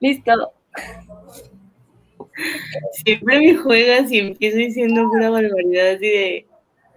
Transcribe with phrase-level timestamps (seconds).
[0.00, 0.52] Listo.
[3.04, 6.46] Siempre me juegas y empiezo diciendo pura barbaridad así de,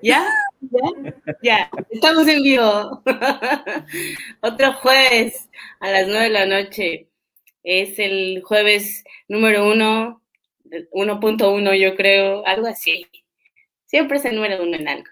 [0.01, 0.25] ¿ya?
[0.61, 1.13] ¿Ya?
[1.43, 3.03] Ya, estamos en vivo.
[4.41, 5.49] Otro jueves
[5.79, 7.07] a las nueve de la noche.
[7.63, 10.21] Es el jueves número uno,
[10.65, 13.05] 1.1 yo creo, algo así.
[13.85, 15.09] Siempre es el número uno en algo.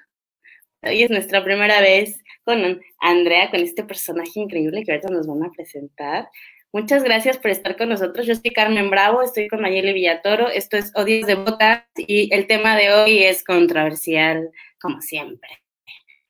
[0.81, 5.43] Hoy es nuestra primera vez con Andrea, con este personaje increíble que ahorita nos van
[5.43, 6.29] a presentar.
[6.71, 8.25] Muchas gracias por estar con nosotros.
[8.25, 10.49] Yo soy Carmen Bravo, estoy con Mayeli Villatoro.
[10.49, 14.49] Esto es Odios de Botas y el tema de hoy es controversial,
[14.81, 15.49] como siempre.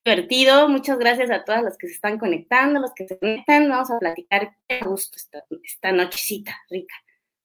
[0.04, 3.70] Divertido, muchas gracias a todas las que se están conectando, los que se conectan.
[3.70, 6.96] Vamos a platicar qué gusto esta, esta nochecita rica.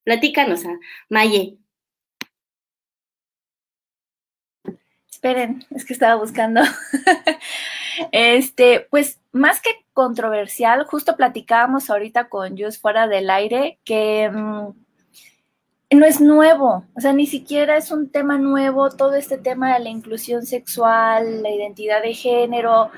[0.02, 0.76] Platícanos, a
[1.08, 1.58] Maye.
[5.18, 6.60] Esperen, es que estaba buscando.
[8.12, 14.68] este, pues más que controversial, justo platicábamos ahorita con Jus fuera del aire que mmm,
[15.90, 19.80] no es nuevo, o sea, ni siquiera es un tema nuevo, todo este tema de
[19.80, 22.92] la inclusión sexual, la identidad de género,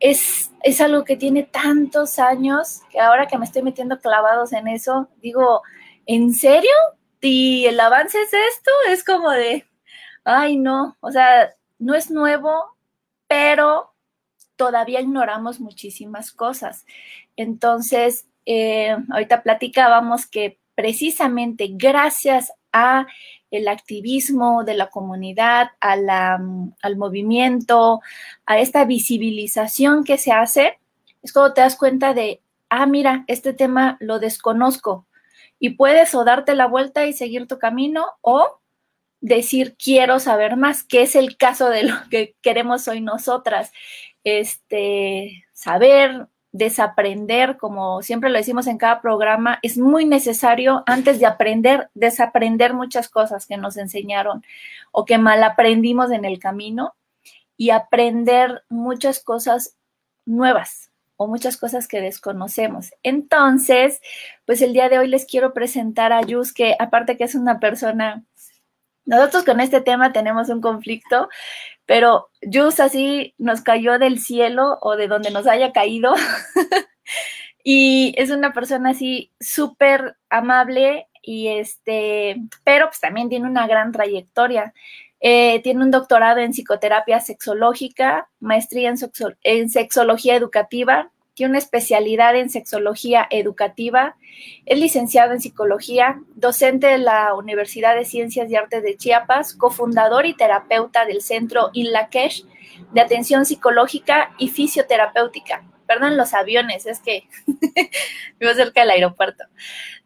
[0.00, 4.66] es, es algo que tiene tantos años que ahora que me estoy metiendo clavados en
[4.66, 5.62] eso, digo,
[6.06, 6.72] ¿en serio?
[7.20, 8.72] ¿Y el avance es esto?
[8.88, 9.64] Es como de,
[10.24, 12.76] ay, no, o sea, no es nuevo,
[13.26, 13.92] pero
[14.56, 16.84] todavía ignoramos muchísimas cosas.
[17.36, 23.06] Entonces, eh, ahorita platicábamos que precisamente gracias a
[23.50, 26.40] el activismo de la comunidad, a la,
[26.82, 28.00] al movimiento,
[28.46, 30.78] a esta visibilización que se hace,
[31.22, 35.06] es cuando te das cuenta de, ah, mira, este tema lo desconozco.
[35.58, 38.58] Y puedes o darte la vuelta y seguir tu camino o
[39.22, 43.72] decir quiero saber más, que es el caso de lo que queremos hoy nosotras.
[44.24, 51.26] Este, saber, desaprender, como siempre lo decimos en cada programa, es muy necesario antes de
[51.26, 54.44] aprender, desaprender muchas cosas que nos enseñaron
[54.90, 56.94] o que mal aprendimos en el camino
[57.56, 59.76] y aprender muchas cosas
[60.26, 62.92] nuevas o muchas cosas que desconocemos.
[63.02, 64.00] Entonces,
[64.44, 67.60] pues el día de hoy les quiero presentar a Yus, que aparte que es una
[67.60, 68.24] persona
[69.04, 71.28] nosotros con este tema tenemos un conflicto,
[71.86, 76.14] pero Jus así nos cayó del cielo o de donde nos haya caído.
[77.64, 83.92] y es una persona así súper amable y este, pero pues también tiene una gran
[83.92, 84.72] trayectoria.
[85.20, 91.58] Eh, tiene un doctorado en psicoterapia sexológica, maestría en, sexo en sexología educativa, tiene una
[91.58, 94.16] especialidad en sexología educativa,
[94.66, 100.26] es licenciado en psicología, docente de la Universidad de Ciencias y Artes de Chiapas, cofundador
[100.26, 102.44] y terapeuta del Centro Inlakesh
[102.92, 105.64] de Atención Psicológica y Fisioterapéutica.
[105.86, 107.28] Perdón los aviones, es que
[108.38, 109.44] vivo cerca del aeropuerto.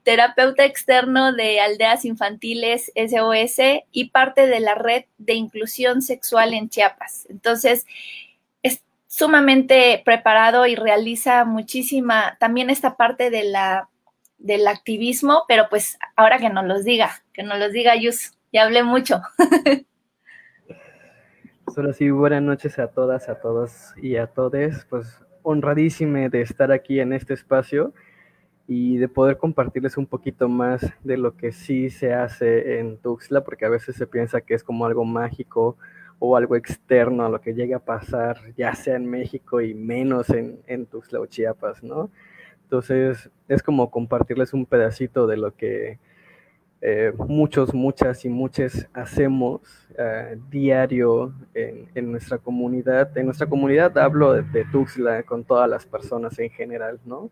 [0.03, 6.69] Terapeuta externo de Aldeas Infantiles SOS y parte de la red de inclusión sexual en
[6.69, 7.27] Chiapas.
[7.29, 7.87] Entonces,
[9.16, 13.88] sumamente preparado y realiza muchísima, también esta parte de la,
[14.37, 18.65] del activismo, pero pues ahora que nos los diga, que nos los diga Yus, ya
[18.65, 19.22] hablé mucho.
[21.75, 26.71] Solo sí, buenas noches a todas, a todos y a todes, pues honradísime de estar
[26.71, 27.94] aquí en este espacio
[28.69, 33.44] y de poder compartirles un poquito más de lo que sí se hace en Tuxtla,
[33.44, 35.78] porque a veces se piensa que es como algo mágico
[36.19, 40.31] o algo externo a lo que llegue a pasar, ya sea en México y menos
[40.31, 42.10] en, en Tuxtla Chiapas, ¿no?
[42.62, 45.98] Entonces es como compartirles un pedacito de lo que
[46.80, 49.60] eh, muchos, muchas y muchas hacemos
[49.98, 53.16] eh, diario en, en, nuestra comunidad.
[53.16, 57.30] En nuestra comunidad hablo de, de Tuxtla con todas las personas en general, ¿no?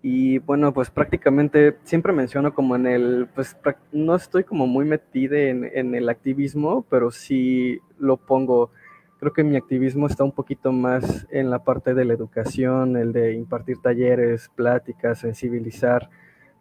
[0.00, 3.56] Y bueno, pues prácticamente siempre menciono como en el, pues
[3.92, 8.70] no estoy como muy metida en, en, el activismo, pero sí lo pongo,
[9.18, 13.12] creo que mi activismo está un poquito más en la parte de la educación, el
[13.12, 16.08] de impartir talleres, pláticas, sensibilizar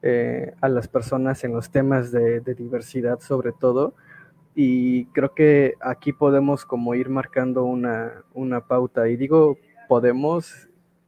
[0.02, 3.94] eh, a las personas en los temas de, de diversidad sobre todo.
[4.56, 9.08] Y creo que aquí podemos como ir marcando una, una pauta.
[9.08, 10.68] Y digo, podemos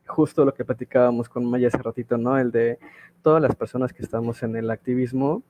[0.10, 2.38] justo lo que platicábamos con Maya hace ratito, ¿no?
[2.38, 2.80] El de
[3.22, 5.44] todas las personas que estamos en el activismo,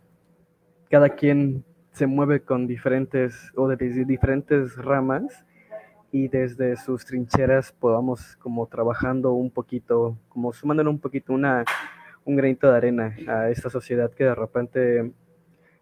[0.89, 5.45] cada quien se mueve con diferentes o desde diferentes ramas
[6.11, 11.63] y desde sus trincheras podamos como trabajando un poquito, como sumándole un poquito una,
[12.25, 15.11] un granito de arena a esta sociedad que de repente,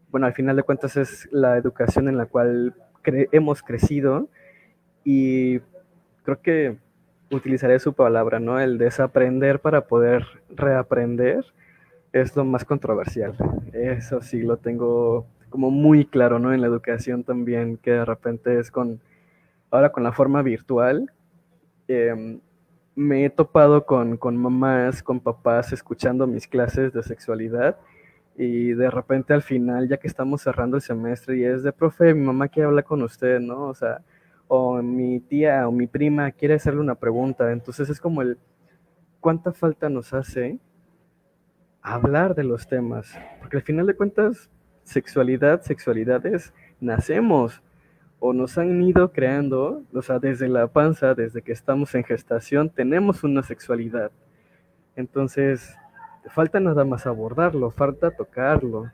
[0.09, 2.75] bueno, al final de cuentas es la educación en la cual
[3.31, 4.29] hemos crecido
[5.03, 5.59] y
[6.23, 6.77] creo que
[7.31, 8.59] utilizaré su palabra, ¿no?
[8.59, 11.45] El desaprender para poder reaprender
[12.13, 13.35] es lo más controversial.
[13.73, 16.53] Eso sí lo tengo como muy claro, ¿no?
[16.53, 18.99] En la educación también, que de repente es con,
[19.71, 21.11] ahora con la forma virtual,
[21.87, 22.39] em,
[22.95, 27.77] me he topado con, con mamás, con papás escuchando mis clases de sexualidad
[28.35, 32.13] y de repente al final, ya que estamos cerrando el semestre y es de, profe,
[32.13, 33.63] mi mamá quiere hablar con usted, ¿no?
[33.67, 34.01] O sea,
[34.47, 37.51] o mi tía o mi prima quiere hacerle una pregunta.
[37.51, 38.37] Entonces es como el,
[39.19, 40.59] ¿cuánta falta nos hace
[41.81, 43.17] hablar de los temas?
[43.39, 44.49] Porque al final de cuentas,
[44.83, 47.61] sexualidad, sexualidades, nacemos
[48.19, 52.69] o nos han ido creando, o sea, desde la panza, desde que estamos en gestación,
[52.69, 54.11] tenemos una sexualidad.
[54.95, 55.77] Entonces,
[56.29, 58.91] falta nada más abordarlo, falta tocarlo.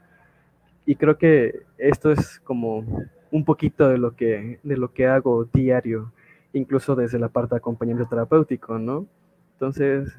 [0.85, 2.83] Y creo que esto es como
[3.33, 6.11] un poquito de lo que, de lo que hago diario,
[6.53, 9.07] incluso desde la parte de acompañamiento terapéutico, ¿no?
[9.53, 10.13] Entonces,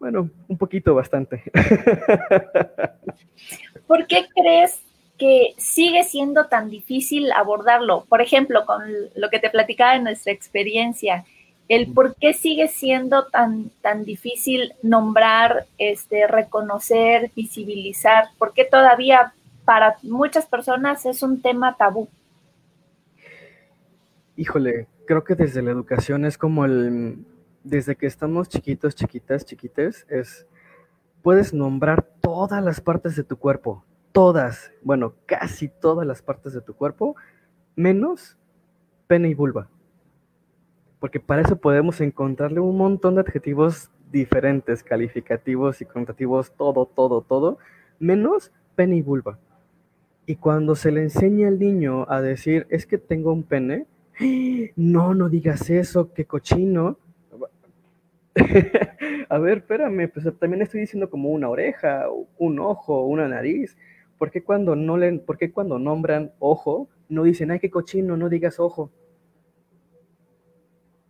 [0.00, 1.42] bueno, un poquito bastante.
[3.86, 4.80] ¿Por qué crees
[5.18, 8.06] que sigue siendo tan difícil abordarlo?
[8.08, 8.82] Por ejemplo, con
[9.14, 11.26] lo que te platicaba en nuestra experiencia,
[11.68, 19.34] el por qué sigue siendo tan, tan difícil nombrar, este, reconocer, visibilizar, por qué todavía
[19.66, 22.08] para muchas personas es un tema tabú.
[24.36, 27.26] Híjole, creo que desde la educación es como el,
[27.62, 30.46] desde que estamos chiquitos, chiquitas, chiquites, es,
[31.20, 36.62] puedes nombrar todas las partes de tu cuerpo, todas, bueno, casi todas las partes de
[36.62, 37.16] tu cuerpo,
[37.74, 38.38] menos
[39.06, 39.68] pene y vulva
[41.06, 47.20] porque para eso podemos encontrarle un montón de adjetivos diferentes, calificativos y connotativos, todo, todo,
[47.22, 47.58] todo,
[47.98, 49.38] menos pene y vulva.
[50.26, 53.86] Y cuando se le enseña al niño a decir, es que tengo un pene,
[54.76, 56.98] no, no digas eso, qué cochino.
[59.28, 62.06] a ver, espérame, pues también estoy diciendo como una oreja,
[62.38, 63.76] un ojo, una nariz.
[64.18, 68.16] ¿Por qué cuando, no le, ¿por qué cuando nombran ojo no dicen, ay, qué cochino,
[68.16, 68.90] no digas ojo?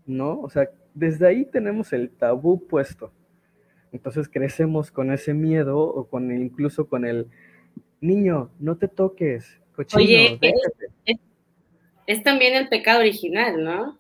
[0.06, 0.40] ¿no?
[0.40, 3.12] O sea, desde ahí tenemos el tabú puesto.
[3.92, 7.28] Entonces crecemos con ese miedo o con incluso con el
[8.00, 10.38] niño, no te toques, cochino, Oye,
[12.06, 13.98] es, también el pecado original, ¿no?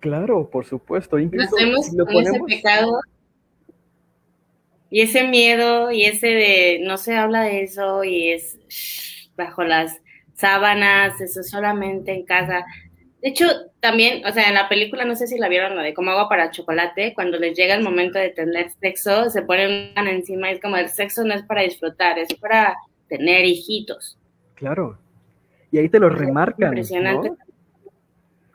[0.00, 1.18] Claro, por supuesto.
[1.18, 3.00] Incluso con ese pecado
[4.90, 8.58] y ese miedo y ese de no se habla de eso y es
[9.36, 10.00] bajo las
[10.34, 12.64] sábanas, eso solamente en casa.
[13.20, 13.46] De hecho,
[13.80, 16.28] también, o sea, en la película, no sé si la vieron, lo de como agua
[16.28, 20.60] para chocolate, cuando les llega el momento de tener sexo, se ponen encima y es
[20.60, 22.76] como el sexo no es para disfrutar, es para
[23.08, 24.18] tener hijitos.
[24.54, 24.98] Claro.
[25.70, 26.68] Y ahí te lo remarcan.
[26.68, 27.32] Impresionante.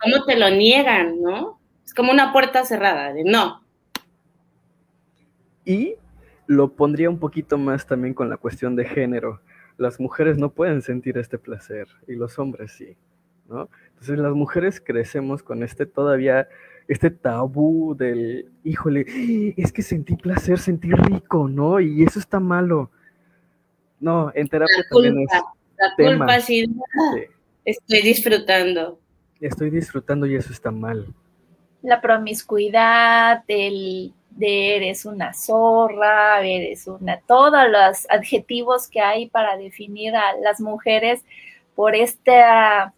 [0.01, 1.59] ¿Cómo te lo niegan, no?
[1.85, 3.63] Es como una puerta cerrada, de no.
[5.65, 5.95] Y
[6.47, 9.41] lo pondría un poquito más también con la cuestión de género.
[9.77, 12.97] Las mujeres no pueden sentir este placer y los hombres sí,
[13.47, 13.69] ¿no?
[13.89, 16.47] Entonces las mujeres crecemos con este todavía,
[16.87, 19.05] este tabú del, híjole,
[19.57, 21.79] es que sentí placer, sentí rico, ¿no?
[21.79, 22.91] Y eso está malo.
[24.01, 25.29] No, en terapia también es.
[25.77, 26.65] La culpa sí,
[27.63, 28.99] estoy disfrutando.
[29.39, 31.07] Estoy disfrutando y eso está mal.
[31.81, 39.57] La promiscuidad, el de eres una zorra, eres una, todos los adjetivos que hay para
[39.57, 41.23] definir a las mujeres
[41.75, 42.93] por esta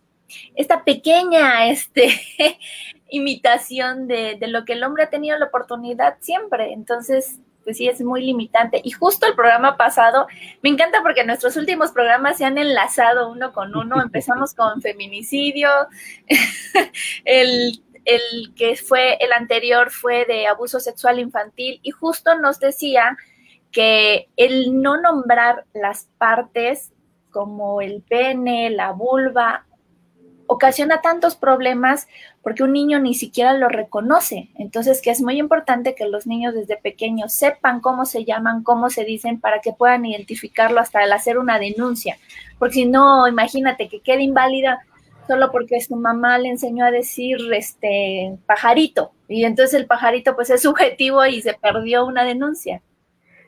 [0.55, 2.09] esta pequeña este,
[3.09, 6.73] imitación de, de, lo que el hombre ha tenido la oportunidad siempre.
[6.73, 8.81] Entonces, pues sí, es muy limitante.
[8.83, 10.27] Y justo el programa pasado,
[10.61, 14.01] me encanta porque nuestros últimos programas se han enlazado uno con uno.
[14.03, 15.69] Empezamos con feminicidio,
[17.25, 23.17] el, el que fue, el anterior fue de abuso sexual infantil y justo nos decía
[23.71, 26.91] que el no nombrar las partes
[27.31, 29.65] como el pene, la vulva
[30.47, 32.07] ocasiona tantos problemas
[32.41, 34.49] porque un niño ni siquiera lo reconoce.
[34.55, 38.89] Entonces, que es muy importante que los niños desde pequeños sepan cómo se llaman, cómo
[38.89, 42.17] se dicen, para que puedan identificarlo hasta el hacer una denuncia.
[42.59, 44.79] Porque si no, imagínate que quede inválida
[45.27, 49.11] solo porque su mamá le enseñó a decir este pajarito.
[49.27, 52.81] Y entonces el pajarito pues es subjetivo y se perdió una denuncia.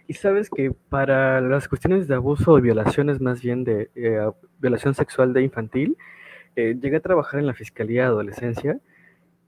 [0.07, 4.93] Y sabes que para las cuestiones de abuso o violaciones, más bien de eh, violación
[4.93, 5.97] sexual de infantil,
[6.55, 8.79] eh, llegué a trabajar en la Fiscalía de Adolescencia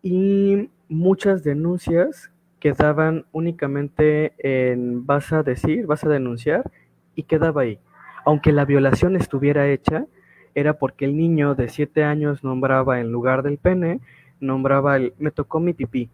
[0.02, 6.70] y muchas denuncias quedaban únicamente en vas a decir, vas a denunciar
[7.16, 7.80] y quedaba ahí.
[8.26, 10.06] Aunque la violación estuviera hecha,
[10.54, 14.00] era porque el niño de siete años nombraba en lugar del pene,
[14.40, 16.10] nombraba el me tocó mi pipí.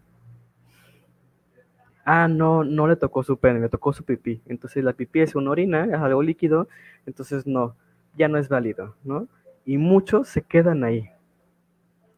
[2.04, 4.42] Ah, no, no le tocó su pene, me tocó su pipí.
[4.46, 6.68] Entonces la pipí es una orina, es algo líquido,
[7.06, 7.74] entonces no,
[8.16, 9.28] ya no es válido, ¿no?
[9.64, 11.10] Y muchos se quedan ahí.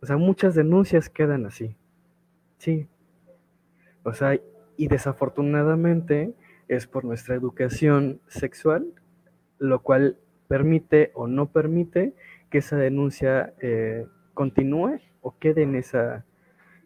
[0.00, 1.76] O sea, muchas denuncias quedan así.
[2.58, 2.88] Sí.
[4.02, 4.38] O sea,
[4.76, 6.34] y desafortunadamente
[6.68, 8.86] es por nuestra educación sexual,
[9.58, 12.14] lo cual permite o no permite
[12.50, 16.24] que esa denuncia eh, continúe o quede en esa,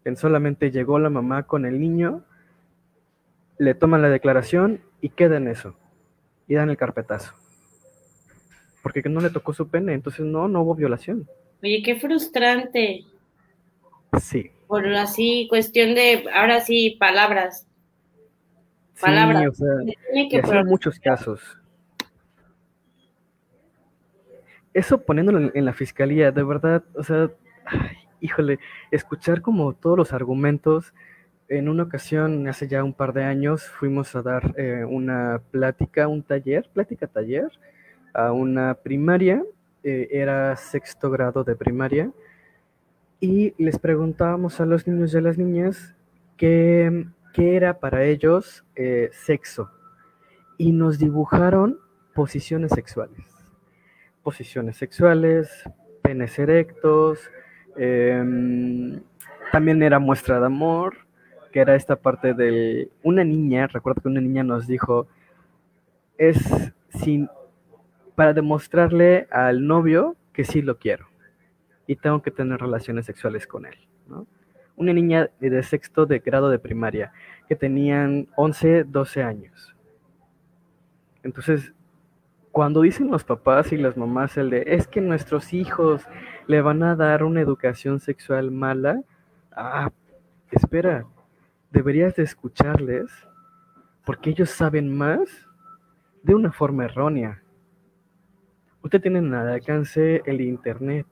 [0.04, 2.24] en solamente llegó la mamá con el niño,
[3.58, 5.74] le toman la declaración y queda en eso,
[6.46, 7.34] y dan el carpetazo.
[8.82, 11.28] Porque no le tocó su pene, entonces no, no hubo violación.
[11.62, 13.04] Oye, qué frustrante.
[14.20, 14.50] Sí.
[14.66, 17.66] Por así, cuestión de, ahora sí, palabras.
[19.00, 19.42] Palabras.
[19.42, 21.40] Sí, o sea, Tiene que en muchos casos.
[24.72, 27.30] Eso poniéndolo en, en la fiscalía, de verdad, o sea,
[27.64, 28.58] ay, híjole,
[28.90, 30.94] escuchar como todos los argumentos.
[31.48, 36.06] En una ocasión, hace ya un par de años, fuimos a dar eh, una plática,
[36.06, 37.50] un taller, plática taller,
[38.12, 39.42] a una primaria,
[39.82, 42.12] eh, era sexto grado de primaria,
[43.20, 45.94] y les preguntábamos a los niños y a las niñas
[46.36, 49.70] qué, qué era para ellos eh, sexo,
[50.58, 51.78] y nos dibujaron
[52.14, 53.24] posiciones sexuales.
[54.22, 55.50] Posiciones sexuales,
[56.02, 57.30] penes erectos,
[57.76, 59.00] em,
[59.52, 60.96] también era muestra de amor,
[61.52, 65.08] que era esta parte de una niña, recuerdo que una niña nos dijo,
[66.18, 66.38] es
[66.90, 67.28] sin,
[68.20, 71.06] para demostrarle al novio que sí lo quiero
[71.86, 73.78] y tengo que tener relaciones sexuales con él.
[74.76, 77.14] Una niña de sexto de grado de primaria
[77.48, 79.74] que tenían 11, 12 años.
[81.22, 81.72] Entonces,
[82.52, 86.06] cuando dicen los papás y las mamás el de es que nuestros hijos
[86.46, 89.00] le van a dar una educación sexual mala,
[89.52, 89.90] ah,
[90.50, 91.06] espera,
[91.70, 93.10] deberías de escucharles
[94.04, 95.48] porque ellos saben más
[96.22, 97.42] de una forma errónea.
[98.82, 101.06] Usted tiene al alcance el internet.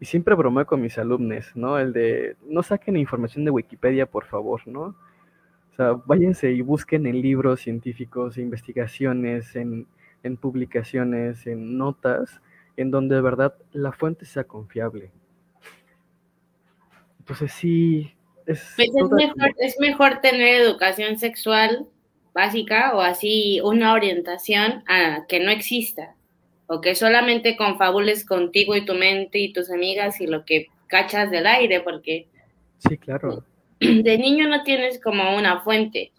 [0.00, 1.78] Y siempre bromeo con mis alumnos, ¿no?
[1.78, 4.94] El de, no saquen información de Wikipedia, por favor, ¿no?
[5.72, 9.86] O sea, váyanse y busquen en libros científicos, investigaciones, en,
[10.22, 12.40] en publicaciones, en notas,
[12.76, 15.10] en donde de verdad la fuente sea confiable.
[17.18, 18.14] Entonces sí,
[18.46, 21.86] es, Pues es mejor, es mejor tener educación sexual
[22.38, 26.14] básica o así una orientación a que no exista
[26.68, 31.30] o que solamente confabules contigo y tu mente y tus amigas y lo que cachas
[31.30, 32.26] del aire porque
[32.78, 33.42] sí, claro.
[33.80, 36.12] de niño no tienes como una fuente.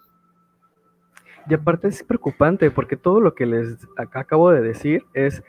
[1.50, 5.42] Y aparte es preocupante porque todo lo que les ac- acabo de decir es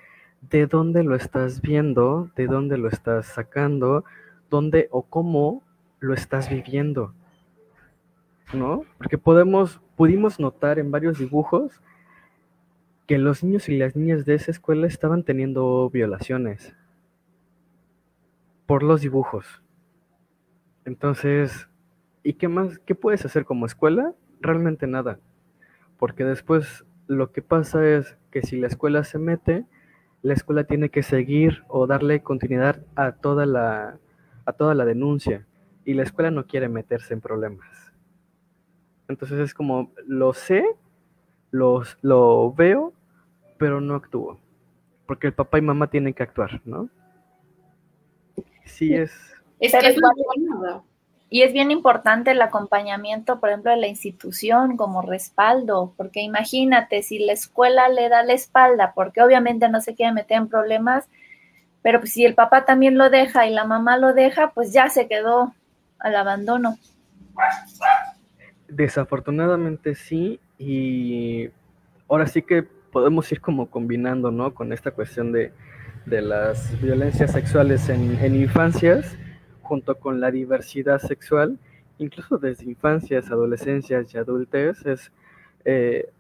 [0.51, 4.05] de dónde lo estás viendo, de dónde lo estás sacando,
[4.49, 5.63] dónde o cómo
[5.99, 7.13] lo estás viviendo.
[8.55, 8.85] ¿No?
[8.99, 11.79] Porque podemos, pudimos notar en varios dibujos
[13.07, 16.75] que los niños y las niñas de esa escuela estaban teniendo violaciones
[18.65, 19.63] por los dibujos.
[20.87, 21.69] Entonces,
[22.23, 22.79] ¿y qué más?
[22.79, 24.15] ¿Qué puedes hacer como escuela?
[24.41, 25.19] Realmente nada
[25.99, 29.67] porque después lo que pasa es que si la escuela se mete,
[30.23, 33.99] la escuela tiene que seguir o darle continuidad a toda la,
[34.47, 35.47] a toda la denuncia
[35.85, 37.80] y la escuela no quiere meterse en problemas.
[39.11, 40.65] Entonces es como, lo sé,
[41.51, 42.93] los, lo veo,
[43.59, 44.39] pero no actúo,
[45.07, 46.89] porque el papá y mamá tienen que actuar, ¿no?
[48.65, 49.11] Sí es,
[49.59, 49.97] que es
[51.29, 57.03] Y es bien importante el acompañamiento, por ejemplo, de la institución como respaldo, porque imagínate
[57.03, 61.09] si la escuela le da la espalda, porque obviamente no se quiere meter en problemas,
[61.83, 64.89] pero pues si el papá también lo deja y la mamá lo deja, pues ya
[64.89, 65.53] se quedó
[65.99, 66.79] al abandono.
[68.71, 71.51] Desafortunadamente sí, y
[72.09, 74.55] ahora sí que podemos ir como combinando, ¿no?
[74.55, 75.53] Con esta cuestión de,
[76.07, 79.17] de las violencias sexuales en, en infancias,
[79.63, 81.59] junto con la diversidad sexual,
[81.99, 85.13] incluso desde infancias, adolescencias y adultez, es
[85.65, 86.11] eh,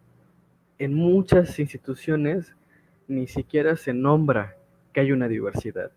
[0.79, 2.55] en muchas instituciones
[3.09, 4.57] ni siquiera se nombra
[4.93, 5.91] que hay una diversidad.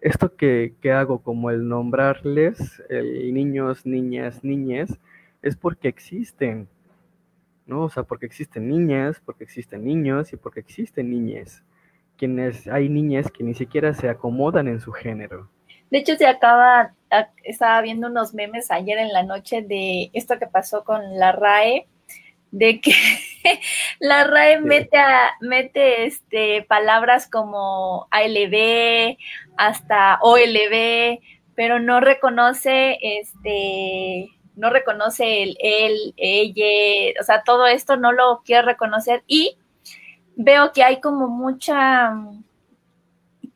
[0.00, 4.98] esto que, que hago, como el nombrarles el niños, niñas, niñes,
[5.42, 6.68] es porque existen,
[7.66, 7.84] ¿no?
[7.84, 11.62] O sea, porque existen niñas, porque existen niños y porque existen niñes.
[12.16, 15.48] Quienes hay niñas que ni siquiera se acomodan en su género.
[15.90, 16.94] De hecho, se acaba,
[17.44, 21.86] estaba viendo unos memes ayer en la noche de esto que pasó con la RAE,
[22.50, 22.92] de que
[24.00, 29.16] la RAE mete, a, mete este, palabras como ALB
[29.56, 31.20] hasta OLB,
[31.54, 38.42] pero no reconoce este no reconoce el él, ella, o sea, todo esto no lo
[38.44, 39.22] quiere reconocer.
[39.26, 39.56] Y
[40.36, 42.14] veo que hay como mucha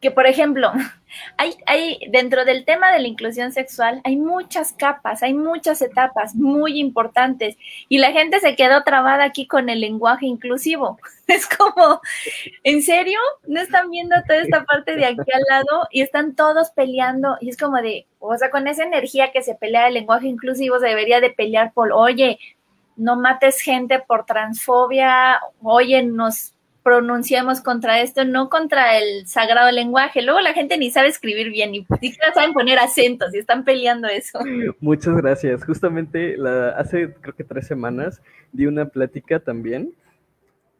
[0.02, 0.72] que por ejemplo,
[1.38, 6.34] hay, hay dentro del tema de la inclusión sexual, hay muchas capas, hay muchas etapas
[6.34, 7.56] muy importantes
[7.88, 10.98] y la gente se quedó trabada aquí con el lenguaje inclusivo.
[11.28, 12.02] Es como,
[12.62, 13.18] ¿en serio?
[13.46, 17.38] ¿No están viendo toda esta parte de aquí al lado y están todos peleando?
[17.40, 20.78] Y es como de, o sea, con esa energía que se pelea el lenguaje inclusivo,
[20.78, 22.38] se debería de pelear por, oye,
[22.96, 26.51] no mates gente por transfobia, oye, nos
[26.82, 30.22] pronunciamos contra esto, no contra el sagrado lenguaje.
[30.22, 34.08] Luego la gente ni sabe escribir bien, ni siquiera saben poner acentos y están peleando
[34.08, 34.40] eso.
[34.80, 35.64] Muchas gracias.
[35.64, 38.20] Justamente la, hace creo que tres semanas
[38.52, 39.94] di una plática también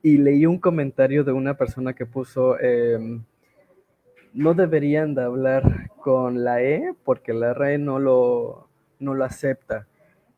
[0.03, 3.23] y leí un comentario de una persona que puso, em,
[4.33, 8.69] no deberían de hablar con la E porque la RE no lo,
[8.99, 9.87] no lo acepta.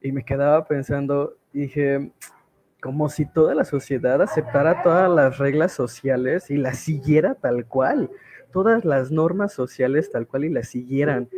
[0.03, 2.11] Y me quedaba pensando, dije,
[2.85, 8.11] como si toda la sociedad aceptara todas las reglas sociales y las siguiera tal cual,
[8.53, 11.31] todas las normas sociales tal cual y las siguieran.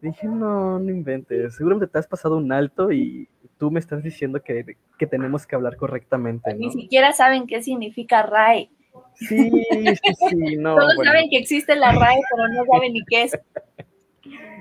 [0.00, 4.42] Dije, no, no inventes, seguramente te has pasado un alto y tú me estás diciendo
[4.42, 6.54] que, que tenemos que hablar correctamente.
[6.54, 8.70] Ni siquiera saben qué significa RAE.
[9.16, 10.76] Sí, sí, sí, no.
[10.76, 13.38] Todos saben que existe la RAE, pero no saben ni qué es.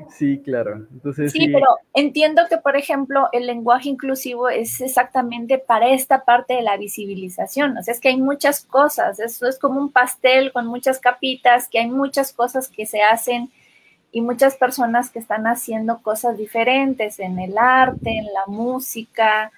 [0.10, 0.86] Sí, claro.
[0.92, 6.54] Entonces, sí, pero entiendo que, por ejemplo, el lenguaje inclusivo es exactamente para esta parte
[6.54, 7.78] de la visibilización.
[7.78, 9.20] O sea, es que hay muchas cosas.
[9.20, 13.50] Eso es como un pastel con muchas capitas, que hay muchas cosas que se hacen
[14.12, 19.52] y muchas personas que están haciendo cosas diferentes en el arte, en la música.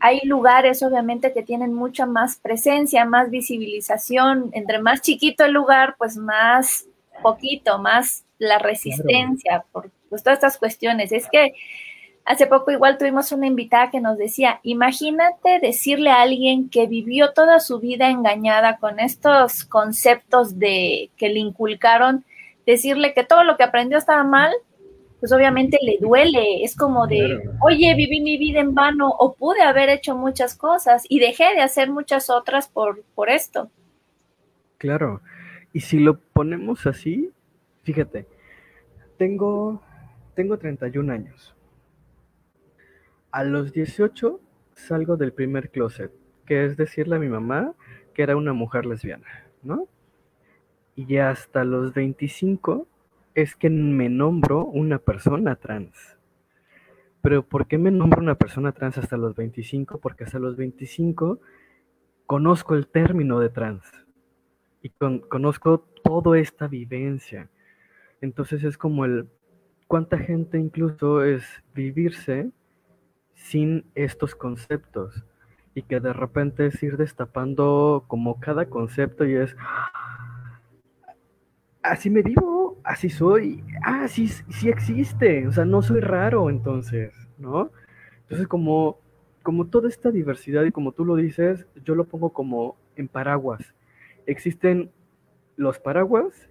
[0.00, 4.50] Hay lugares, obviamente, que tienen mucha más presencia, más visibilización.
[4.52, 6.86] Entre más chiquito el lugar, pues más
[7.22, 11.12] poquito, más la resistencia, por pues, todas estas cuestiones.
[11.12, 11.54] Es que
[12.24, 17.32] hace poco igual tuvimos una invitada que nos decía, imagínate decirle a alguien que vivió
[17.32, 22.24] toda su vida engañada con estos conceptos de que le inculcaron,
[22.66, 24.52] decirle que todo lo que aprendió estaba mal,
[25.20, 29.62] pues obviamente le duele, es como de, oye, viví mi vida en vano o pude
[29.62, 33.70] haber hecho muchas cosas y dejé de hacer muchas otras por, por esto.
[34.78, 35.20] Claro,
[35.72, 37.30] y si lo ponemos así,
[37.84, 38.26] fíjate,
[39.22, 39.80] tengo,
[40.34, 41.54] tengo 31 años.
[43.30, 44.40] A los 18
[44.74, 46.10] salgo del primer closet,
[46.44, 47.76] que es decirle a mi mamá
[48.14, 49.28] que era una mujer lesbiana,
[49.62, 49.86] ¿no?
[50.96, 52.88] Y hasta los 25
[53.36, 56.18] es que me nombro una persona trans.
[57.20, 60.00] Pero ¿por qué me nombro una persona trans hasta los 25?
[60.00, 61.38] Porque hasta los 25
[62.26, 63.84] conozco el término de trans
[64.82, 64.90] y
[65.28, 67.48] conozco toda esta vivencia.
[68.22, 69.28] Entonces es como el,
[69.88, 72.50] cuánta gente incluso es vivirse
[73.34, 75.24] sin estos conceptos
[75.74, 79.56] y que de repente es ir destapando como cada concepto y es,
[81.82, 87.12] así me vivo, así soy, ah, sí, sí existe, o sea, no soy raro entonces,
[87.38, 87.72] ¿no?
[88.20, 89.00] Entonces como,
[89.42, 93.74] como toda esta diversidad y como tú lo dices, yo lo pongo como en paraguas.
[94.26, 94.92] Existen
[95.56, 96.48] los paraguas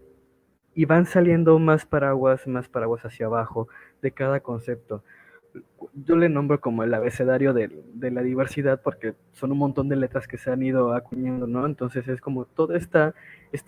[0.73, 3.67] y van saliendo más paraguas, más paraguas hacia abajo
[4.01, 5.03] de cada concepto.
[5.93, 10.27] Yo le nombro como el abecedario de, la diversidad porque son un montón de letras
[10.27, 11.65] que se han ido acuñando, ¿no?
[11.65, 13.13] Entonces es como toda esta,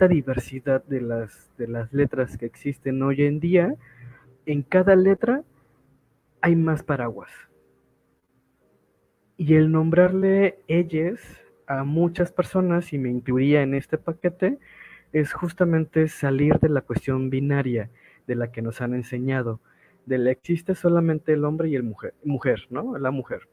[0.07, 3.75] diversidad de las, de las letras que existen hoy en día,
[4.45, 5.43] en cada letra
[6.39, 7.31] hay más paraguas.
[9.35, 11.19] Y el nombrarle ellas
[11.67, 14.59] a muchas personas, y me incluiría en este paquete,
[15.13, 17.89] es justamente salir de la cuestión binaria
[18.27, 19.61] de la que nos han enseñado,
[20.05, 22.97] de la existe solamente el hombre y el mujer, mujer, ¿no?
[22.97, 23.47] La mujer.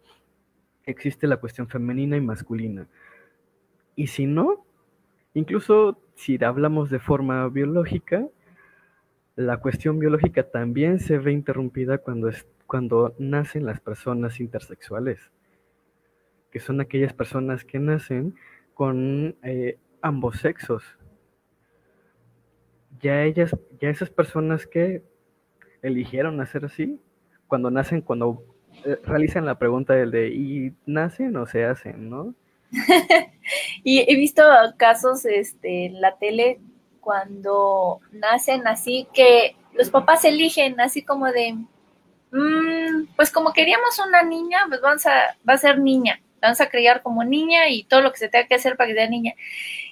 [0.85, 2.89] Existe la cuestión femenina y masculina.
[3.95, 4.65] Y si no,
[5.35, 8.27] incluso si hablamos de forma biológica,
[9.37, 15.31] la cuestión biológica también se ve interrumpida cuando, es, cuando nacen las personas intersexuales,
[16.51, 18.35] que son aquellas personas que nacen
[18.75, 20.99] con eh, ambos sexos,
[23.01, 25.03] ya ellas, ya esas personas que
[25.83, 27.01] eligieron nacer así,
[27.47, 28.45] cuando nacen, cuando
[28.85, 32.35] eh, realizan la pregunta del de, ¿y nacen o se hacen, no?
[33.85, 34.43] y he visto
[34.77, 36.61] casos este, en la tele
[37.01, 41.55] cuando nacen así que los papás eligen así como de,
[42.33, 46.69] mm, pues como queríamos una niña, pues vamos a, va a ser niña, vamos a
[46.69, 49.35] criar como niña y todo lo que se tenga que hacer para que sea niña.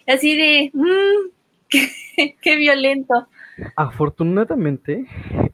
[0.07, 1.31] Así de, mmm,
[2.43, 3.29] qué, violento.
[3.77, 5.07] Afortunadamente,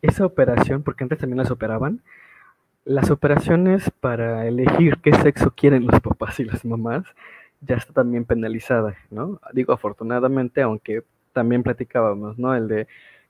[0.03, 2.03] esa operación, porque antes también las operaban,
[2.85, 7.05] las operaciones para elegir qué sexo quieren los papás y las mamás
[7.62, 9.40] ya está también penalizada, ¿no?
[9.53, 12.55] Digo afortunadamente, aunque también platicábamos, ¿no?
[12.55, 12.87] El de,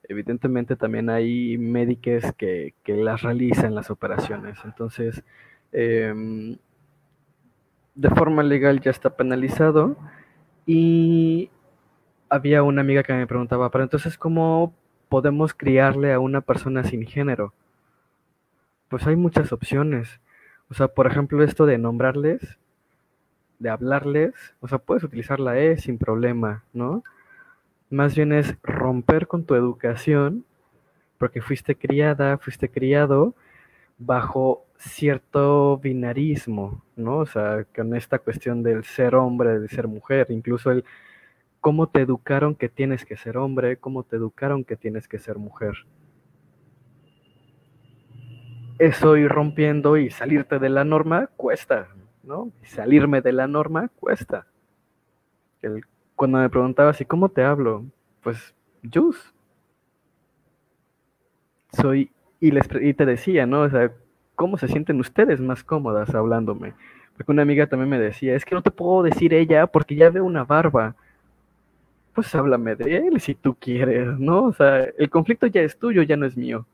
[0.08, 5.22] evidentemente también hay médicos que, que las realizan las operaciones, entonces,
[5.72, 6.56] em,
[7.94, 9.96] de forma legal ya está penalizado
[10.66, 11.50] y
[12.34, 14.74] había una amiga que me preguntaba, pero entonces, ¿cómo
[15.08, 17.54] podemos criarle a una persona sin género?
[18.88, 20.20] Pues hay muchas opciones.
[20.68, 22.58] O sea, por ejemplo, esto de nombrarles,
[23.60, 27.04] de hablarles, o sea, puedes utilizar la E sin problema, ¿no?
[27.88, 30.44] Más bien es romper con tu educación,
[31.18, 33.34] porque fuiste criada, fuiste criado
[33.96, 37.18] bajo cierto binarismo, ¿no?
[37.18, 40.84] O sea, con esta cuestión del ser hombre, de ser mujer, incluso el
[41.64, 45.38] cómo te educaron que tienes que ser hombre, cómo te educaron que tienes que ser
[45.38, 45.86] mujer.
[48.78, 51.88] Eso ir rompiendo y salirte de la norma cuesta,
[52.22, 52.52] ¿no?
[52.64, 54.46] salirme de la norma cuesta.
[55.62, 57.86] El, cuando me preguntabas, ¿y cómo te hablo?
[58.22, 58.54] Pues,
[58.92, 59.32] Jus.
[61.72, 63.62] Soy, y, les, y te decía, ¿no?
[63.62, 63.90] O sea,
[64.34, 66.74] ¿cómo se sienten ustedes más cómodas hablándome?
[67.16, 70.10] Porque una amiga también me decía, es que no te puedo decir ella porque ya
[70.10, 70.94] veo una barba
[72.14, 74.44] pues háblame de él si tú quieres, ¿no?
[74.44, 76.66] O sea, el conflicto ya es tuyo, ya no es mío.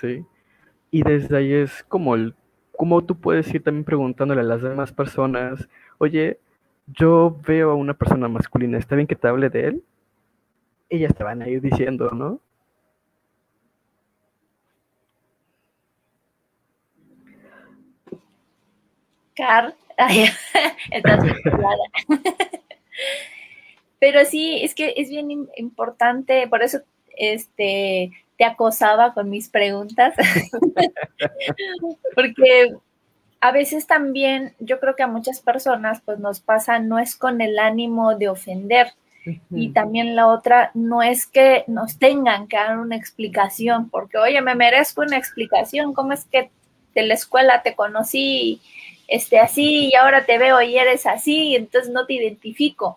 [0.00, 0.24] ¿Sí?
[0.90, 2.34] Y desde ahí es como el,
[2.76, 6.38] como tú puedes ir también preguntándole a las demás personas, oye,
[6.86, 9.84] yo veo a una persona masculina, ¿está bien que te hable de él?
[10.90, 12.40] Ellas te van a ir diciendo, ¿no?
[19.34, 19.74] Car,
[23.98, 26.80] Pero sí, es que es bien importante, por eso
[27.16, 30.14] este te acosaba con mis preguntas,
[32.14, 32.74] porque
[33.40, 37.40] a veces también yo creo que a muchas personas pues nos pasa, no es con
[37.40, 38.88] el ánimo de ofender,
[39.50, 44.40] y también la otra no es que nos tengan que dar una explicación, porque oye,
[44.40, 46.50] me merezco una explicación, ¿cómo es que
[46.94, 48.60] de la escuela te conocí
[49.08, 52.96] este, así y ahora te veo y eres así, entonces no te identifico?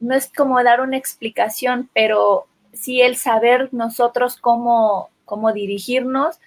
[0.00, 6.40] No es como dar una explicación, pero sí el saber nosotros cómo, cómo dirigirnos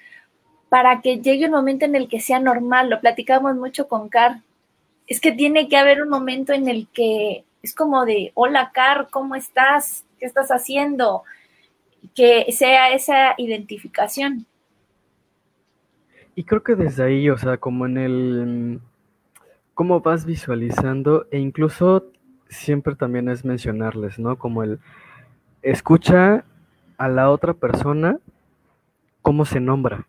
[0.70, 2.89] para que llegue un momento en el que sea normal.
[2.89, 4.42] Lo platicamos mucho con Car.
[5.06, 9.08] Es que tiene que haber un momento en el que es como de, hola Car,
[9.12, 10.04] ¿cómo estás?
[10.20, 11.24] ¿Qué estás haciendo?
[12.16, 14.48] Que sea esa identificación.
[16.36, 18.80] Y creo que desde ahí, o sea, como en el,
[19.76, 22.12] cómo vas visualizando e incluso
[22.49, 24.38] siempre también es mencionarles, ¿no?
[24.38, 24.79] Como el
[25.62, 26.43] escucha
[26.97, 28.19] a la otra persona
[29.21, 30.08] cómo se nombra.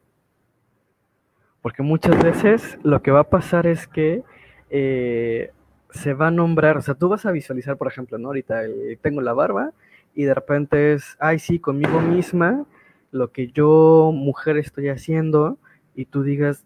[1.63, 4.23] Porque muchas veces lo que va a pasar es que
[4.69, 5.53] eh,
[5.91, 8.29] se va a nombrar, o sea, tú vas a visualizar, por ejemplo, ¿no?
[8.29, 8.63] Ahorita
[9.01, 9.73] tengo la barba
[10.15, 12.67] y de repente es, ay, sí, conmigo misma,
[13.13, 15.59] lo que yo, mujer, estoy haciendo,
[15.95, 16.65] y tú digas,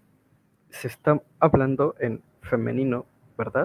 [0.70, 3.64] se está hablando en femenino, ¿verdad?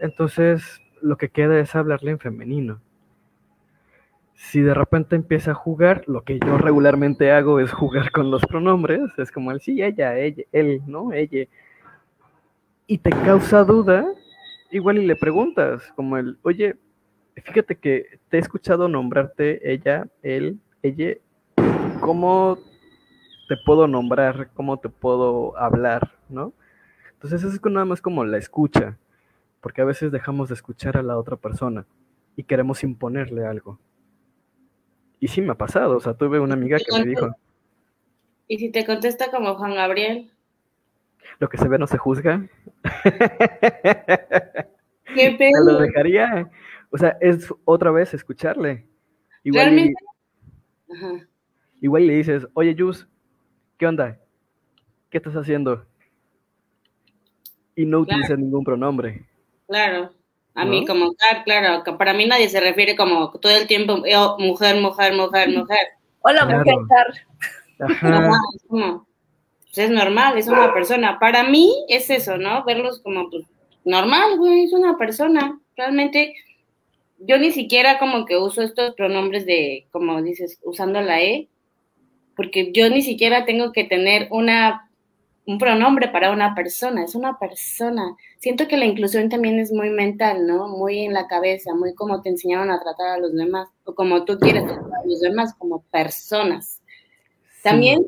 [0.00, 2.80] Entonces lo que queda es hablarle en femenino.
[4.34, 8.44] Si de repente empieza a jugar, lo que yo regularmente hago es jugar con los
[8.46, 11.12] pronombres, es como el sí, ella, ella, él, ¿no?
[11.12, 11.46] Ella.
[12.86, 14.06] Y te causa duda,
[14.70, 16.76] igual y le preguntas, como el, oye,
[17.34, 21.16] fíjate que te he escuchado nombrarte ella, él, ella,
[22.00, 22.58] ¿cómo
[23.48, 24.50] te puedo nombrar?
[24.54, 26.12] ¿Cómo te puedo hablar?
[26.28, 26.52] ¿No?
[27.14, 28.96] Entonces eso es nada más como la escucha
[29.60, 31.86] porque a veces dejamos de escuchar a la otra persona
[32.36, 33.78] y queremos imponerle algo.
[35.20, 37.34] Y sí me ha pasado, o sea, tuve una amiga que me dijo...
[38.46, 40.30] ¿Y si te contesta como Juan Gabriel?
[41.38, 42.48] Lo que se ve no se juzga.
[45.14, 45.64] ¿Qué pedo?
[45.64, 46.50] lo dejaría.
[46.90, 48.86] O sea, es otra vez escucharle.
[49.44, 49.92] Igual,
[51.80, 53.08] igual le dices, oye, Jus,
[53.76, 54.18] ¿qué onda?
[55.10, 55.86] ¿Qué estás haciendo?
[57.74, 59.26] Y no utilizas ningún pronombre.
[59.68, 60.10] Claro.
[60.54, 64.02] A mí como tal, claro, que para mí nadie se refiere como todo el tiempo,
[64.04, 65.86] yo, mujer, mujer, mujer, mujer.
[66.20, 66.80] Hola, Claro.
[66.80, 67.06] mujer.
[67.78, 69.06] Ajá, Ajá, es como,
[69.60, 71.18] pues es normal, es una persona.
[71.20, 72.64] Para mí es eso, ¿no?
[72.64, 73.46] Verlos como, pues,
[73.84, 75.60] normal, güey, es una persona.
[75.76, 76.34] Realmente,
[77.18, 81.46] yo ni siquiera como que uso estos pronombres de, como dices, usando la E,
[82.34, 84.87] porque yo ni siquiera tengo que tener una
[85.48, 88.14] un pronombre para una persona, es una persona.
[88.38, 90.68] Siento que la inclusión también es muy mental, ¿no?
[90.68, 94.26] Muy en la cabeza, muy como te enseñaron a tratar a los demás, o como
[94.26, 96.82] tú quieres tratar a los demás, como personas.
[97.62, 98.04] También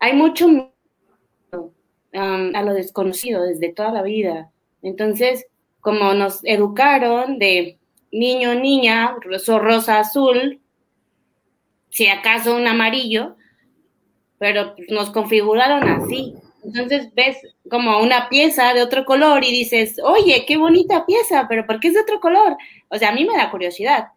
[0.00, 0.72] hay mucho miedo
[1.52, 4.50] um, a lo desconocido desde toda la vida.
[4.82, 5.46] Entonces,
[5.80, 7.78] como nos educaron de
[8.10, 10.60] niño, niña, rosa, rosa, azul,
[11.90, 13.36] si acaso un amarillo,
[14.38, 16.34] pero nos configuraron así.
[16.64, 17.38] Entonces ves
[17.70, 21.88] como una pieza de otro color y dices, oye, qué bonita pieza, pero ¿por qué
[21.88, 22.56] es de otro color?
[22.88, 24.08] O sea, a mí me da curiosidad.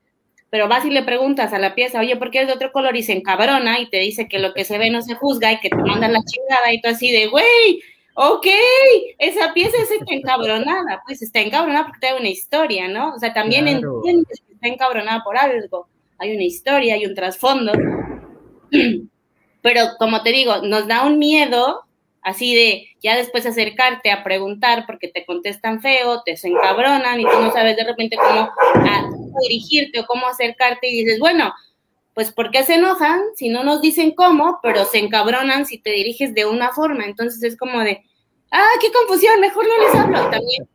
[0.51, 2.95] Pero vas y le preguntas a la pieza, oye, ¿por qué es de otro color?
[2.95, 5.60] Y se encabrona y te dice que lo que se ve no se juzga y
[5.60, 7.81] que te mandan la chingada y tú así de, güey,
[8.13, 8.47] ok,
[9.17, 13.15] esa pieza es encabronada, pues está encabronada porque trae una historia, ¿no?
[13.15, 13.97] O sea, también Claro.
[13.97, 15.88] entiendes que está encabronada por algo.
[16.19, 17.73] Hay una historia, hay un trasfondo.
[19.62, 21.85] Pero como te digo, nos da un miedo
[22.25, 27.23] así de ya después acercarte a preguntar porque te contestan feo, te se encabronan y
[27.23, 28.49] tú no sabes de repente cómo,
[29.43, 31.53] dirigirte o cómo acercarte y dices, bueno,
[32.15, 35.91] pues ¿por qué se enojan si no nos dicen cómo, pero se encabronan si te
[35.91, 37.05] diriges de una forma?
[37.05, 38.01] Entonces es como de,
[38.51, 40.29] ah, qué confusión, mejor no les hablo.
[40.31, 40.67] También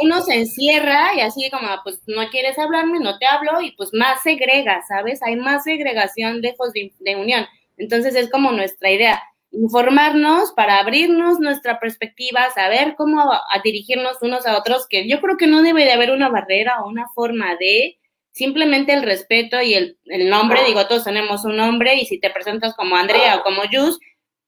[0.00, 3.90] uno se encierra y así como, pues no quieres hablarme, no te hablo y pues
[3.92, 5.24] más segrega, ¿sabes?
[5.24, 7.46] Hay más segregación lejos de, de unión.
[7.78, 9.20] Entonces es como nuestra idea,
[9.54, 15.36] informarnos para abrirnos nuestra perspectiva, saber cómo a, dirigirnos unos a otros, que yo creo
[15.36, 17.98] que no debe de haber una barrera o una forma de
[18.32, 22.30] simplemente el respeto y el, el nombre, digo, todos tenemos un nombre y si te
[22.30, 23.98] presentas como Andrea o como Jus,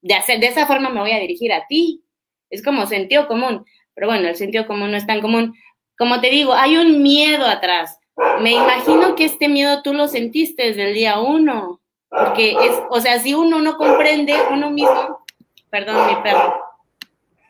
[0.03, 2.05] de, hacer, de esa forma me voy a dirigir a ti.
[2.51, 3.65] Es como sentido común,
[3.95, 5.55] pero bueno, el sentido común no es tan común.
[5.99, 7.99] Como te digo, hay un miedo atrás.
[8.41, 13.01] Me imagino que este miedo tú lo sentiste desde el día uno, porque es, o
[13.01, 15.25] sea, si uno no comprende uno mismo,
[15.71, 16.67] perdón, mi perro,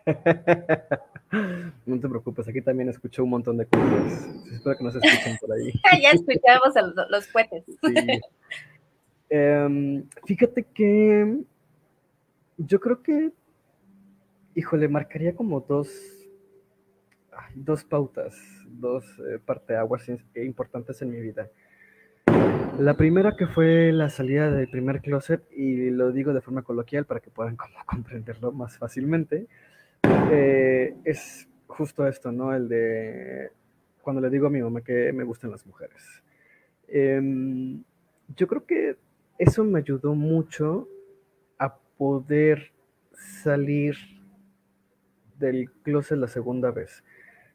[1.87, 4.29] No te preocupes, aquí también escucho un montón de cosas.
[4.53, 5.73] Espero que no se escuchen por ahí.
[6.03, 7.65] ya escuchamos a los, los cohetes.
[7.67, 8.21] Sí.
[9.29, 11.41] Em, fíjate que
[12.57, 13.33] yo creo que,
[14.55, 15.89] híjole, marcaría como dos,
[17.55, 21.51] dos pautas, dos eh, parteaguas importantes en mi vida.
[22.79, 27.07] La primera que fue la salida del primer closet, y lo digo de forma coloquial
[27.07, 29.47] para que puedan como comprenderlo más fácilmente,
[30.31, 32.55] eh, es justo esto, ¿no?
[32.55, 33.51] El de
[34.03, 36.23] cuando le digo a mi mamá que me gustan las mujeres.
[36.89, 37.83] Em,
[38.37, 38.97] yo creo que
[39.39, 40.89] eso me ayudó mucho
[41.59, 42.73] a poder
[43.43, 43.97] salir
[45.39, 47.03] del closet la segunda vez.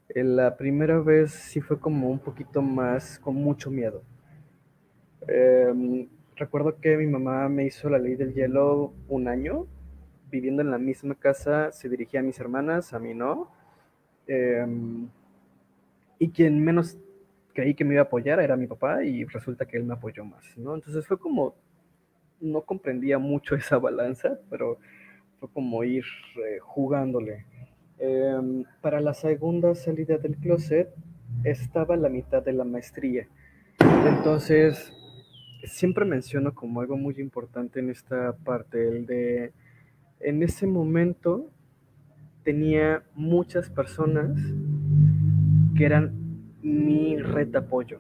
[0.10, 4.04] Eh, La primera vez sí fue como un poquito más, con mucho miedo.
[5.28, 9.68] Em, recuerdo que mi mamá me hizo la ley del hielo un año,
[10.30, 13.52] viviendo en la misma casa, se dirigía a mis hermanas, a mí no.
[14.28, 15.10] Em,
[16.20, 16.98] y quien menos
[17.54, 20.24] creí que me iba a apoyar era mi papá y resulta que él me apoyó
[20.24, 20.76] más, ¿no?
[20.76, 21.56] Entonces fue como,
[22.40, 24.80] no comprendía mucho esa balanza, pero
[25.40, 26.06] fue como ir
[26.38, 27.46] eh, jugándole.
[28.00, 30.90] Em, para la segunda salida del closet
[31.44, 33.28] estaba la mitad de la maestría.
[34.08, 34.94] Entonces,
[35.64, 39.54] siempre menciono como algo muy importante en esta parte, el de,
[40.20, 41.50] en ese momento
[42.44, 44.32] tenía muchas personas
[45.76, 46.14] que eran
[46.62, 48.00] mi red de apoyo.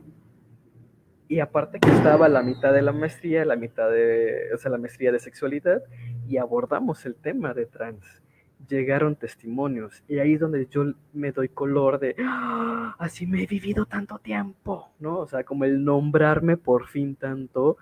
[1.28, 4.78] Y aparte que estaba la mitad de la maestría, la mitad de, o sea, la
[4.78, 5.82] maestría de sexualidad,
[6.28, 8.22] y abordamos el tema de trans.
[8.70, 13.48] Llegaron testimonios, y ahí es donde yo me doy color de, "Ah, así me he
[13.48, 15.20] vivido tanto tiempo, ¿no?
[15.20, 17.78] O sea, como el nombrarme por fin tanto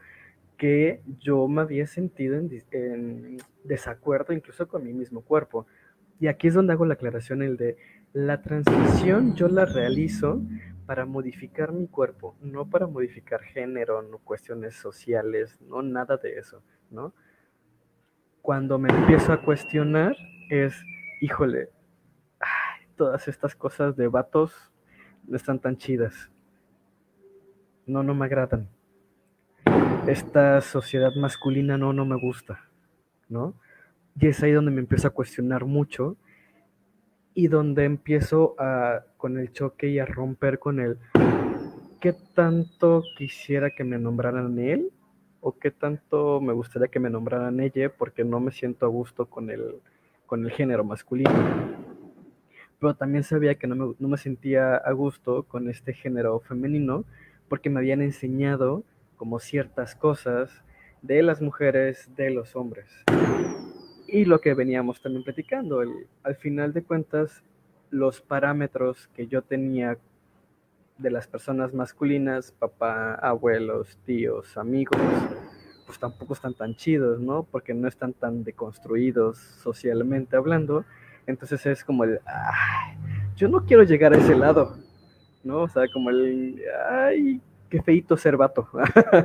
[0.57, 5.65] que yo me había sentido en, en desacuerdo incluso con mi mismo cuerpo.
[6.19, 7.77] Y aquí es donde hago la aclaración, el de
[8.13, 10.41] la transición yo la realizo
[10.85, 16.61] para modificar mi cuerpo, no para modificar género, no cuestiones sociales, no nada de eso,
[16.89, 17.13] ¿no?
[18.41, 20.15] Cuando me empiezo a cuestionar
[20.49, 20.83] es,
[21.21, 21.69] híjole,
[22.95, 24.53] todas estas cosas de vatos
[25.27, 26.29] no están tan chidas.
[27.85, 28.67] No, no me agradan.
[30.07, 32.59] Esta sociedad masculina no, no me gusta,
[33.29, 33.53] ¿no?
[34.19, 36.17] Y es ahí donde me empiezo a cuestionar mucho
[37.33, 40.97] y donde empiezo a, con el choque y a romper con el
[42.01, 44.91] qué tanto quisiera que me nombraran él
[45.41, 49.27] o qué tanto me gustaría que me nombraran ella porque no me siento a gusto
[49.27, 49.75] con el,
[50.29, 51.31] con el género masculino.
[52.79, 57.03] Pero también sabía que no me, no me sentía a gusto con este género femenino
[57.49, 58.83] porque me habían enseñado
[59.17, 60.63] como ciertas cosas
[61.01, 62.87] de las mujeres, de los hombres.
[64.07, 65.81] Y lo que veníamos también platicando,
[66.23, 67.43] al final de cuentas,
[67.89, 69.97] los parámetros que yo tenía
[70.99, 74.99] de las personas masculinas, papá, abuelos, tíos, amigos,
[75.89, 77.41] pues tampoco están tan chidos, ¿no?
[77.41, 80.85] Porque no están tan deconstruidos socialmente hablando.
[81.25, 82.95] Entonces es como el, ay,
[83.35, 84.77] yo no quiero llegar a ese lado,
[85.43, 85.63] ¿no?
[85.63, 88.69] O sea, como el, ay, qué feito ser vato.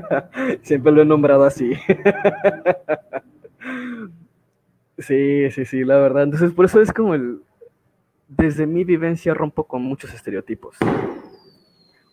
[0.63, 1.75] Siempre lo he nombrado así.
[4.97, 6.23] sí, sí, sí, la verdad.
[6.23, 7.43] Entonces, por eso es como el,
[8.27, 10.79] desde mi vivencia rompo con muchos estereotipos.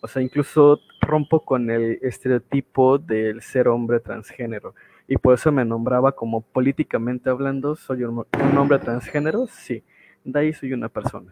[0.02, 4.74] O sea, incluso rompo con el estereotipo del ser hombre transgénero.
[5.08, 8.26] Y por eso me nombraba como políticamente hablando, soy un,
[8.58, 9.84] hombre transgénero, sí.
[10.24, 11.32] De ahí soy una persona.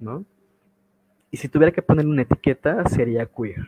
[0.00, 0.24] ¿No?
[1.30, 3.64] Y si tuviera que poner una etiqueta, sería queer.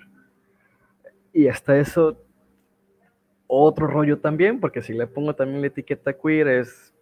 [1.32, 2.20] Y hasta eso,
[3.46, 6.92] otro rollo también, porque si le pongo también la etiqueta queer es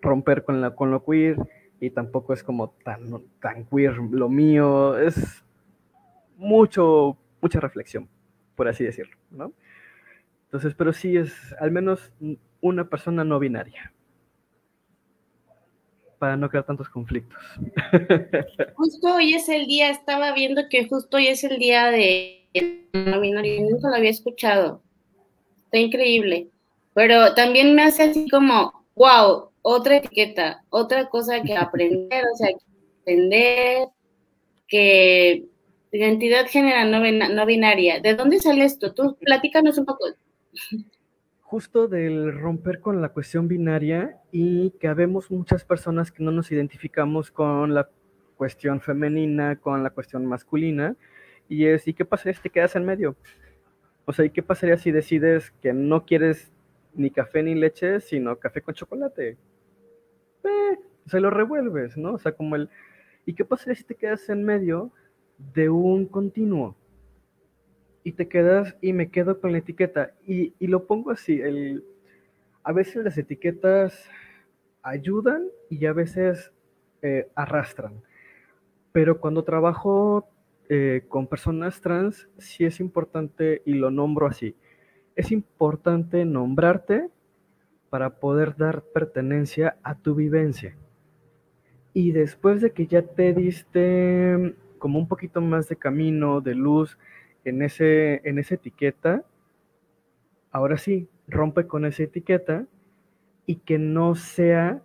[0.00, 1.36] romper con, la, con lo queer
[1.80, 5.44] y tampoco es como tan, tan queer lo mío, es
[6.38, 8.08] mucho, mucha reflexión,
[8.54, 9.52] por así decirlo, ¿no?
[10.44, 12.12] Entonces, pero sí es al menos
[12.60, 13.92] una persona no binaria,
[16.18, 17.38] para no crear tantos conflictos.
[18.76, 22.48] Justo hoy es el día, estaba viendo que justo hoy es el día de
[22.92, 24.82] no binario, nunca lo había escuchado,
[25.64, 26.48] está increíble,
[26.94, 32.48] pero también me hace así como, wow, otra etiqueta, otra cosa que aprender, o sea,
[32.48, 33.88] que entender
[34.66, 35.47] que
[35.90, 38.00] Identidad general no, binaria.
[38.00, 38.92] ¿De dónde sale esto?
[38.92, 40.06] Tú platícanos un poco.
[41.40, 46.52] Justo del romper con la cuestión binaria y que habemos muchas personas que no nos
[46.52, 47.88] identificamos con la
[48.36, 50.94] cuestión femenina, con la cuestión masculina.
[51.48, 53.16] Y es, ¿y qué pasaría si te quedas en medio?
[54.04, 56.52] O sea, ¿y qué pasaría si decides que no quieres
[56.94, 59.38] ni café ni leche, sino café con chocolate?
[60.44, 62.14] Eh, se lo revuelves, ¿no?
[62.14, 62.68] O sea, como el,
[63.24, 64.92] ¿y qué pasaría si te quedas en medio?
[65.54, 66.76] De un continuo.
[68.04, 70.12] Y te quedas, y me quedo con la etiqueta.
[70.26, 71.84] Y, lo pongo así, el,
[72.62, 74.08] a veces las etiquetas
[74.82, 76.52] ayudan y a veces
[77.02, 78.02] eh, arrastran.
[78.92, 80.28] Pero cuando trabajo
[80.68, 84.54] eh, con personas trans, sí es importante, y lo nombro así,
[85.16, 87.08] es importante nombrarte
[87.90, 90.76] para poder dar pertenencia a tu vivencia.
[91.94, 96.98] Y después de que ya te diste como un poquito más de camino, de luz
[97.44, 99.24] en, ese, en esa etiqueta,
[100.50, 102.66] ahora sí, rompe con esa etiqueta
[103.46, 104.82] y que no sea,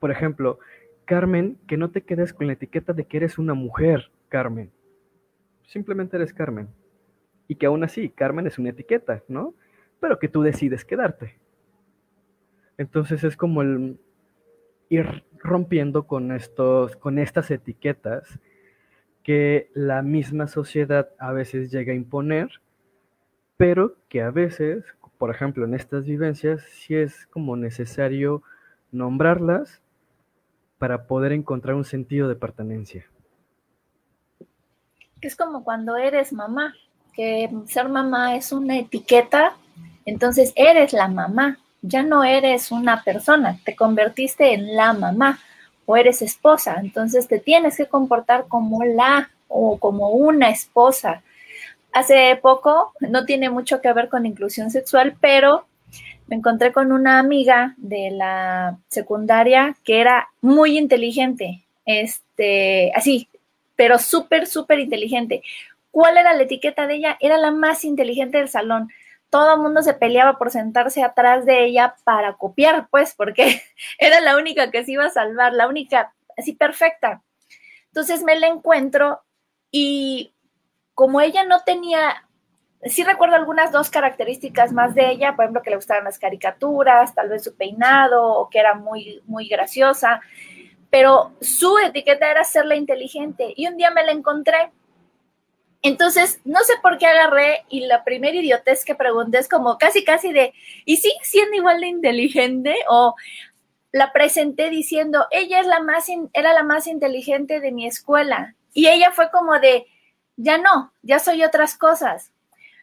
[0.00, 0.58] por ejemplo,
[1.04, 4.72] Carmen, que no te quedes con la etiqueta de que eres una mujer, Carmen.
[5.62, 6.68] Simplemente eres Carmen.
[7.48, 9.54] Y que aún así, Carmen es una etiqueta, ¿no?
[10.00, 11.38] Pero que tú decides quedarte.
[12.78, 13.98] Entonces es como el
[14.88, 18.38] ir rompiendo con estos, con estas etiquetas
[19.26, 22.60] que la misma sociedad a veces llega a imponer,
[23.56, 24.84] pero que a veces,
[25.18, 28.44] por ejemplo, en estas vivencias, sí es como necesario
[28.92, 29.82] nombrarlas
[30.78, 33.04] para poder encontrar un sentido de pertenencia.
[35.20, 36.76] Es como cuando eres mamá,
[37.12, 39.56] que ser mamá es una etiqueta,
[40.04, 45.40] entonces eres la mamá, ya no eres una persona, te convertiste en la mamá
[45.86, 51.22] o eres esposa, entonces te tienes que comportar como la o como una esposa.
[51.92, 55.66] Hace poco, no tiene mucho que ver con inclusión sexual, pero
[56.26, 63.28] me encontré con una amiga de la secundaria que era muy inteligente, este, así,
[63.76, 65.42] pero súper, súper inteligente.
[65.90, 67.16] ¿Cuál era la etiqueta de ella?
[67.20, 68.90] Era la más inteligente del salón
[69.36, 73.60] todo el mundo se peleaba por sentarse atrás de ella para copiar, pues, porque
[73.98, 77.22] era la única que se iba a salvar, la única, así perfecta.
[77.88, 79.20] Entonces me la encuentro
[79.70, 80.32] y
[80.94, 82.26] como ella no tenía,
[82.84, 87.14] sí recuerdo algunas dos características más de ella, por ejemplo, que le gustaban las caricaturas,
[87.14, 90.22] tal vez su peinado o que era muy, muy graciosa,
[90.88, 93.52] pero su etiqueta era ser la inteligente.
[93.54, 94.72] Y un día me la encontré
[95.82, 100.04] entonces, no sé por qué agarré y la primera idiotez que pregunté es como casi,
[100.04, 100.52] casi de,
[100.84, 102.74] ¿y sigue siendo igual de inteligente?
[102.88, 103.14] O
[103.92, 108.54] la presenté diciendo, ella es la más era la más inteligente de mi escuela.
[108.74, 109.86] Y ella fue como de,
[110.36, 112.32] ya no, ya soy otras cosas.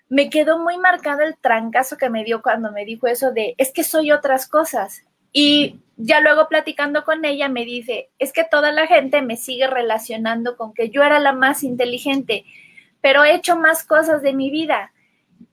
[0.10, 3.72] Me quedó muy marcado el trancazo que me dio cuando me dijo eso de, es
[3.72, 5.04] que soy otras cosas.
[5.32, 9.68] Y ya luego platicando con ella me dice, es que toda la gente me sigue
[9.68, 12.46] relacionando con que yo era la más inteligente,
[13.04, 14.94] pero he hecho más cosas de mi vida.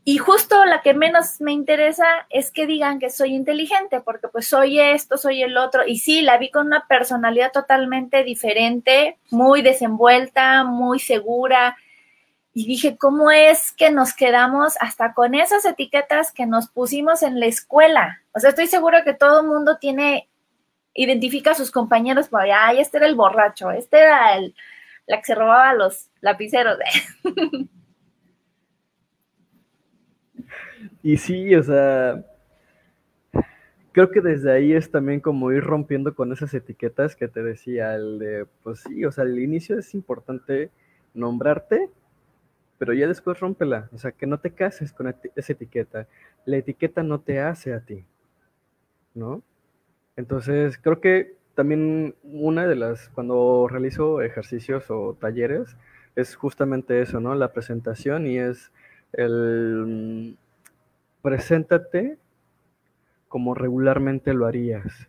[0.04, 4.46] Y justo la que menos me interesa es que digan que soy inteligente, porque pues
[4.46, 5.84] soy esto, soy el otro.
[5.84, 11.76] Y sí, la vi con una personalidad totalmente diferente, muy desenvuelta, muy segura.
[12.54, 17.40] Y dije, ¿cómo es que nos quedamos hasta con esas etiquetas que nos pusimos en
[17.40, 18.22] la escuela?
[18.32, 20.28] O sea, estoy seguro que todo mundo tiene,
[20.94, 24.54] identifica a sus compañeros ay, este era el borracho, este era el,
[25.06, 26.78] la que se robaba los lapiceros.
[31.02, 32.24] Y sí, o sea,
[33.92, 37.94] creo que desde ahí es también como ir rompiendo con esas etiquetas que te decía,
[37.94, 40.70] el de, pues sí, o sea, al inicio es importante
[41.14, 41.90] nombrarte,
[42.78, 46.06] pero ya después rómpela, o sea, que no te cases con esa etiqueta.
[46.44, 48.04] La etiqueta no te hace a ti,
[49.14, 49.42] ¿no?
[50.16, 55.76] Entonces, creo que también una de las, cuando realizo ejercicios o talleres,
[56.16, 57.34] es justamente eso, ¿no?
[57.34, 58.72] La presentación y es
[59.12, 60.36] el
[61.22, 62.18] preséntate
[63.28, 65.08] como regularmente lo harías.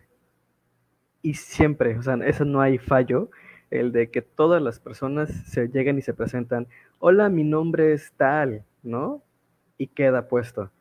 [1.22, 3.30] Y siempre, o sea, eso no hay fallo,
[3.70, 6.68] el de que todas las personas se lleguen y se presentan,
[7.00, 9.24] hola, mi nombre es tal, ¿no?
[9.78, 10.72] Y queda puesto.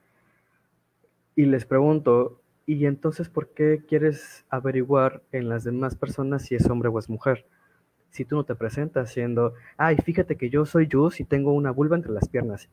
[1.37, 2.41] Y les pregunto,
[2.75, 7.09] ¿y entonces por qué quieres averiguar en las demás personas si es hombre o es
[7.09, 7.47] mujer?
[8.11, 11.71] Si tú no te presentas siendo, ay, fíjate que yo soy Jus y tengo una
[11.71, 12.69] vulva entre las piernas.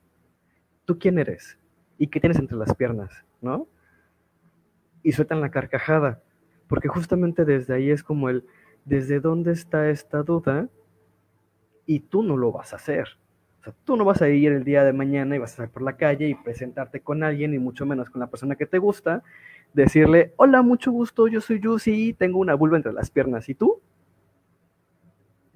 [0.85, 1.59] ¿Tú quién eres?
[1.97, 3.25] ¿y qué tienes entre las piernas?
[3.41, 3.67] ¿No?
[5.03, 6.21] Y sueltan la carcajada,
[6.67, 8.45] porque justamente desde ahí es como el,
[8.85, 10.69] ¿desde dónde está esta duda?
[11.85, 13.17] Y tú no lo vas a hacer.
[13.83, 15.97] Tú no vas a ir el día de mañana y vas a salir por la
[15.97, 19.23] calle y presentarte con alguien, y mucho menos con la persona que te gusta,
[19.73, 23.81] decirle, hola, mucho gusto, yo soy Yusi, tengo una vulva entre las piernas, ¿y tú?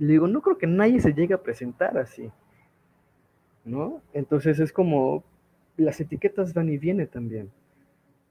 [0.01, 2.31] le digo, no creo que nadie se llegue a presentar así,
[3.63, 4.01] ¿no?
[4.13, 5.23] Entonces es como,
[5.77, 7.51] las etiquetas van y vienen también.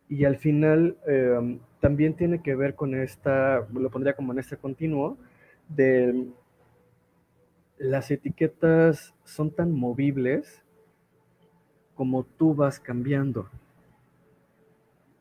[0.08, 4.56] Y al final em, también tiene que ver con esta, lo pondría como en este
[4.56, 5.16] continuo,
[5.68, 6.26] de
[7.80, 10.62] las etiquetas son tan movibles
[11.96, 13.48] como tú vas cambiando.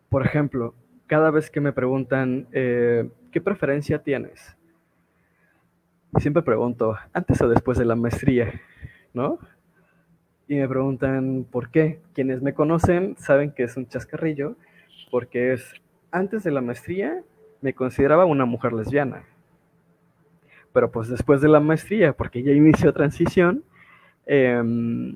[0.09, 0.75] Por ejemplo,
[1.07, 4.55] cada vez que me preguntan, eh, ¿qué preferencia tienes?
[6.19, 8.61] Siempre pregunto, antes o después de la maestría,
[9.13, 9.39] ¿no?
[10.49, 12.01] y me preguntan por qué.
[12.13, 14.55] Quienes me conocen saben que es un chascarrillo,
[15.11, 15.63] porque es
[16.11, 17.21] antes de la maestría
[17.61, 19.23] me consideraba una mujer lesbiana.
[20.73, 23.63] Pero pues después de la maestría, porque ya inició transición,
[24.25, 25.15] em,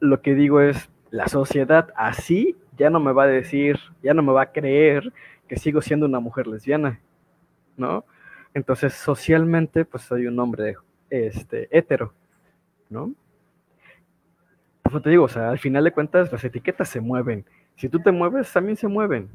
[0.00, 4.22] lo que digo es, la sociedad así ya no me va a decir, ya no
[4.22, 5.12] me va a creer
[5.48, 7.00] que sigo siendo una mujer lesbiana,
[7.76, 8.04] ¿no?
[8.52, 10.76] Entonces, socialmente, pues soy un hombre
[11.10, 12.12] este, hetero,
[12.88, 13.14] ¿no?
[14.82, 17.44] Pues te digo, o sea, al final de cuentas las etiquetas se mueven.
[17.76, 19.28] Si tú te mueves, también se mueven.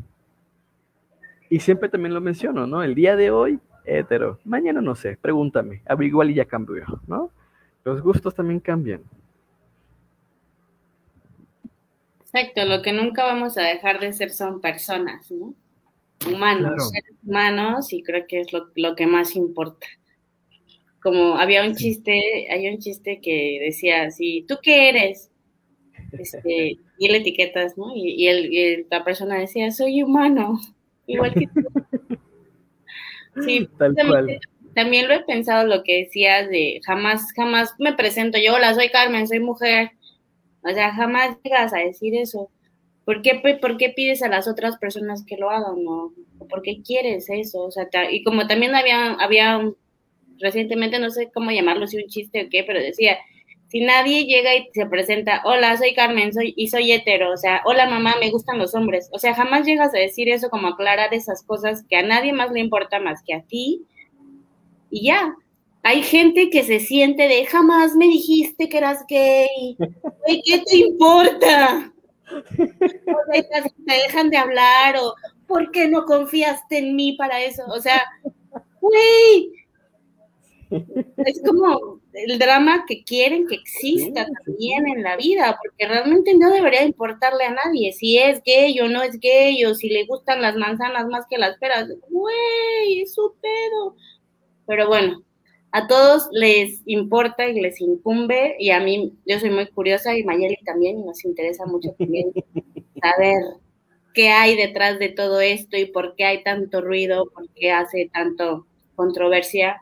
[1.50, 2.84] Y siempre también lo menciono, ¿no?
[2.84, 3.60] El día de hoy,
[3.98, 4.40] hetero.
[4.44, 5.82] Mañana no sé, pregúntame.
[5.86, 7.32] A igual y ya cambió, ¿no?
[7.84, 9.02] Los gustos también cambian.
[12.22, 15.54] Exacto, lo que nunca vamos a dejar de ser son personas, ¿no?
[16.30, 19.88] Humanos, seres humanos, y creo que es lo, lo que más importa
[21.02, 25.32] como había un chiste, hay un chiste que decía así, ¿tú qué eres?
[26.12, 27.96] Este, y el etiquetas, ¿no?
[27.96, 30.60] Y, el, la persona decía, soy humano,
[31.08, 31.62] igual que tú.
[33.44, 33.70] Sí,
[34.76, 38.90] también, lo he pensado lo que decías de jamás, jamás me presento yo, hola, soy
[38.90, 39.92] Carmen, soy mujer.
[40.64, 42.50] O sea, jamás llegas a decir eso.
[43.06, 45.84] ¿Por qué, ¿Por qué pides a las otras personas que lo hagan?
[45.84, 46.14] ¿no?
[46.50, 47.64] ¿Por qué quieres eso?
[47.64, 49.60] O sea, y como también había, había
[50.40, 53.18] recientemente, no sé cómo llamarlo, si un chiste o qué, pero decía,
[53.70, 57.61] si nadie llega y se presenta, hola, soy Carmen, soy y soy hetero, o sea,
[57.65, 61.13] hola mamá, me gustan los hombres, o sea, jamás llegas a decir eso como aclarar
[61.13, 63.86] esas cosas que a nadie más le importa más que a ti
[64.89, 65.36] y ya.
[65.82, 69.78] Hay gente que se siente de jamás me dijiste que eras gay.
[70.45, 71.93] ¿Qué te importa?
[72.32, 75.15] O sea, te dejan de hablar o
[75.47, 77.63] ¿por qué no confiaste en mí para eso?
[77.67, 78.03] O sea,
[78.82, 79.51] güey,
[81.26, 85.88] es como el drama que quieren que exista Sí, sí, también en la vida, porque
[85.88, 89.89] realmente no debería importarle a nadie si es gay o no es gay, o si
[89.89, 91.89] le gustan las manzanas más que las peras.
[92.09, 93.95] Güey, es su pedo.
[94.67, 95.24] Pero bueno,
[95.72, 100.24] a todos les importa y les incumbe, y a mí, yo soy muy curiosa, y
[100.24, 102.32] Mayeli también, y nos interesa mucho también
[103.01, 103.41] saber
[104.13, 108.09] qué hay detrás de todo esto y por qué hay tanto ruido, por qué hace
[108.11, 108.65] tanto
[108.95, 109.82] controversia.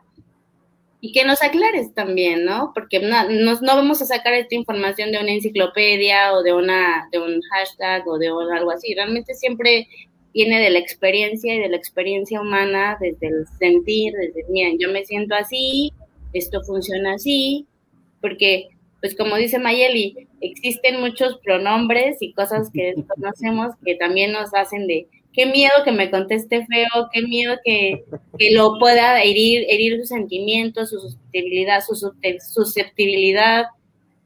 [1.00, 2.72] Y que nos aclares también, ¿no?
[2.74, 7.08] Porque no, nos- no vamos a sacar esta información de una enciclopedia o de, una,
[7.12, 8.94] de un hashtag o de un- algo así.
[8.94, 9.86] Realmente siempre
[10.34, 14.90] viene de la experiencia y de la experiencia humana, desde el sentir, desde, miren, yo
[14.90, 15.92] me siento así,
[16.32, 17.66] esto funciona así,
[18.20, 18.68] porque,
[19.00, 24.86] pues como dice Mayeli, existen muchos pronombres y cosas que desconocemos que también nos hacen
[24.88, 25.06] de,
[25.38, 28.04] qué miedo que me conteste feo, qué miedo que,
[28.36, 33.66] que lo pueda herir, herir sus sentimientos, su susceptibilidad, su susce- susceptibilidad,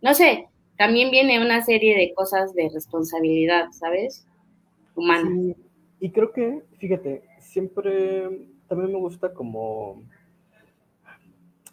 [0.01, 0.49] no sé,
[0.79, 4.27] también viene una serie de cosas de responsabilidad, ¿sabes?
[4.95, 5.29] Humana.
[5.31, 5.55] Sí,
[6.01, 10.03] y creo que, fíjate, siempre también me gusta como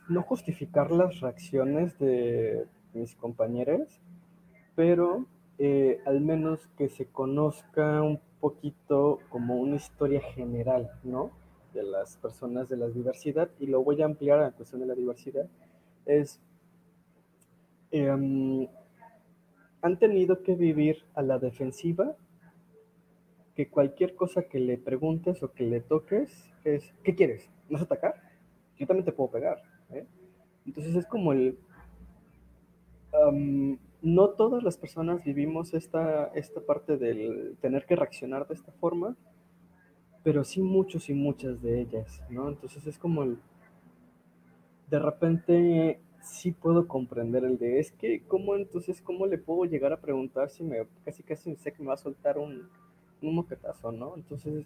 [0.10, 4.02] no justificar las reacciones de mis compañeros,
[4.76, 5.26] pero
[5.60, 11.32] eh, al menos que se conozca un poquito como una historia general, ¿no?
[11.74, 14.88] De las personas de la diversidad, y lo voy a ampliar a la cuestión de
[14.88, 15.48] la diversidad,
[16.06, 16.40] es,
[17.92, 18.68] em,
[19.82, 22.16] han tenido que vivir a la defensiva
[23.56, 27.50] que cualquier cosa que le preguntes o que le toques es, ¿qué quieres?
[27.68, 28.16] ¿No vas a atacar?
[28.78, 29.62] Yo también te puedo pegar.
[29.92, 30.06] ¿eh?
[30.66, 31.58] Entonces es como el...
[33.12, 38.72] am, no todas las personas vivimos esta, esta parte del tener que reaccionar de esta
[38.74, 39.16] forma,
[40.24, 42.50] pero sí muchos y muchas de ellas, ¿no?
[42.50, 43.40] Entonces es como el...
[44.90, 49.94] De repente sí puedo comprender el de, es que, ¿cómo entonces, cómo le puedo llegar
[49.94, 52.70] a preguntar si me, casi casi sé que me va a soltar un,
[53.22, 54.16] un moquetazo, ¿no?
[54.16, 54.66] Entonces,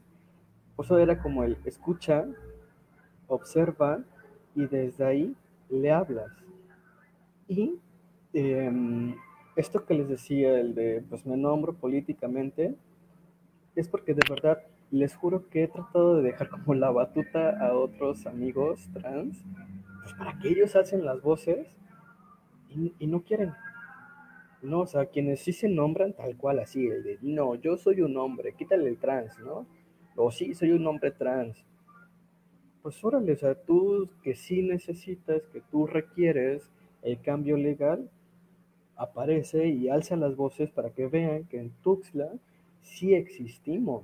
[0.75, 2.25] por eso era como el escucha,
[3.27, 4.03] observa
[4.55, 5.35] y desde ahí
[5.69, 6.31] le hablas.
[7.47, 7.79] Y
[8.33, 9.15] em,
[9.55, 12.75] esto que les decía, el de, pues me nombro políticamente,
[13.75, 17.73] es porque de verdad les juro que he tratado de dejar como la batuta a
[17.73, 19.43] otros amigos trans,
[20.03, 21.67] pues para que ellos hacen las voces
[22.69, 23.53] y, y no quieren.
[24.61, 28.01] No, o sea, quienes sí se nombran tal cual así, el de, no, yo soy
[28.01, 29.67] un hombre, quítale el trans, ¿no?
[30.15, 31.65] O sí, soy un hombre trans.
[32.81, 36.69] Pues órale, o sea, tú que sí necesitas, que tú requieres
[37.01, 38.09] el cambio legal,
[39.03, 42.29] aparece y alza las voces para que vean que en Tuxtla
[42.81, 44.03] sí existimos,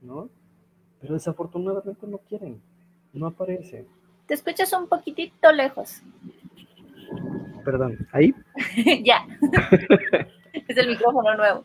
[0.00, 0.28] ¿no?
[1.00, 2.60] Pero desafortunadamente no quieren,
[3.12, 3.84] no aparece.
[4.26, 6.02] Te escuchas un poquitito lejos.
[7.64, 8.34] Perdón, ahí
[9.04, 9.26] ya.
[10.52, 11.64] es el micrófono nuevo.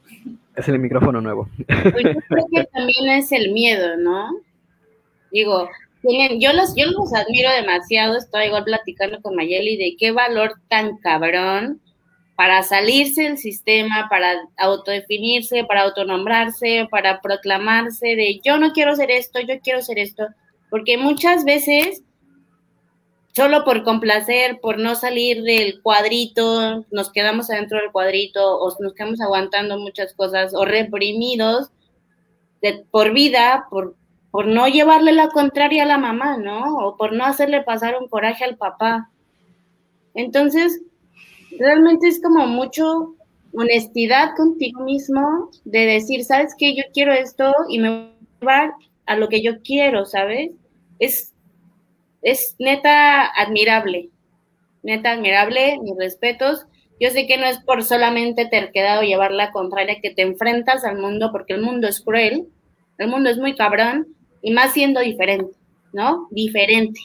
[0.55, 1.49] es el micrófono nuevo.
[1.67, 4.29] Pues yo creo que también es el miedo, ¿no?
[5.31, 5.69] Digo,
[6.01, 10.53] tienen, yo los, yo los admiro demasiado, estoy igual platicando con Mayeli de qué valor
[10.69, 11.81] tan cabrón
[12.37, 19.09] para salirse del sistema, para autodefinirse, para autonombrarse, para proclamarse de yo no quiero ser
[19.09, 20.27] esto, yo quiero ser esto,
[20.69, 22.03] porque muchas veces
[23.35, 28.93] solo por complacer, por no salir del cuadrito, nos quedamos adentro del cuadrito o nos
[28.93, 31.71] quedamos aguantando muchas cosas o reprimidos
[32.61, 33.95] de, por vida, por,
[34.29, 36.77] por no llevarle la contraria a la mamá, ¿no?
[36.85, 39.09] O por no hacerle pasar un coraje al papá.
[40.13, 40.81] Entonces,
[41.59, 43.15] realmente es como mucho
[43.53, 46.75] honestidad contigo mismo de decir, ¿sabes qué?
[46.75, 48.73] Yo quiero esto y me voy a llevar
[49.05, 50.51] a lo que yo quiero, ¿sabes?
[50.99, 51.33] Es
[52.21, 54.09] es neta admirable,
[54.83, 56.65] neta admirable, mis respetos.
[56.99, 60.83] Yo sé que no es por solamente terquedad o llevar la contraria que te enfrentas
[60.83, 62.47] al mundo, porque el mundo es cruel,
[62.97, 64.07] el mundo es muy cabrón,
[64.41, 65.55] y más siendo diferente,
[65.93, 66.27] ¿no?
[66.31, 66.99] Diferente.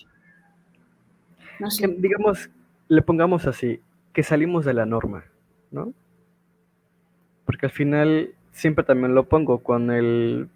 [1.61, 2.51] No digamos,
[2.89, 3.79] le pongamos así,
[4.13, 5.25] que salimos de la norma,
[5.71, 5.95] ¿no?
[7.45, 10.49] Porque al final siempre también lo pongo con el,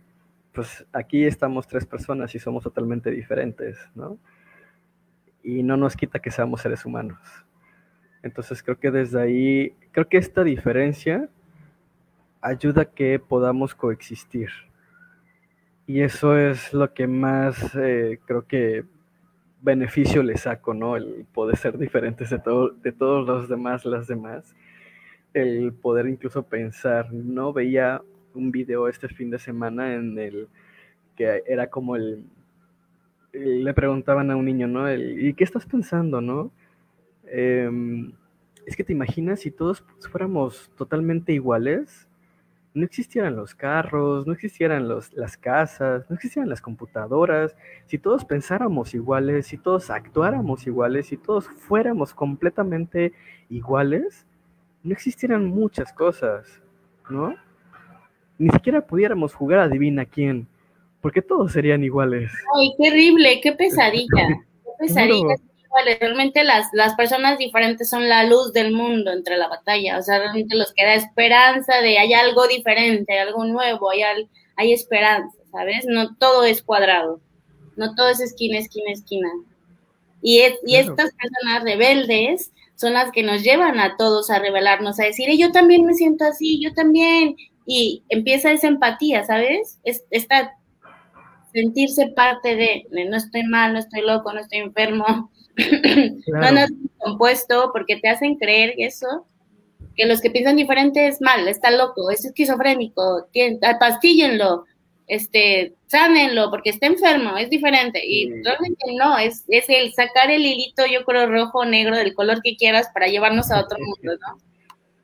[0.52, 4.18] pues aquí estamos tres personas y somos totalmente diferentes, ¿no?
[5.42, 7.18] Y no nos quita que seamos seres humanos.
[8.22, 11.28] Entonces creo que desde ahí, creo que esta diferencia
[12.40, 14.50] ayuda a que podamos coexistir.
[15.86, 18.84] Y eso es lo que más eh, creo que
[19.60, 20.96] beneficio le saco, ¿no?
[20.96, 24.54] El poder ser diferentes de, todo, de todos los demás, las demás.
[25.34, 27.52] El poder incluso pensar, ¿no?
[27.52, 28.02] Veía
[28.34, 30.48] un video este fin de semana en el
[31.16, 32.26] que era como el,
[33.32, 34.92] le preguntaban a un niño, ¿no?
[34.92, 36.52] ¿Y qué estás pensando, no?
[37.24, 38.12] Em,
[38.66, 42.05] es que te imaginas si todos fuéramos totalmente iguales,
[42.76, 47.56] no existieran los carros, no existieran los, las casas, no existieran las computadoras,
[47.86, 53.14] si todos pensáramos iguales, si todos actuáramos iguales, si todos fuéramos completamente
[53.48, 54.26] iguales,
[54.82, 56.60] no existieran muchas cosas,
[57.08, 57.34] ¿no?
[58.38, 60.46] Ni siquiera pudiéramos jugar a adivina quién,
[61.00, 62.30] porque todos serían iguales.
[62.58, 64.28] Ay, qué horrible, qué pesadilla,
[64.80, 65.38] qué
[65.84, 65.98] pesadilla.
[66.00, 70.18] Realmente las, las personas diferentes son la luz del mundo entre la batalla, o sea,
[70.18, 74.02] realmente los que da esperanza de hay algo diferente, algo nuevo, hay,
[74.56, 75.84] hay esperanza, ¿sabes?
[75.86, 77.20] No todo es cuadrado,
[77.76, 79.28] no todo es esquina, esquina, esquina.
[80.22, 85.04] Y, y estas personas rebeldes son las que nos llevan a todos a rebelarnos, a
[85.04, 89.78] decir, yo también me siento así, yo también, y empieza esa empatía, ¿sabes?
[89.84, 90.54] Es, esta
[91.52, 96.66] sentirse parte de, no estoy mal, no estoy loco, no estoy enfermo, no no
[96.98, 99.26] compuesto, porque te hacen creer eso,
[99.96, 103.28] que los que piensan diferente es mal, está loco, es esquizofrénico,
[103.62, 104.64] apastíllenlo,
[105.06, 108.00] este, sánenlo, porque está enfermo, es diferente.
[108.04, 112.42] Y realmente no, es, es el sacar el hilito, yo creo, rojo, negro, del color
[112.42, 114.38] que quieras para llevarnos a otro mundo, ¿no?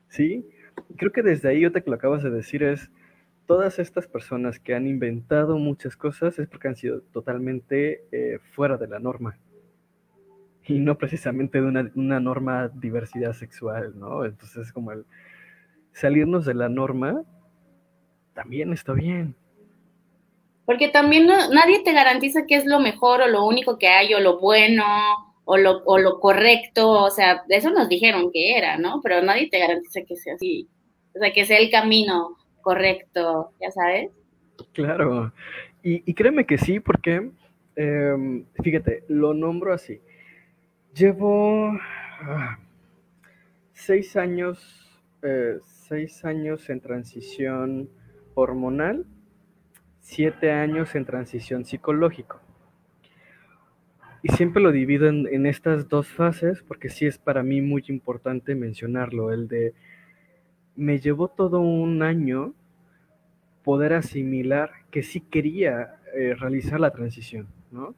[0.09, 0.45] Sí,
[0.97, 2.89] creo que desde ahí, otra que lo acabas de decir, es
[3.47, 8.77] todas estas personas que han inventado muchas cosas es porque han sido totalmente eh, fuera
[8.77, 9.37] de la norma
[10.65, 14.25] y no precisamente de una, una, norma diversidad sexual, ¿no?
[14.25, 15.05] Entonces, como el
[15.91, 17.23] salirnos de la norma
[18.33, 19.35] también está bien.
[20.65, 24.19] Porque también nadie te garantiza que es lo mejor o lo único que hay o
[24.19, 24.85] lo bueno
[25.45, 29.01] o lo, o lo correcto, o sea, eso nos dijeron que era, ¿no?
[29.03, 30.69] Pero nadie te garantiza que sea así,
[31.13, 34.11] o sea, que sea el camino correcto, ya sabes.
[34.71, 35.33] Claro,
[35.83, 37.29] y, créeme que sí, porque,
[37.75, 39.99] em, fíjate, lo nombro así.
[40.95, 41.71] Llevo
[42.21, 42.59] ah,
[43.73, 47.89] seis años, eh, seis años en transición
[48.35, 49.07] hormonal,
[50.01, 52.39] siete años en transición psicológico.
[54.21, 57.83] Y siempre lo divido en, en, estas dos fases porque sí es para mí muy
[57.87, 59.73] importante mencionarlo, el de
[60.75, 62.53] me llevó todo un año
[63.63, 67.95] poder asimilar que sí quería eh, realizar la transición, ¿no?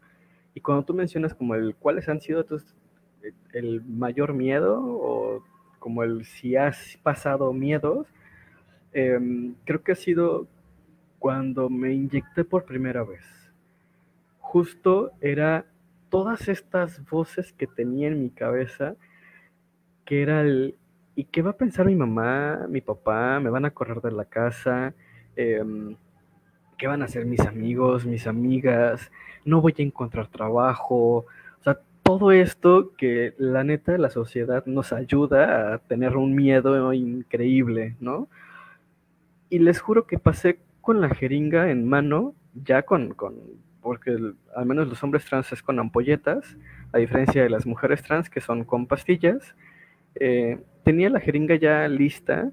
[0.54, 2.74] Y cuando tú mencionas como el cuáles han sido tus
[3.54, 5.44] el mayor miedo o
[5.80, 8.08] como el si has pasado miedos,
[8.94, 10.48] em, creo que ha sido
[11.20, 13.24] cuando me inyecté por primera vez.
[14.40, 15.66] Justo era
[16.10, 18.96] todas estas voces que tenía en mi cabeza,
[20.06, 20.76] que era el,
[21.16, 23.40] ¿y qué va a pensar mi mamá, mi papá?
[23.40, 24.94] ¿Me van a correr de la casa?
[25.36, 25.96] Em,
[26.78, 29.12] ¿Qué van a hacer mis amigos, mis amigas?
[29.46, 31.26] No voy a encontrar trabajo
[32.06, 38.30] todo esto que la neta la sociedad nos ayuda a tener un miedo increíble, ¿no?
[39.50, 43.34] Y les juro que pasé con la jeringa en mano, ya con, con
[43.82, 44.18] porque
[44.56, 46.56] al menos los hombres trans es con ampolletas,
[46.94, 49.56] a diferencia de las mujeres trans que son con pastillas,
[50.14, 52.52] eh, tenía la jeringa ya lista,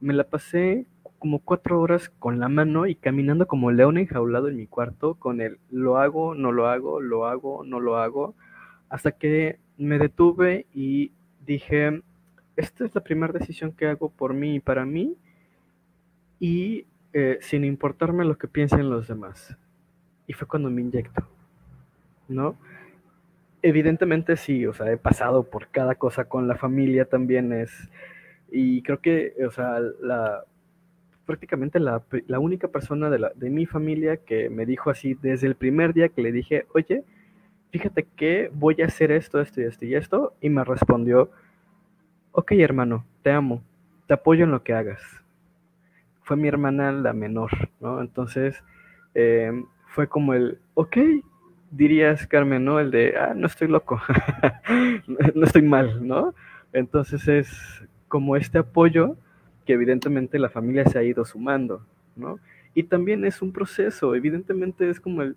[0.00, 0.86] me la pasé
[1.18, 5.42] como cuatro horas con la mano y caminando como león enjaulado en mi cuarto con
[5.42, 8.34] el lo hago, no lo hago, lo hago, no lo hago
[8.88, 11.12] hasta que me detuve y
[11.46, 12.02] dije,
[12.56, 15.16] esta es la primera decisión que hago por mí y para mí,
[16.40, 19.56] y eh, sin importarme lo que piensen los demás.
[20.26, 21.26] Y fue cuando me inyecto,
[22.28, 22.56] ¿no?
[23.62, 27.88] Evidentemente sí, o sea, he pasado por cada cosa con la familia también es,
[28.50, 30.44] y creo que, o sea, la,
[31.26, 35.46] prácticamente la, la única persona de, la, de mi familia que me dijo así desde
[35.46, 37.04] el primer día que le dije, oye,
[37.70, 40.34] fíjate que voy a hacer esto, esto y esto y esto.
[40.40, 41.30] Y me respondió,
[42.32, 43.62] ok hermano, te amo,
[44.06, 45.02] te apoyo en lo que hagas.
[46.22, 47.50] Fue mi hermana la menor,
[47.80, 48.00] ¿no?
[48.00, 48.62] Entonces
[49.14, 50.96] em, fue como el, ok,
[51.70, 52.80] dirías Carmen, ¿no?
[52.80, 54.00] El de, ah, no estoy loco,
[55.34, 56.34] no estoy mal, ¿no?
[56.72, 59.16] Entonces es como este apoyo
[59.66, 61.84] que evidentemente la familia se ha ido sumando,
[62.16, 62.38] ¿no?
[62.74, 65.36] Y también es un proceso, evidentemente es como el,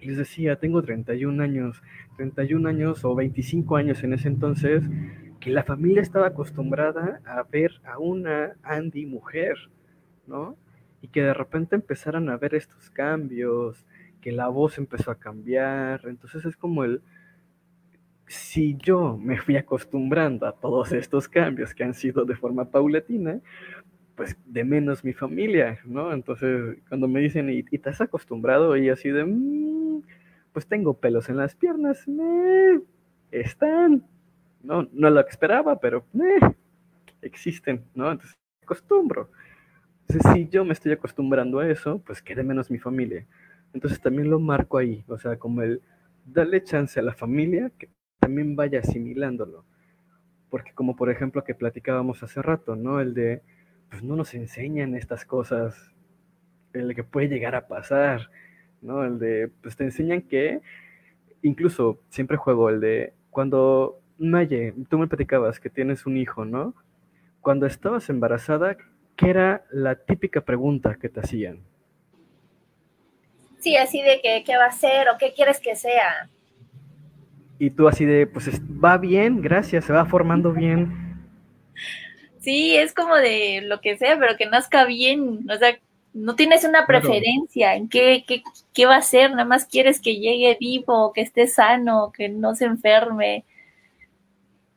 [0.00, 1.82] les decía, tengo 31 años,
[2.16, 4.82] 31 años o 25 años en ese entonces,
[5.40, 9.56] que la familia estaba acostumbrada a ver a una Andy mujer,
[10.26, 10.56] ¿no?
[11.02, 13.86] Y que de repente empezaran a ver estos cambios,
[14.20, 17.02] que la voz empezó a cambiar, entonces es como el,
[18.26, 23.40] si yo me fui acostumbrando a todos estos cambios que han sido de forma paulatina,
[24.14, 26.12] pues de menos mi familia, ¿no?
[26.12, 28.76] Entonces, cuando me dicen, ¿y, te has acostumbrado?
[28.76, 29.79] Y así de, mm,
[30.52, 32.80] pues tengo pelos en las piernas, me
[33.30, 34.04] están,
[34.62, 36.38] no, no lo esperaba, pero me
[37.22, 38.10] existen, ¿no?
[38.10, 39.30] Entonces, acostumbro.
[40.08, 43.26] Entonces, si yo me estoy acostumbrando a eso, pues quede menos mi familia.
[43.72, 45.80] Entonces también lo marco ahí, o sea, como el
[46.24, 47.88] darle chance a la familia que
[48.18, 49.64] también vaya asimilándolo.
[50.48, 53.00] Porque como por ejemplo que platicábamos hace rato, ¿no?
[53.00, 53.42] El de,
[53.88, 55.92] pues no nos enseñan estas cosas,
[56.72, 58.30] el que puede llegar a pasar,
[58.82, 59.04] ¿no?
[59.04, 60.60] El de, pues te enseñan que,
[61.42, 66.74] incluso siempre juego el de, cuando, Maye, tú me platicabas que tienes un hijo, ¿no?
[67.40, 68.76] Cuando estabas embarazada,
[69.16, 71.60] ¿qué era la típica pregunta que te hacían?
[73.58, 76.28] Sí, así de que qué va a ser o qué quieres que sea.
[77.58, 81.10] Y tú así de, pues va bien, gracias, se va formando bien.
[82.40, 85.46] Sí, es como de lo que sea, pero que nazca bien.
[85.50, 85.78] O sea,
[86.12, 88.42] no tienes una preferencia en qué, qué,
[88.72, 92.54] qué va a ser, nada más quieres que llegue vivo, que esté sano, que no
[92.54, 93.44] se enferme.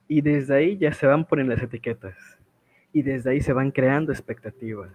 [0.07, 2.15] Y desde ahí ya se van poniendo las etiquetas.
[2.91, 4.91] Y desde ahí se van creando expectativas.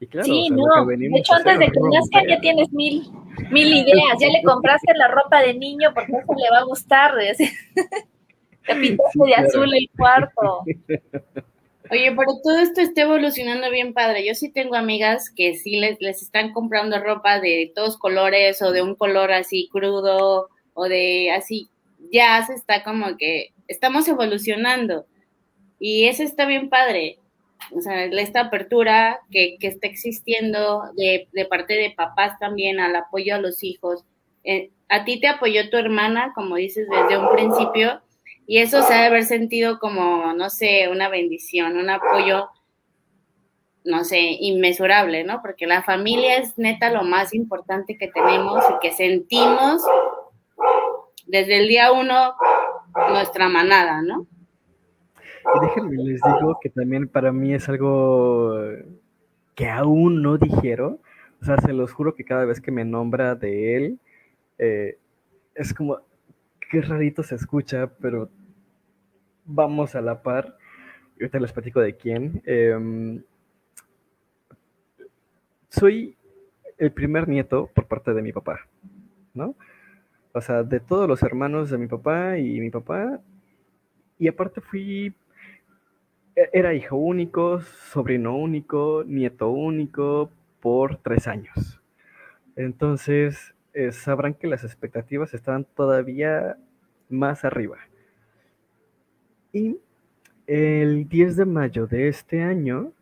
[0.00, 0.86] Y claro, sí, no.
[0.86, 3.10] De hecho, antes de que nazca ya tienes mil,
[3.50, 4.18] mil ideas.
[4.20, 7.14] Ya le compraste la ropa de niño porque eso le va a gustar.
[8.66, 10.62] Te pintaste de azul el cuarto.
[11.90, 14.26] Oye, pero todo esto está evolucionando bien padre.
[14.26, 18.72] Yo sí tengo amigas que sí les, les están comprando ropa de todos colores o
[18.72, 21.68] de un color así crudo o de así.
[22.12, 25.06] Ya se está como que estamos evolucionando
[25.80, 27.18] y eso está bien padre.
[27.74, 32.94] O sea, esta apertura que, que está existiendo de, de, parte de papás también al
[32.96, 34.04] apoyo a los hijos.
[34.44, 38.00] Eh, a ti te apoyó tu hermana, como dices, desde un principio
[38.50, 42.48] y eso se ha de haber sentido como, no sé, una bendición, un apoyo,
[43.84, 45.42] no sé, inmesurable, ¿no?
[45.42, 49.82] Porque la familia es neta lo más importante que tenemos y que sentimos
[51.26, 52.32] desde el día uno
[53.10, 54.26] nuestra manada, ¿no?
[55.54, 58.58] Y déjenme les digo que también para mí es algo
[59.54, 60.98] que aún no dijeron.
[61.42, 63.98] O sea, se los juro que cada vez que me nombra de él,
[64.56, 64.96] eh,
[65.54, 65.98] es como,
[66.70, 68.30] qué rarito se escucha, pero
[69.48, 70.56] vamos a la par.
[71.14, 72.42] Ahorita les platico de quién.
[72.46, 73.20] Eh,
[75.68, 76.16] soy
[76.76, 78.60] el primer nieto por parte de mi papá,
[79.34, 79.56] ¿no?
[80.32, 83.20] O sea, de todos los hermanos de mi papá y mi papá.
[84.18, 85.14] Y aparte fui,
[86.36, 90.30] e-, era hijo único, sobrino único, nieto único
[90.60, 91.80] por tres años.
[92.54, 96.56] Entonces, eh, sabrán que las expectativas estaban todavía
[97.08, 97.78] más arriba.
[100.46, 102.92] El 10 de mayo de este año,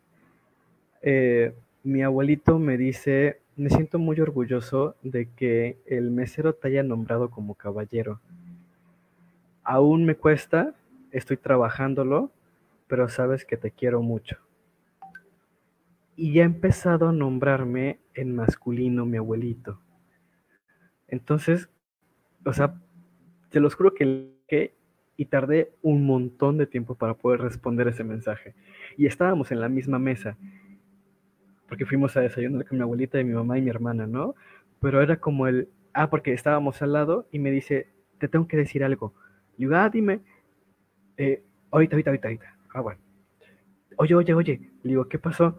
[1.01, 1.53] eh,
[1.83, 7.29] mi abuelito me dice, me siento muy orgulloso de que el mesero te haya nombrado
[7.29, 8.19] como caballero.
[9.63, 10.75] Aún me cuesta,
[11.11, 12.31] estoy trabajándolo,
[12.87, 14.37] pero sabes que te quiero mucho.
[16.15, 19.79] Y ya ha empezado a nombrarme en masculino mi abuelito.
[21.07, 21.69] Entonces,
[22.45, 22.79] o sea,
[23.49, 24.76] te los juro que
[25.17, 28.53] y tardé un montón de tiempo para poder responder ese mensaje.
[28.95, 30.37] Y estábamos en la misma mesa,
[31.67, 34.35] porque fuimos a desayunar con mi abuelita y mi mamá y mi hermana, ¿no?
[34.79, 37.89] Pero era como el, ah, porque estábamos al lado y me dice,
[38.19, 39.13] te tengo que decir algo.
[39.57, 40.21] Y digo, ah, dime,
[41.17, 42.57] eh, ahorita, ahorita, ahorita, ahorita.
[42.73, 43.01] Ah, bueno.
[43.97, 44.61] Oye, oye, oye.
[44.83, 45.57] Le digo, ¿qué pasó?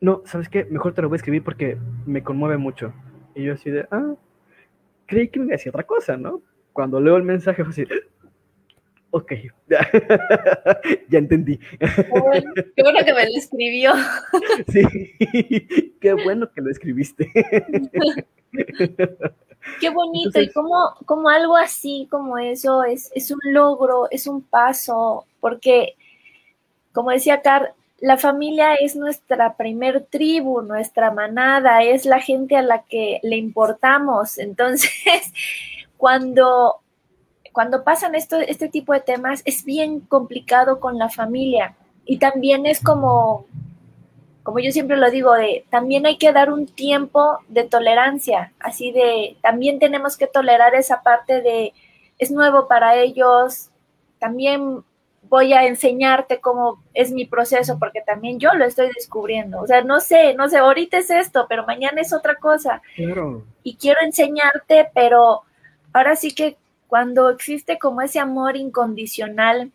[0.00, 0.64] No, ¿sabes qué?
[0.64, 2.92] Mejor te lo voy a escribir porque me conmueve mucho.
[3.36, 4.14] Y yo así de, ah,
[5.06, 6.42] creí que me decía otra cosa, ¿no?
[6.72, 7.86] Cuando leo el mensaje fue así,
[9.10, 9.32] Ok,
[11.08, 11.58] ya entendí.
[11.78, 13.92] Qué bueno que me lo escribió.
[14.68, 14.82] Sí,
[16.00, 17.30] qué bueno que lo escribiste.
[19.80, 24.40] Qué bonito, y como, como algo así como eso es, es un logro, es un
[24.42, 25.96] paso, porque,
[26.92, 32.62] como decía Car, la familia es nuestra primer tribu, nuestra manada, es la gente a
[32.62, 34.38] la que le importamos.
[34.38, 34.92] Entonces,
[35.96, 36.80] cuando
[37.58, 42.66] cuando pasan esto, este tipo de temas es bien complicado con la familia y también
[42.66, 43.46] es como,
[44.44, 48.92] como yo siempre lo digo, de, también hay que dar un tiempo de tolerancia, así
[48.92, 51.72] de, también tenemos que tolerar esa parte de,
[52.20, 53.70] es nuevo para ellos,
[54.20, 54.84] también
[55.22, 59.60] voy a enseñarte cómo es mi proceso, porque también yo lo estoy descubriendo.
[59.60, 62.82] O sea, no sé, no sé, ahorita es esto, pero mañana es otra cosa.
[63.64, 65.42] Y quiero enseñarte, pero
[65.92, 66.56] ahora sí que
[66.88, 69.70] cuando existe como ese amor incondicional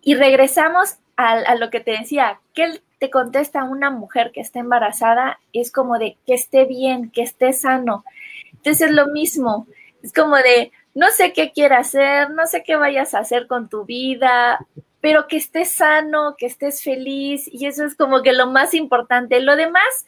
[0.00, 5.38] y regresamos a, lo que te decía, que te contesta una mujer que está embarazada,
[5.52, 8.04] es como de que esté bien, que esté sano.
[8.52, 9.66] Entonces es lo mismo.
[10.02, 13.68] Es como de, no sé qué quieras hacer, no sé qué vayas a hacer con
[13.68, 14.66] tu vida,
[15.02, 19.40] pero que estés sano, que estés feliz, y eso es como que lo más importante.
[19.40, 20.06] Lo demás,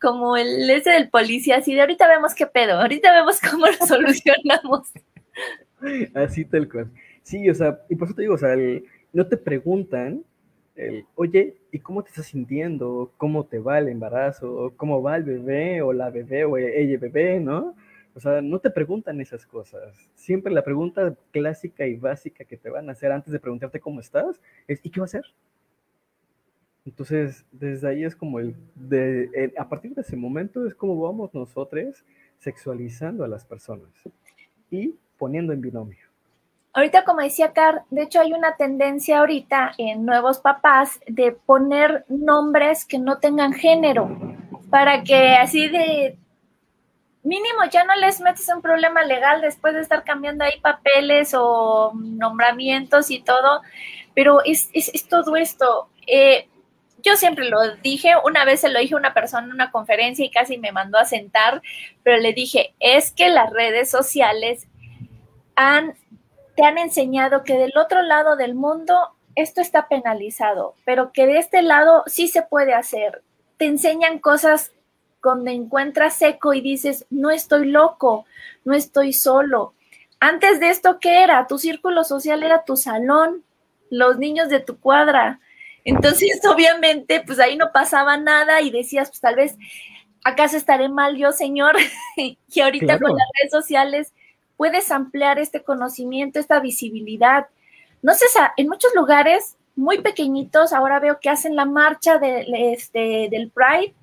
[0.00, 3.86] como el ese del policía, así de ahorita vemos qué pedo, ahorita vemos cómo lo
[3.86, 4.88] solucionamos.
[6.14, 6.90] Así tal cual.
[7.22, 8.56] Sí, o sea, y por eso te digo, o sea,
[9.12, 10.24] no te preguntan,
[11.14, 13.12] oye, ¿y cómo te estás sintiendo?
[13.16, 14.74] ¿Cómo te va el embarazo?
[14.76, 17.74] ¿Cómo va el bebé o la bebé o ella bebé, no?
[18.14, 20.10] O sea, no te preguntan esas cosas.
[20.14, 24.00] Siempre la pregunta clásica y básica que te van a hacer antes de preguntarte cómo
[24.00, 25.24] estás es ¿y qué va a hacer?
[26.86, 31.32] Entonces, desde ahí es como el, de, a partir de ese momento es como vamos
[31.34, 32.04] nosotros
[32.38, 33.90] sexualizando a las personas
[34.70, 36.04] y poniendo en binomio.
[36.72, 42.04] Ahorita, como decía Car, de hecho hay una tendencia ahorita en nuevos papás de poner
[42.08, 44.18] nombres que no tengan género,
[44.70, 46.18] para que así de
[47.22, 51.92] mínimo ya no les metes un problema legal después de estar cambiando ahí papeles o
[51.94, 53.62] nombramientos y todo,
[54.14, 55.88] pero es, es, todo esto.
[56.08, 56.48] Eh,
[57.02, 60.24] yo siempre lo dije, una vez se lo dije a una persona en una conferencia
[60.24, 61.62] y casi me mandó a sentar,
[62.02, 64.66] pero le dije, es que las redes sociales
[65.56, 65.94] han
[66.56, 68.94] te han enseñado que del otro lado del mundo
[69.34, 73.22] esto está penalizado, pero que de este lado sí se puede hacer.
[73.56, 74.72] Te enseñan cosas
[75.22, 78.26] donde encuentras seco y dices, no estoy loco,
[78.64, 79.74] no estoy solo.
[80.20, 81.46] Antes de esto, ¿qué era?
[81.46, 83.42] Tu círculo social era tu salón,
[83.90, 85.40] los niños de tu cuadra.
[85.84, 89.56] Entonces, obviamente, pues ahí no pasaba nada y decías, pues tal vez,
[90.22, 91.74] ¿acaso estaré mal yo, señor?
[92.16, 94.12] y ahorita con las redes sociales
[94.56, 97.46] puedes ampliar este conocimiento, esta visibilidad.
[98.02, 98.26] No sé,
[98.56, 103.94] en muchos lugares muy pequeñitos, ahora veo que hacen la marcha este, del Pride,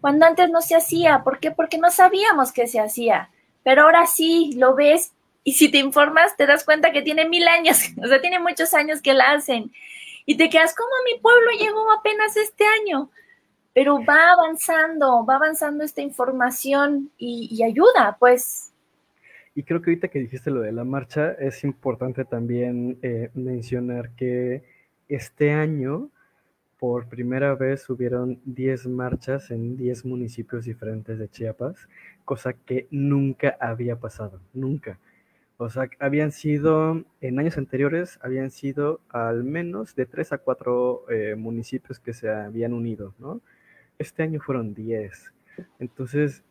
[0.00, 1.22] cuando antes no se hacía.
[1.24, 1.50] ¿Por qué?
[1.50, 3.30] Porque no sabíamos que se hacía.
[3.64, 5.12] Pero ahora sí, lo ves
[5.44, 8.74] y si te informas, te das cuenta que tiene mil años, o sea, tiene muchos
[8.74, 9.72] años que la hacen.
[10.24, 13.10] Y te quedas, ¿cómo mi pueblo llegó apenas este año?
[13.74, 18.71] Pero va avanzando, va avanzando esta información y ayuda, pues,
[19.54, 24.10] y creo que ahorita que dijiste lo de la marcha, es importante también eh, mencionar
[24.14, 24.62] que
[25.08, 26.10] este año,
[26.78, 31.88] por primera vez, hubieron 10 marchas en 10 municipios diferentes de Chiapas,
[32.24, 34.98] cosa que nunca había pasado, nunca.
[35.58, 41.04] O sea, habían sido, en años anteriores, habían sido al menos de 3 a 4
[41.10, 43.40] eh, municipios que se habían unido, ¿no?
[43.98, 45.32] Este año fueron 10.
[45.78, 46.42] Entonces,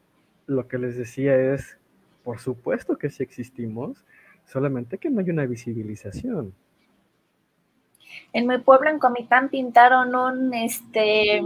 [0.45, 1.77] lo que les decía es,
[2.23, 4.03] por supuesto que sí existimos,
[4.45, 6.53] solamente que no hay una visibilización.
[8.33, 11.41] En mi pueblo, en Comitán, pintaron un, este,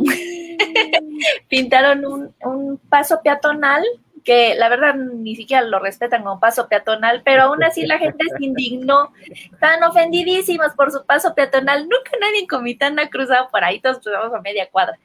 [1.48, 3.84] pintaron un, un paso peatonal
[4.26, 8.26] que la verdad ni siquiera lo respetan como paso peatonal, pero aún así la gente
[8.36, 11.84] se indignó, están ofendidísimos por su paso peatonal.
[11.84, 14.98] Nunca nadie en Comitán ha cruzado por ahí, todos cruzamos a media cuadra,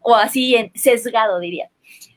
[0.00, 1.68] o así en sesgado diría.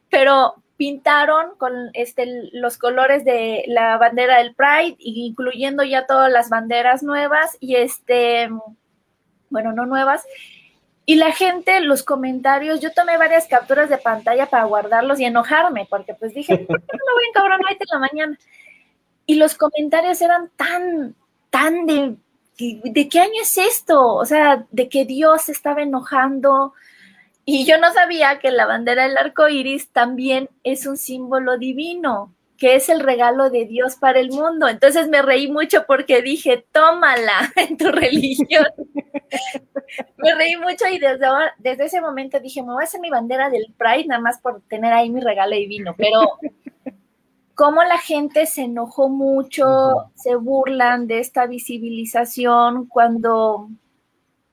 [0.09, 6.49] Pero pintaron con este, los colores de la bandera del Pride, incluyendo ya todas las
[6.49, 8.49] banderas nuevas y este,
[9.49, 10.23] bueno, no nuevas.
[11.05, 15.85] Y la gente, los comentarios, yo tomé varias capturas de pantalla para guardarlos y enojarme,
[15.89, 18.39] porque pues dije, ¿por qué no voy a encabronar en la mañana?
[19.25, 21.15] Y los comentarios eran tan,
[21.49, 22.15] tan de,
[22.57, 24.15] ¿de qué año es esto?
[24.15, 26.73] O sea, de que Dios estaba enojando,
[27.45, 32.33] y yo no sabía que la bandera del arco iris también es un símbolo divino,
[32.57, 34.69] que es el regalo de Dios para el mundo.
[34.69, 38.67] Entonces me reí mucho porque dije, tómala en tu religión.
[40.17, 41.27] me reí mucho y desde,
[41.57, 44.61] desde ese momento dije, me voy a hacer mi bandera del Pride nada más por
[44.69, 45.93] tener ahí mi regalo divino.
[45.97, 46.21] Pero
[47.55, 53.67] cómo la gente se enojó mucho, se burlan de esta visibilización cuando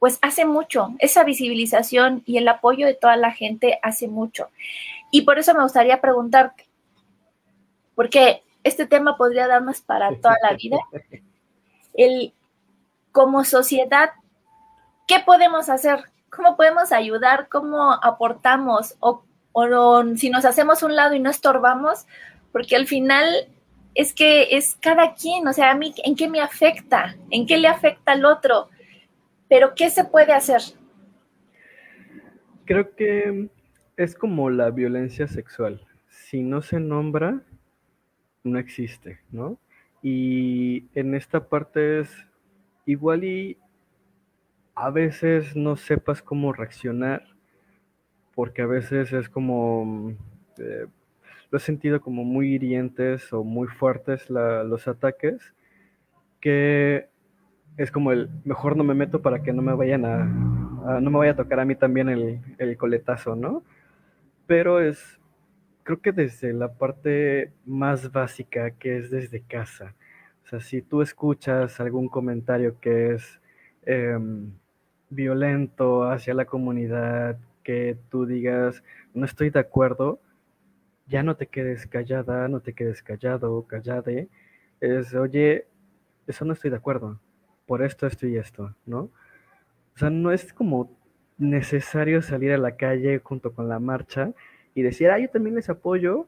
[0.01, 4.49] pues hace mucho, esa visibilización y el apoyo de toda la gente hace mucho.
[5.13, 6.67] Y por eso me gustaría preguntarte,
[7.95, 10.79] porque este tema podría darnos para toda la vida,
[11.93, 12.33] el,
[13.13, 14.13] como sociedad,
[15.07, 16.05] ¿qué podemos hacer?
[16.31, 17.49] ¿Cómo podemos ayudar?
[17.51, 18.97] ¿Cómo aportamos?
[19.01, 19.23] O,
[19.53, 22.07] o si nos hacemos un lado y no estorbamos,
[22.53, 23.49] porque al final
[23.95, 27.17] es que es cada quien, o sea, a mí, ¿en qué me afecta?
[27.29, 28.71] ¿En qué le afecta al otro?
[29.51, 30.61] Pero ¿qué se puede hacer?
[32.65, 33.49] Creo que
[33.97, 35.85] es como la violencia sexual.
[36.09, 37.43] Si no se nombra,
[38.45, 39.59] no existe, ¿no?
[40.03, 42.11] Y en esta parte es
[42.87, 43.59] igual y
[44.77, 47.25] a veces no sepas cómo reaccionar,
[48.37, 50.15] porque a veces es como,
[50.59, 50.87] eh,
[51.51, 55.55] lo he sentido como muy hirientes o muy fuertes los ataques,
[56.41, 57.09] que
[57.77, 60.25] es como el mejor no me meto para que no me vayan a,
[61.01, 63.63] no me vaya a tocar a mí también el, el coletazo, ¿no?
[64.47, 65.21] Pero es,
[65.83, 69.95] creo que desde la parte más básica, que es desde casa.
[70.45, 73.41] O sea, si tú escuchas algún comentario que es
[73.83, 74.53] em,
[75.11, 78.83] violento hacia la comunidad, que tú digas,
[79.15, 80.21] no estoy de acuerdo,
[81.07, 84.29] ya no te quedes callada, no te quedes callado, callade.
[84.81, 85.67] Es, oye,
[86.27, 87.21] eso no estoy de acuerdo,
[87.71, 89.03] por esto, esto y esto, ¿no?
[89.95, 90.91] O sea, no es como
[91.39, 94.33] necesario salir a la calle junto con la marcha
[94.75, 96.27] y decir, ah, yo también les apoyo,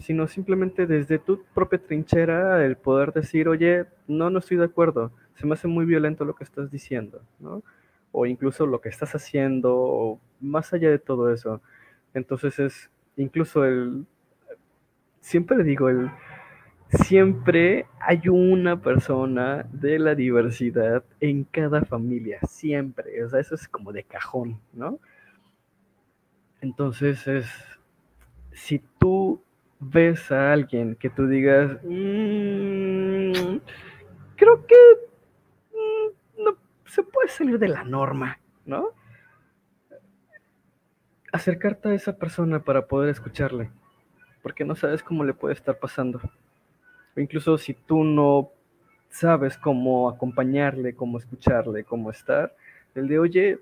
[0.00, 5.12] sino simplemente desde tu propia trinchera el poder decir, oye, no, no estoy de acuerdo,
[5.36, 7.62] se me hace muy violento lo que estás diciendo, ¿no?
[8.10, 11.62] O incluso lo que estás haciendo, o más allá de todo eso.
[12.12, 14.04] Entonces es incluso el,
[15.20, 16.10] siempre digo, el,
[16.88, 23.24] siempre hay una persona de la diversidad en cada familia, siempre.
[23.24, 24.98] O sea, eso es como de cajón, ¿no?
[26.60, 27.46] Entonces es,
[28.52, 29.42] si tú
[29.78, 33.58] ves a alguien que tú digas, "Mm,
[34.36, 34.76] creo que
[35.72, 36.56] mm, no
[36.86, 38.90] se puede salir de la norma, ¿no?
[41.32, 43.70] Acercarte a esa persona para poder escucharle,
[44.42, 46.20] porque no sabes cómo le puede estar pasando.
[47.16, 48.50] O incluso si tú no
[49.08, 52.54] sabes cómo acompañarle, cómo escucharle, cómo estar,
[52.94, 53.58] el de, oye,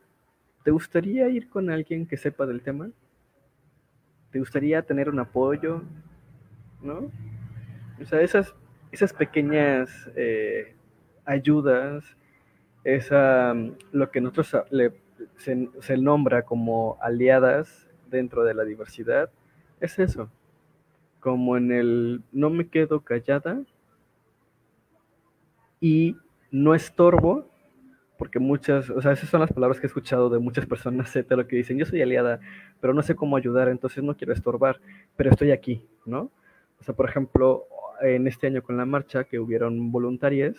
[0.65, 2.91] ¿te gustaría ir con alguien que sepa del tema?
[4.33, 5.83] ¿Te gustaría tener un apoyo?
[6.83, 7.11] ¿No?
[8.01, 8.55] O sea, esas,
[8.91, 10.75] esas pequeñas eh,
[11.25, 12.05] ayudas,
[12.83, 13.55] esa,
[13.93, 14.93] lo que nosotros le,
[15.37, 19.31] se nombra como aliadas dentro de la diversidad,
[19.81, 20.29] es eso.
[21.25, 23.63] Como en el no me quedo callada
[25.81, 26.19] y
[26.51, 27.49] no estorbo,
[28.19, 31.49] porque muchas, o sea, esas son las palabras que he escuchado de muchas personas hetero
[31.49, 32.41] que dicen, yo soy aliada,
[32.79, 34.83] pero no sé cómo ayudar, entonces no quiero estorbar,
[35.17, 36.31] pero estoy aquí, ¿no?
[36.79, 37.65] O sea, por ejemplo,
[38.03, 40.55] en este año con la marcha, que hubieron voluntarias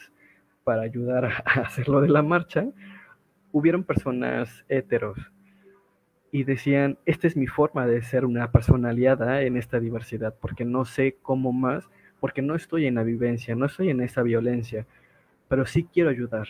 [0.63, 2.65] para ayudar a a hacer lo de la marcha,
[3.51, 5.19] hubieron personas heteros
[6.37, 10.65] y decían, esta es mi forma de ser una persona aliada en esta diversidad, porque
[10.65, 11.85] no sé cómo más,
[12.19, 14.85] porque no estoy en la vivencia, no estoy en esa violencia,
[15.49, 16.47] pero sí quiero ayudar,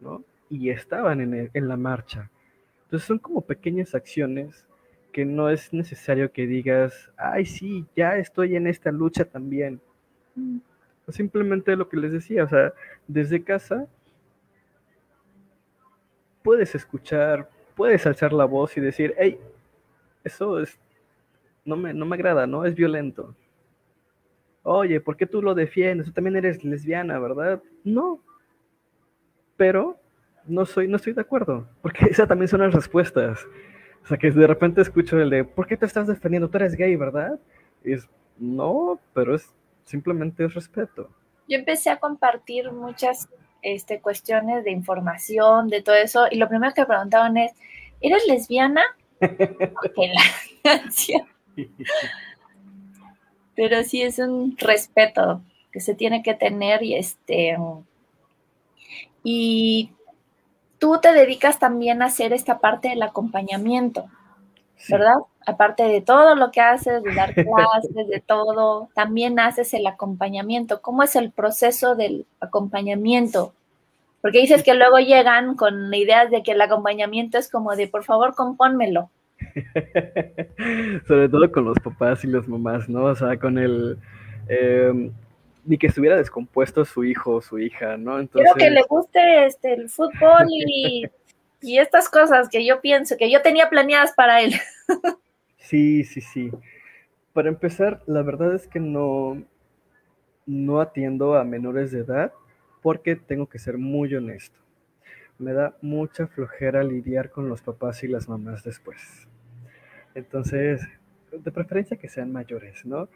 [0.00, 0.24] ¿no?
[0.50, 2.30] Y estaban en, el- en la marcha.
[2.84, 4.66] Entonces son como pequeñas acciones
[5.12, 9.80] que no es necesario que digas, ay, sí, ya estoy en esta lucha también.
[11.08, 12.72] Simplemente lo que les decía, o sea,
[13.08, 13.86] desde casa
[16.42, 19.38] puedes escuchar, puedes alzar la voz y decir, hey,
[20.24, 20.76] eso es,
[21.64, 22.64] no me, no me agrada, ¿no?
[22.64, 23.36] Es violento.
[24.62, 26.06] Oye, ¿por qué tú lo defiendes?
[26.06, 27.62] Tú también eres lesbiana, ¿verdad?
[27.84, 28.20] No.
[29.56, 30.00] Pero
[30.46, 33.46] no soy, no estoy de acuerdo, porque esas también son las respuestas.
[34.02, 36.48] O sea, que de repente escucho el de, ¿por qué te estás defendiendo?
[36.48, 37.38] Tú eres gay, ¿verdad?
[37.84, 38.08] Y es,
[38.38, 39.52] no, pero es
[39.84, 41.08] simplemente es respeto.
[41.48, 43.28] Yo empecé a compartir muchas
[43.74, 47.52] este, cuestiones de información, de todo eso, y lo primero que preguntaban es,
[48.00, 48.82] ¿eres lesbiana?
[53.56, 55.40] Pero sí es un respeto
[55.72, 57.56] que se tiene que tener y este
[59.24, 59.90] y
[60.78, 64.06] tú te dedicas también a hacer esta parte del acompañamiento,
[64.76, 64.92] Sí.
[65.46, 70.82] Aparte de todo lo que haces, de dar clases, de todo, también haces el acompañamiento.
[70.82, 73.52] ¿Cómo es el proceso del acompañamiento?
[74.20, 78.04] Porque dices que luego llegan con ideas de que el acompañamiento es como de, por
[78.04, 79.08] favor, compónmelo.
[81.06, 83.04] Sobre todo con los papás y las mamás, ¿no?
[83.04, 83.98] O sea, con el...
[84.48, 85.10] eh,
[85.66, 88.18] ni que estuviera descompuesto su hijo o su hija, ¿no?
[88.18, 91.04] Entonces, Quiero que le guste este, el fútbol y,
[91.60, 94.54] y estas cosas que yo pienso, que yo tenía planeadas para él.
[95.66, 96.52] Sí, sí, sí.
[97.32, 99.42] Para empezar, la verdad es que no,
[100.46, 102.32] no atiendo a menores de edad
[102.82, 104.56] porque tengo que ser muy honesto.
[105.38, 109.26] Me da mucha flojera lidiar con los papás y las mamás después.
[110.14, 110.82] Entonces,
[111.32, 113.08] de preferencia que sean mayores, ¿no?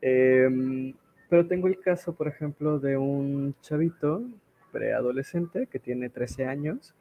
[0.00, 0.94] Em,
[1.28, 4.24] pero tengo el caso, por ejemplo, de un chavito
[4.72, 6.92] preadolescente que tiene 13 años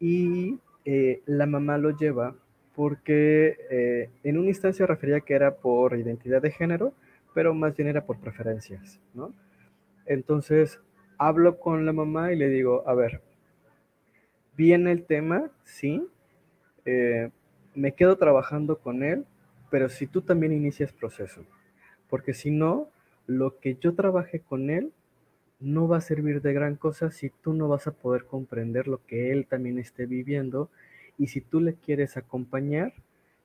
[0.00, 2.34] y eh, la mamá lo lleva
[2.74, 6.92] porque eh, en una instancia refería que era por identidad de género,
[7.32, 9.32] pero más bien era por preferencias, ¿no?
[10.06, 10.80] Entonces,
[11.18, 13.20] hablo con la mamá y le digo, a ver,
[14.56, 16.06] viene el tema, sí,
[16.84, 17.30] eh,
[17.74, 19.24] me quedo trabajando con él,
[19.70, 21.44] pero si tú también inicias proceso,
[22.08, 22.88] porque si no,
[23.26, 24.92] lo que yo trabaje con él
[25.60, 29.04] no va a servir de gran cosa si tú no vas a poder comprender lo
[29.06, 30.68] que él también esté viviendo
[31.18, 32.92] y si tú le quieres acompañar,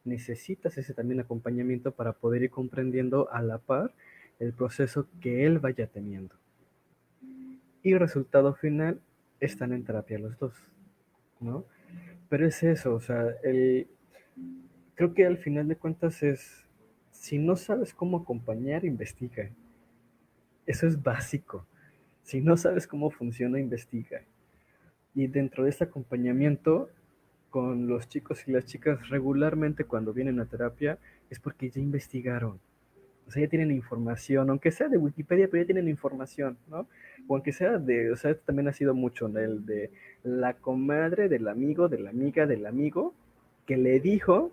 [0.04, 3.94] necesitas ese también acompañamiento para poder ir comprendiendo a la par
[4.40, 6.36] el proceso que él vaya teniendo.
[7.84, 9.02] Y resultado final,
[9.40, 10.54] están en terapia los dos,
[11.40, 11.66] ¿no?
[12.30, 13.88] Pero es eso, o sea, el,
[14.96, 16.66] creo que al final de cuentas es,
[17.12, 19.50] si no sabes cómo acompañar, investiga.
[20.66, 21.66] Eso es básico.
[22.24, 24.22] Si no sabes cómo funciona, investiga.
[25.16, 26.90] Y dentro de este acompañamiento
[27.50, 30.98] con los chicos y las chicas regularmente cuando vienen a terapia
[31.30, 32.60] es porque ya investigaron.
[33.28, 36.88] O sea, ya tienen información, aunque sea de Wikipedia, pero ya tienen información, ¿no?
[37.28, 39.92] O aunque sea de, o sea, también ha sido mucho, el de
[40.24, 43.14] la comadre del amigo, de la amiga del amigo,
[43.68, 44.52] que le dijo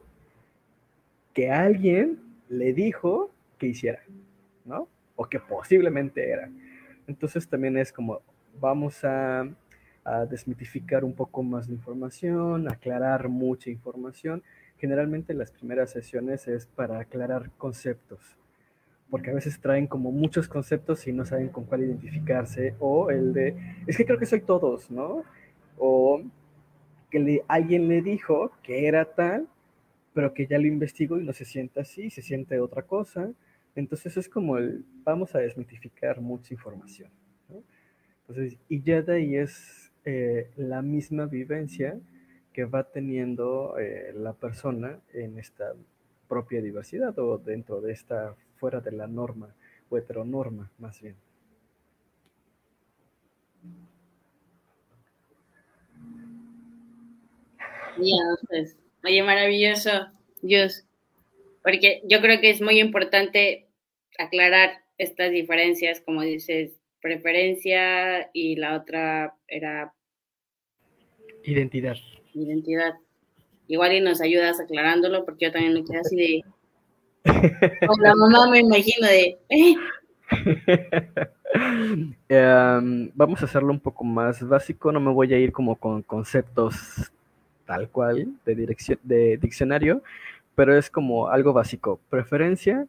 [1.33, 2.19] que alguien
[2.51, 4.03] le dijo que hiciera,
[4.67, 4.89] ¿no?
[5.17, 6.51] O que posiblemente era.
[7.07, 8.21] Entonces también es como,
[8.61, 9.49] vamos a,
[10.07, 14.43] a desmitificar un poco más la información, aclarar mucha información.
[14.79, 18.21] Generalmente las primeras sesiones es para aclarar conceptos,
[19.11, 23.33] porque a veces traen como muchos conceptos y no saben con cuál identificarse, o el
[23.33, 23.57] de,
[23.89, 25.25] es que creo que soy todos, ¿no?
[25.77, 26.23] O
[27.11, 29.49] que le, alguien le dijo que era tal,
[30.15, 33.33] pero que ya lo investigó y no se siente así, se siente otra cosa.
[33.75, 37.11] Entonces es como el, vamos a desmitificar mucha información.
[37.49, 37.63] ¿no?
[38.21, 41.99] Entonces, y ya de ahí es eh, la misma vivencia
[42.53, 45.75] que va teniendo eh, la persona en esta
[46.29, 49.55] propia diversidad o dentro de esta fuera de la norma
[49.91, 51.17] o heteronorma más bien.
[58.49, 59.91] Pues, oye, maravilloso,
[60.41, 60.85] Dios,
[61.63, 63.67] porque yo creo que es muy importante
[64.19, 69.96] aclarar estas diferencias, como dices, preferencia y la otra era
[71.47, 71.97] Identidad.
[72.35, 72.95] identidad.
[73.69, 76.45] Igual y nos ayudas aclarándolo, porque yo también me quedé así de...
[77.87, 79.39] Con la mamá me imagino de...
[82.29, 86.03] Em, vamos a hacerlo un poco más básico, no me voy a ir como con
[86.03, 87.11] conceptos
[87.65, 90.03] tal cual de, dirección, de diccionario,
[90.55, 92.01] pero es como algo básico.
[92.11, 92.87] Preferencia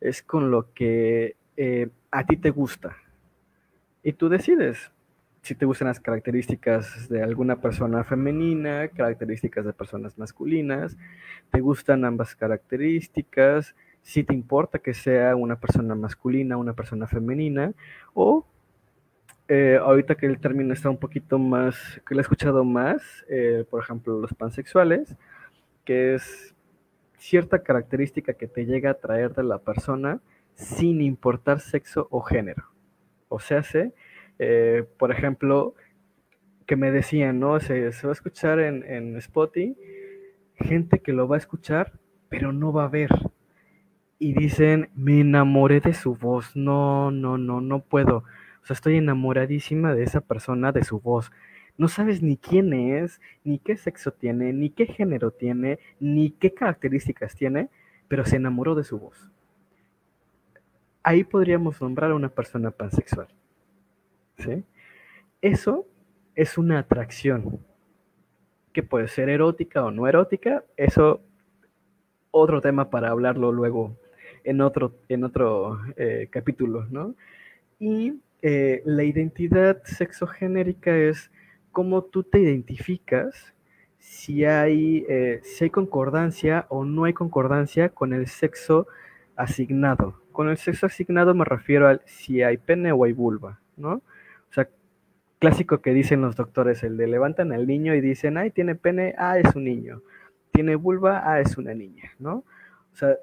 [0.00, 2.96] es con lo que eh, a ti te gusta
[4.02, 4.90] y tú decides
[5.48, 10.94] si te gustan las características de alguna persona femenina, características de personas masculinas,
[11.50, 17.72] te gustan ambas características, si te importa que sea una persona masculina, una persona femenina,
[18.12, 18.44] o
[19.48, 23.64] eh, ahorita que el término está un poquito más, que lo he escuchado más, eh,
[23.70, 25.16] por ejemplo, los pansexuales,
[25.86, 26.54] que es
[27.16, 30.20] cierta característica que te llega a traer de la persona
[30.52, 32.64] sin importar sexo o género.
[33.30, 33.94] O sea, se,
[34.38, 35.74] eh, por ejemplo,
[36.66, 37.60] que me decían, ¿no?
[37.60, 39.76] Se, se va a escuchar en, en Spotify,
[40.56, 41.92] gente que lo va a escuchar,
[42.28, 43.10] pero no va a ver.
[44.18, 48.24] Y dicen, me enamoré de su voz, no, no, no, no puedo.
[48.62, 51.30] O sea, estoy enamoradísima de esa persona, de su voz.
[51.76, 56.52] No sabes ni quién es, ni qué sexo tiene, ni qué género tiene, ni qué
[56.52, 57.68] características tiene,
[58.08, 59.30] pero se enamoró de su voz.
[61.04, 63.28] Ahí podríamos nombrar a una persona pansexual.
[64.38, 64.64] ¿Sí?
[65.40, 65.86] Eso
[66.34, 67.60] es una atracción,
[68.72, 71.20] que puede ser erótica o no erótica, eso
[72.30, 73.96] otro tema para hablarlo luego
[74.44, 77.14] en otro, en otro eh, capítulo, ¿no?
[77.78, 81.30] Y eh, la identidad sexogenérica es
[81.72, 83.54] cómo tú te identificas
[83.98, 88.86] si hay, eh, si hay concordancia o no hay concordancia con el sexo
[89.36, 90.22] asignado.
[90.32, 94.02] Con el sexo asignado me refiero a si hay pene o hay vulva, ¿no?
[95.38, 99.14] Clásico que dicen los doctores, el de levantan al niño y dicen, ay, tiene pene,
[99.18, 100.02] ah, es un niño.
[100.52, 102.44] Tiene vulva, ah, es una niña, ¿no?
[102.92, 103.16] O sea,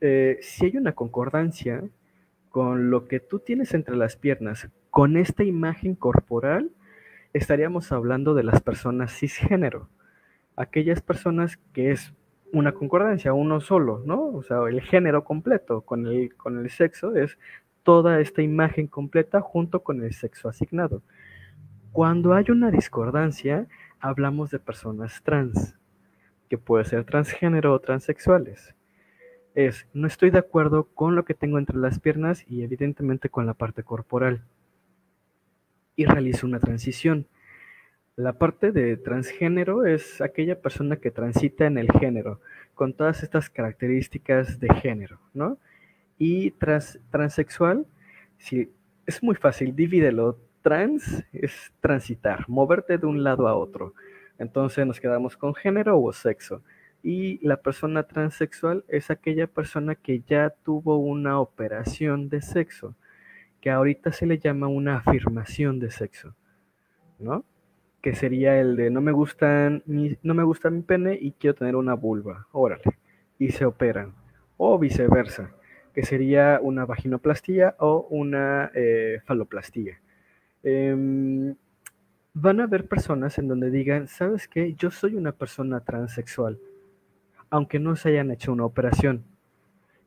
[0.00, 1.82] eh, si hay una concordancia
[2.48, 6.70] con lo que tú tienes entre las piernas, con esta imagen corporal,
[7.32, 9.88] estaríamos hablando de las personas cisgénero.
[10.54, 12.12] Aquellas personas que es
[12.52, 14.26] una concordancia, uno solo, ¿no?
[14.26, 17.38] O sea, el género completo con el, con el sexo es
[17.82, 21.02] toda esta imagen completa junto con el sexo asignado.
[21.92, 23.66] Cuando hay una discordancia,
[24.00, 25.76] hablamos de personas trans,
[26.48, 28.74] que puede ser transgénero o transexuales.
[29.54, 33.44] Es, no estoy de acuerdo con lo que tengo entre las piernas y evidentemente con
[33.44, 34.42] la parte corporal.
[35.94, 37.26] Y realizo una transición.
[38.16, 42.40] La parte de transgénero es aquella persona que transita en el género,
[42.74, 45.58] con todas estas características de género, ¿no?
[46.16, 47.86] Y trans, transexual,
[49.06, 50.38] es muy fácil, divídelo.
[50.62, 53.94] Trans es transitar, moverte de un lado a otro.
[54.38, 56.62] Entonces nos quedamos con género o sexo.
[57.02, 62.94] Y la persona transexual es aquella persona que ya tuvo una operación de sexo,
[63.60, 66.34] que ahorita se le llama una afirmación de sexo,
[67.18, 67.44] ¿no?
[68.00, 71.54] Que sería el de no me gustan mi, no me gusta mi pene y quiero
[71.56, 72.84] tener una vulva, órale,
[73.38, 74.14] y se operan.
[74.56, 75.50] O viceversa,
[75.94, 80.01] que sería una vaginoplastía o una eh, faloplastía.
[80.62, 81.54] Em,
[82.34, 84.74] van a haber personas en donde digan, ¿sabes qué?
[84.74, 86.58] Yo soy una persona transexual
[87.52, 89.24] aunque no se hayan hecho una operación.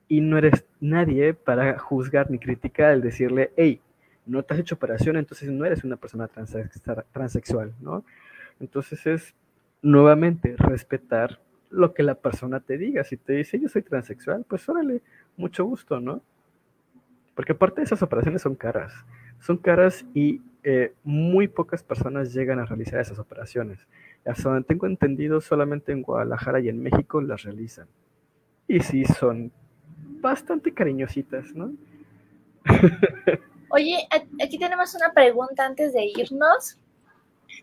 [0.07, 3.81] Y no eres nadie para juzgar ni criticar el decirle, hey,
[4.25, 6.27] no te has hecho operación, entonces no eres una persona
[7.13, 8.03] transexual, ¿no?
[8.59, 9.35] Entonces es
[9.83, 13.03] nuevamente respetar lo que la persona te diga.
[13.03, 15.03] Si te dice yo soy transexual, pues órale,
[15.37, 16.23] mucho gusto, ¿no?
[17.35, 18.91] Porque aparte de esas operaciones son caras.
[19.45, 23.85] Son caras y eh, muy pocas personas llegan a realizar esas operaciones.
[24.25, 27.87] Hasta donde tengo entendido, solamente en Guadalajara y en México las realizan.
[28.67, 29.51] Y sí, son
[30.19, 31.71] bastante cariñositas, ¿no?
[33.69, 34.07] Oye,
[34.43, 36.79] aquí tenemos una pregunta antes de irnos.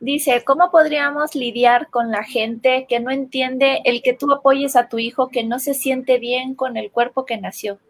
[0.01, 4.89] Dice, ¿cómo podríamos lidiar con la gente que no entiende el que tú apoyes a
[4.89, 7.81] tu hijo que no se siente bien con el cuerpo que nació?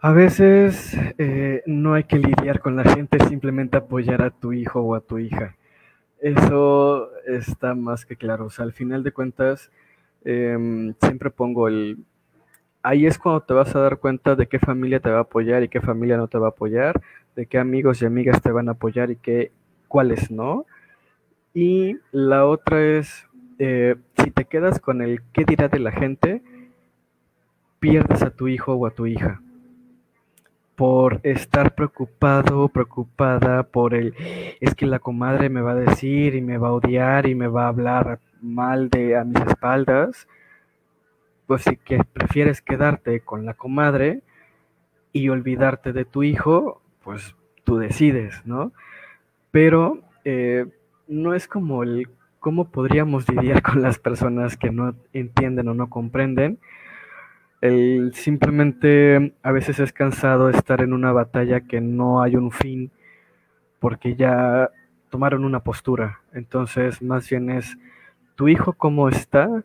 [0.00, 4.80] A veces eh, no hay que lidiar con la gente, simplemente apoyar a tu hijo
[4.80, 5.56] o a tu hija.
[6.20, 8.46] Eso está más que claro.
[8.46, 9.72] O sea, al final de cuentas,
[10.24, 11.98] em, siempre pongo el...
[12.82, 15.64] Ahí es cuando te vas a dar cuenta de qué familia te va a apoyar
[15.64, 17.00] y qué familia no te va a apoyar,
[17.34, 19.50] de qué amigos y amigas te van a apoyar y qué,
[19.88, 20.64] cuáles no.
[21.54, 23.26] Y la otra es,
[23.58, 26.42] eh, si te quedas con el qué dirá de la gente,
[27.80, 29.40] pierdes a tu hijo o a tu hija
[30.78, 34.14] por estar preocupado, preocupada por el,
[34.60, 37.48] es que la comadre me va a decir y me va a odiar y me
[37.48, 40.28] va a hablar mal de a mis espaldas,
[41.48, 44.22] pues si que prefieres quedarte con la comadre
[45.12, 47.34] y olvidarte de tu hijo, pues
[47.64, 48.70] tú decides, ¿no?
[49.50, 50.64] Pero eh,
[51.08, 55.90] no es como el cómo podríamos lidiar con las personas que no entienden o no
[55.90, 56.60] comprenden,
[57.60, 62.90] el simplemente a veces es cansado estar en una batalla que no hay un fin
[63.80, 64.70] porque ya
[65.10, 66.20] tomaron una postura.
[66.32, 67.76] Entonces, más bien es,
[68.34, 69.64] tu hijo cómo está,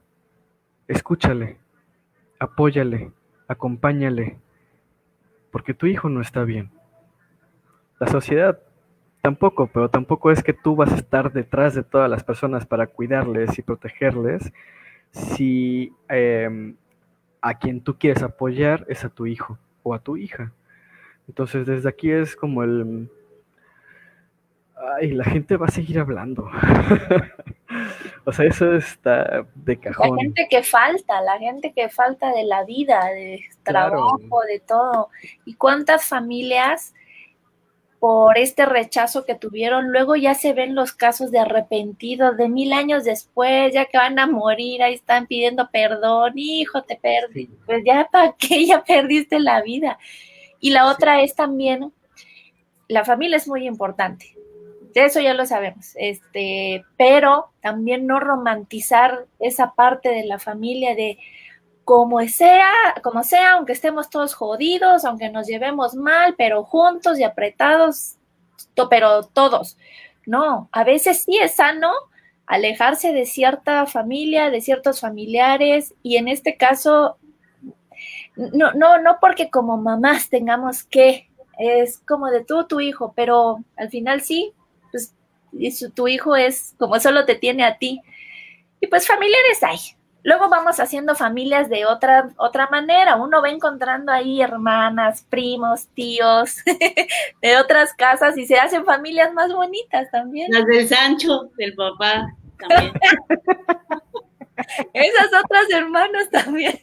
[0.88, 1.58] escúchale,
[2.40, 3.12] apóyale,
[3.48, 4.40] acompáñale,
[5.52, 6.72] porque tu hijo no está bien.
[8.00, 8.60] La sociedad
[9.22, 12.88] tampoco, pero tampoco es que tú vas a estar detrás de todas las personas para
[12.88, 14.52] cuidarles y protegerles
[15.12, 16.76] si em,
[17.44, 20.54] a quien tú quieres apoyar es a tu hijo o a tu hija.
[21.28, 23.12] Entonces, desde aquí es como el...
[24.98, 26.50] Ay, la gente va a seguir hablando.
[28.26, 30.16] o sea, eso está de cajón.
[30.16, 35.10] La gente que falta, la gente que falta de la vida, de trabajo, de todo.
[35.44, 36.94] ¿Y cuántas familias
[38.04, 39.94] por este rechazo que tuvieron.
[39.94, 44.20] Luego ya se ven los casos de arrepentidos de mil años después, ya que van
[44.20, 47.50] a morir, ahí están pidiendo perdón, hijo, te perdí.
[47.66, 49.98] Pues ya para qué, ya perdiste la vida.
[50.60, 51.94] Y la otra es también,
[52.90, 54.36] la familia es muy importante.
[54.94, 61.20] Eso ya lo sabemos, este, pero también no romantizar esa parte de la familia de,
[61.84, 62.72] como sea,
[63.04, 68.16] como sea, aunque estemos todos jodidos, aunque nos llevemos mal, pero juntos y apretados,
[68.90, 69.78] pero todos.
[70.26, 71.92] No, a veces sí es sano
[72.46, 77.18] alejarse de cierta familia, de ciertos familiares, y en este caso,
[78.36, 83.60] no, no, no porque como mamás tengamos que, es como de tú, tu hijo, pero
[83.78, 84.54] al final sí,
[84.92, 85.14] pues
[85.94, 88.02] tu hijo es como solo te tiene a ti.
[88.80, 89.78] Y pues familiares hay,
[90.24, 93.18] Luego vamos haciendo familias de otra, otra manera.
[93.18, 96.58] Uno va encontrando ahí hermanas, primos, tíos
[97.42, 100.50] de otras casas y se hacen familias más bonitas también.
[100.52, 102.94] Las del Sancho, del papá también.
[104.94, 106.80] Esas otras hermanas también.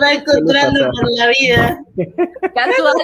[0.00, 1.84] va encontrando por la vida.
[2.54, 2.96] Casual.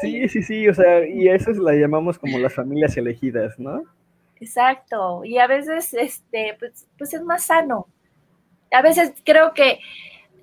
[0.00, 3.82] Sí, sí, sí, o sea, y eso la llamamos como las familias elegidas, ¿no?
[4.40, 7.88] Exacto, y a veces este, pues, pues es más sano.
[8.72, 9.80] A veces creo que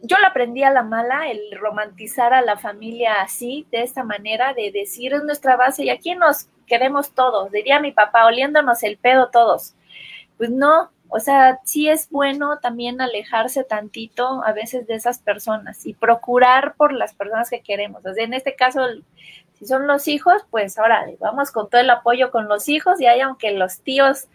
[0.01, 4.53] yo lo aprendí a la mala, el romantizar a la familia así, de esta manera,
[4.53, 8.97] de decir es nuestra base y aquí nos queremos todos, diría mi papá, oliéndonos el
[8.97, 9.75] pedo todos.
[10.37, 15.85] Pues no, o sea, sí es bueno también alejarse tantito a veces de esas personas
[15.85, 18.05] y procurar por las personas que queremos.
[18.05, 18.81] O en este caso,
[19.57, 23.05] si son los hijos, pues ahora vamos con todo el apoyo con los hijos y
[23.05, 24.27] ahí aunque los tíos,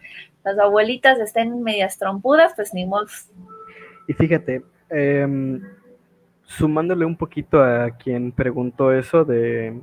[0.43, 3.07] las abuelitas estén medias trompudas, pues ni modo.
[4.07, 5.61] Y fíjate, em,
[6.43, 9.79] sumándole un poquito a quien preguntó eso de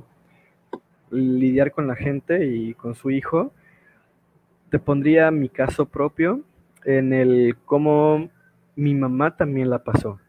[1.09, 3.51] lidiar con la gente y con su hijo,
[4.69, 6.41] te pondría mi caso propio
[6.85, 8.29] en el cómo
[8.75, 10.19] mi mamá también la pasó.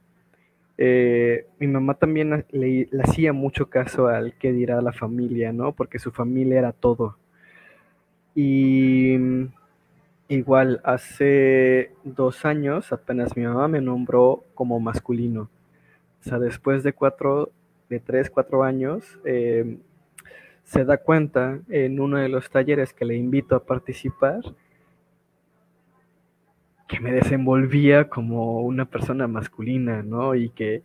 [0.83, 5.73] Eh, mi mamá también le, hacía mucho caso al que dirá la familia, ¿no?
[5.73, 7.19] Porque su familia era todo.
[8.35, 9.15] Y
[10.29, 15.51] igual, hace dos años apenas mi mamá me nombró como masculino.
[16.21, 17.51] O sea, después de cuatro,
[17.91, 19.77] de tres, cuatro años, eh,
[20.65, 24.41] se da cuenta en uno de los talleres que le invito a participar
[26.91, 30.35] que me desenvolvía como una persona masculina, ¿no?
[30.35, 30.83] Y que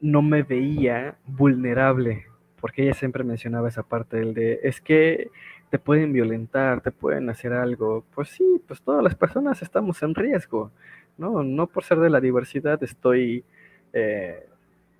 [0.00, 2.26] no me veía vulnerable,
[2.60, 5.30] porque ella siempre mencionaba esa parte del de, es que
[5.70, 8.04] te pueden violentar, te pueden hacer algo.
[8.14, 10.70] Pues sí, pues todas las personas estamos en riesgo,
[11.16, 11.42] ¿no?
[11.42, 13.44] No por ser de la diversidad estoy
[13.94, 14.46] eh,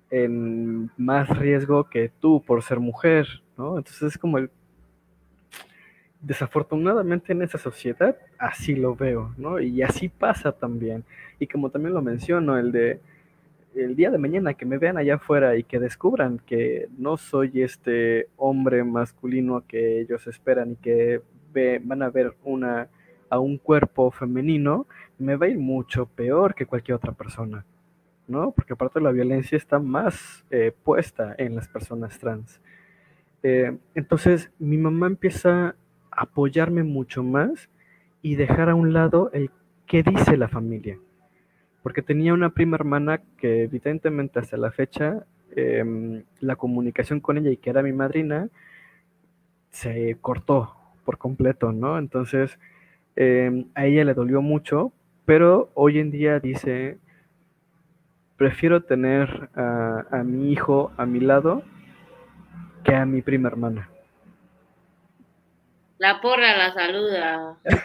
[0.09, 3.27] en más riesgo que tú por ser mujer,
[3.57, 3.77] ¿no?
[3.77, 4.49] Entonces es como el...
[6.21, 9.59] Desafortunadamente en esa sociedad así lo veo, ¿no?
[9.59, 11.05] Y así pasa también.
[11.39, 12.99] Y como también lo menciono, el de
[13.75, 17.61] el día de mañana que me vean allá afuera y que descubran que no soy
[17.61, 21.21] este hombre masculino que ellos esperan y que
[21.83, 22.89] van a ver una
[23.29, 24.87] a un cuerpo femenino,
[25.19, 27.63] me va a ir mucho peor que cualquier otra persona.
[28.27, 28.51] ¿no?
[28.51, 32.61] Porque aparte la violencia está más eh, puesta en las personas trans.
[33.41, 35.75] Eh, entonces mi mamá empieza
[36.19, 37.69] apoyarme mucho más
[38.21, 39.49] y dejar a un lado el
[39.87, 40.99] qué dice la familia.
[41.81, 45.25] Porque tenía una prima hermana que evidentemente hasta la fecha
[45.55, 48.49] em, la comunicación con ella y que era mi madrina
[49.71, 50.75] se cortó
[51.05, 51.97] por completo, ¿no?
[51.97, 52.59] Entonces
[53.15, 54.91] em, a ella le dolió mucho,
[55.25, 56.97] pero hoy en día dice,
[58.35, 61.63] prefiero tener a, mi hijo a mi lado
[62.83, 63.89] que a mi prima hermana.
[65.99, 67.57] La porra la saluda.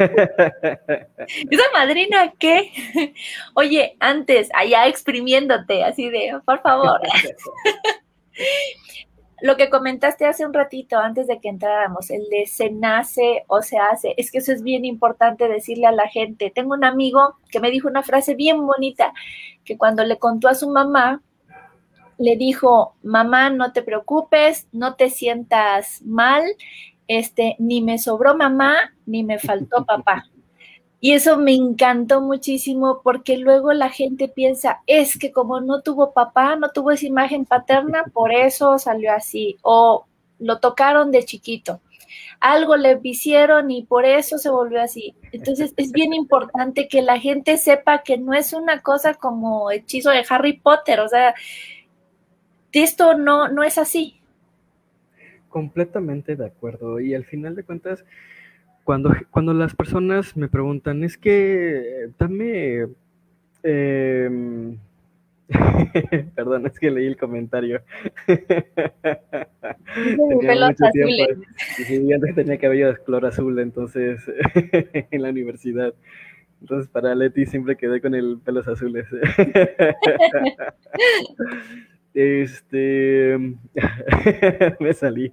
[1.50, 2.70] ¿Esa madrina qué?
[3.54, 7.00] Oye, antes, allá exprimiéndote, así de, por favor.
[9.42, 13.62] lo que comentaste hace un ratito antes de que entráramos, el de se nace o
[13.62, 16.52] se hace, es que eso es bien importante decirle a la gente.
[16.54, 19.12] Tengo un amigo que me dijo una frase bien bonita,
[19.64, 21.20] que cuando le contó a su mamá,
[22.18, 26.44] le dijo, mamá, no te preocupes, no te sientas mal,
[27.09, 30.24] este, ni me sobró mamá, ni me faltó papá.
[31.01, 36.14] Y eso me encantó muchísimo porque luego la gente piensa, es que como no tuvo
[36.14, 39.59] papá, no tuvo esa imagen paterna, por eso salió así.
[39.60, 40.06] O
[40.39, 41.82] lo tocaron de chiquito.
[42.40, 45.14] Algo le hicieron y por eso se volvió así.
[45.32, 50.09] Entonces es bien importante que la gente sepa que no es una cosa como hechizo
[50.09, 51.01] de Harry Potter.
[51.01, 51.35] O sea,
[52.72, 54.22] esto no, no es así.
[55.55, 56.98] Completamente de acuerdo.
[56.98, 58.05] Y al final de cuentas,
[58.82, 62.89] cuando, cuando las personas me preguntan, es que dame...
[63.62, 64.76] Em,
[66.35, 67.82] perdón, es que leí el comentario.
[68.26, 68.64] tenía
[70.66, 71.35] mucho tiempo.
[72.16, 74.22] Antes tenía cabello de color azul, entonces,
[75.12, 75.94] en la universidad.
[76.62, 79.06] Entonces, para Leti siempre quedé con el pelos azules.
[82.14, 83.36] Este.
[84.80, 85.32] me salí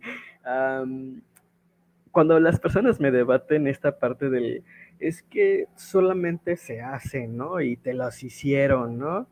[2.11, 4.63] cuando las personas me debaten esta parte del,
[4.99, 7.61] es que solamente se hace, ¿no?
[7.61, 9.27] Y te las hicieron, ¿no?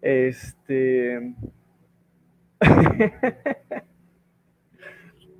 [0.00, 1.34] Este...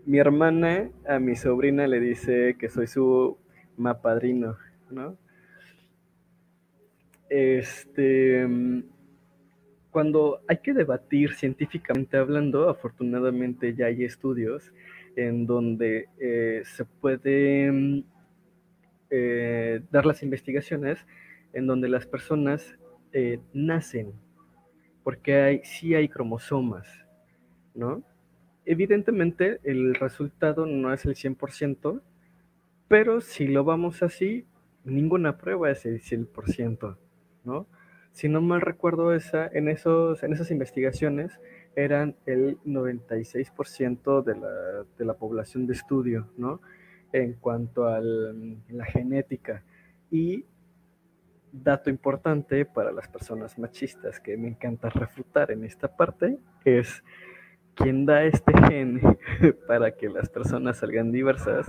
[0.07, 3.39] mi hermana a mi sobrina le dice que soy su
[3.77, 4.59] mapadrino,
[4.91, 5.17] ¿no?
[7.31, 8.47] Este,
[9.95, 14.73] cuando hay que debatir científicamente hablando, afortunadamente ya hay estudios
[15.15, 18.03] en donde eh, se puede
[19.09, 21.07] eh, dar las investigaciones
[21.53, 22.77] en donde las personas
[23.13, 24.11] eh, nacen,
[25.05, 26.89] porque hay, sí hay cromosomas,
[27.77, 28.03] ¿no?
[28.65, 32.01] Evidentemente el resultado no es el 100%,
[32.89, 34.45] pero si lo vamos así,
[34.83, 36.97] ninguna prueba es el 100%,
[37.45, 37.69] ¿no?
[38.15, 41.41] Si no mal recuerdo, esa, en, esos, en esas investigaciones
[41.75, 46.61] eran el 96% de la, de la población de estudio, ¿no?
[47.13, 49.65] En cuanto a la genética.
[50.13, 50.47] Y
[51.51, 57.03] dato importante para las personas machistas que me encanta refutar en esta parte es
[57.75, 59.01] quien da este gen
[59.67, 61.69] para que las personas salgan diversas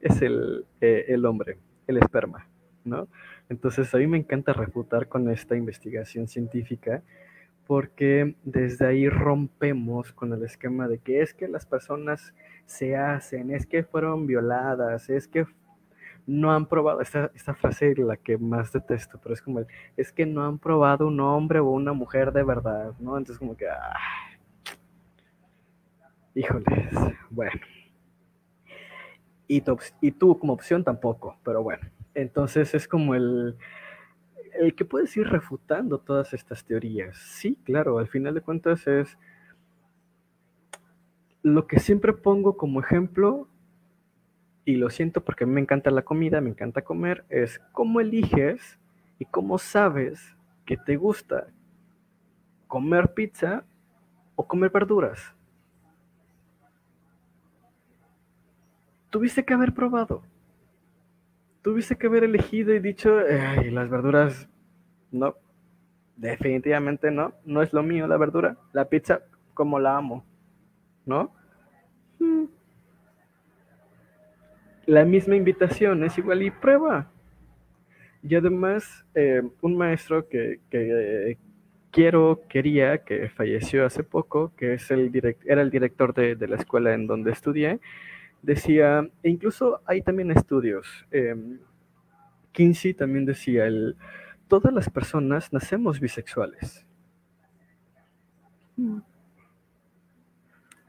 [0.00, 2.48] es el, eh, el hombre, el esperma,
[2.84, 3.06] ¿no?
[3.48, 7.02] Entonces a mí me encanta refutar con esta investigación científica
[7.66, 12.34] porque desde ahí rompemos con el esquema de que es que las personas
[12.66, 15.46] se hacen, es que fueron violadas, es que
[16.26, 19.60] no han probado, esta, esta frase la que más detesto, pero es como,
[19.96, 23.18] es que no han probado un hombre o una mujer de verdad, ¿no?
[23.18, 23.96] Entonces como que, ah,
[26.34, 26.94] híjoles,
[27.30, 27.60] bueno.
[29.46, 29.62] Y,
[30.00, 31.93] y tú como opción tampoco, pero bueno.
[32.14, 33.56] Entonces es como el,
[34.54, 37.16] el que puedes ir refutando todas estas teorías.
[37.16, 39.18] Sí, claro, al final de cuentas es
[41.42, 43.48] lo que siempre pongo como ejemplo,
[44.64, 48.78] y lo siento porque a me encanta la comida, me encanta comer, es cómo eliges
[49.18, 50.34] y cómo sabes
[50.64, 51.48] que te gusta
[52.66, 53.64] comer pizza
[54.36, 55.34] o comer verduras.
[59.10, 60.22] Tuviste que haber probado
[61.64, 64.46] tuviste que haber elegido y dicho, ay, las verduras,
[65.10, 65.34] no,
[66.14, 69.22] definitivamente no, no es lo mío la verdura, la pizza
[69.54, 70.26] como la amo,
[71.06, 71.32] ¿no?
[72.18, 72.44] Hmm.
[74.84, 77.10] La misma invitación es igual y prueba.
[78.22, 80.60] Y además, eh, un maestro que,
[81.90, 85.10] quiero, quería, que falleció hace poco, que es el
[85.46, 87.80] era el director de la escuela en donde estudié,
[88.44, 91.34] decía, e incluso hay también estudios, eh,
[92.52, 93.96] Kinsey también decía, el,
[94.48, 96.86] todas las personas nacemos bisexuales.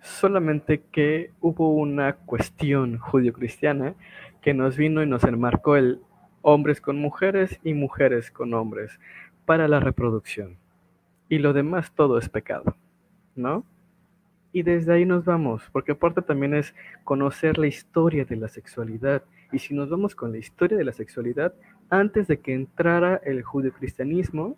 [0.01, 3.95] Solamente que hubo una cuestión judio-cristiana
[4.41, 6.01] que nos vino y nos enmarcó el
[6.41, 8.99] hombres con mujeres y mujeres con hombres
[9.45, 10.57] para la reproducción.
[11.27, 12.75] Y lo demás todo es pecado,
[13.35, 13.65] ¿no?
[14.55, 16.73] Y desde ahí nos vamos, porque aparte también es
[17.03, 19.21] conocer la historia de la sexualidad.
[19.51, 21.53] Y si nos vamos con la historia de la sexualidad,
[21.89, 24.55] antes de que entrara el judeocristianismo,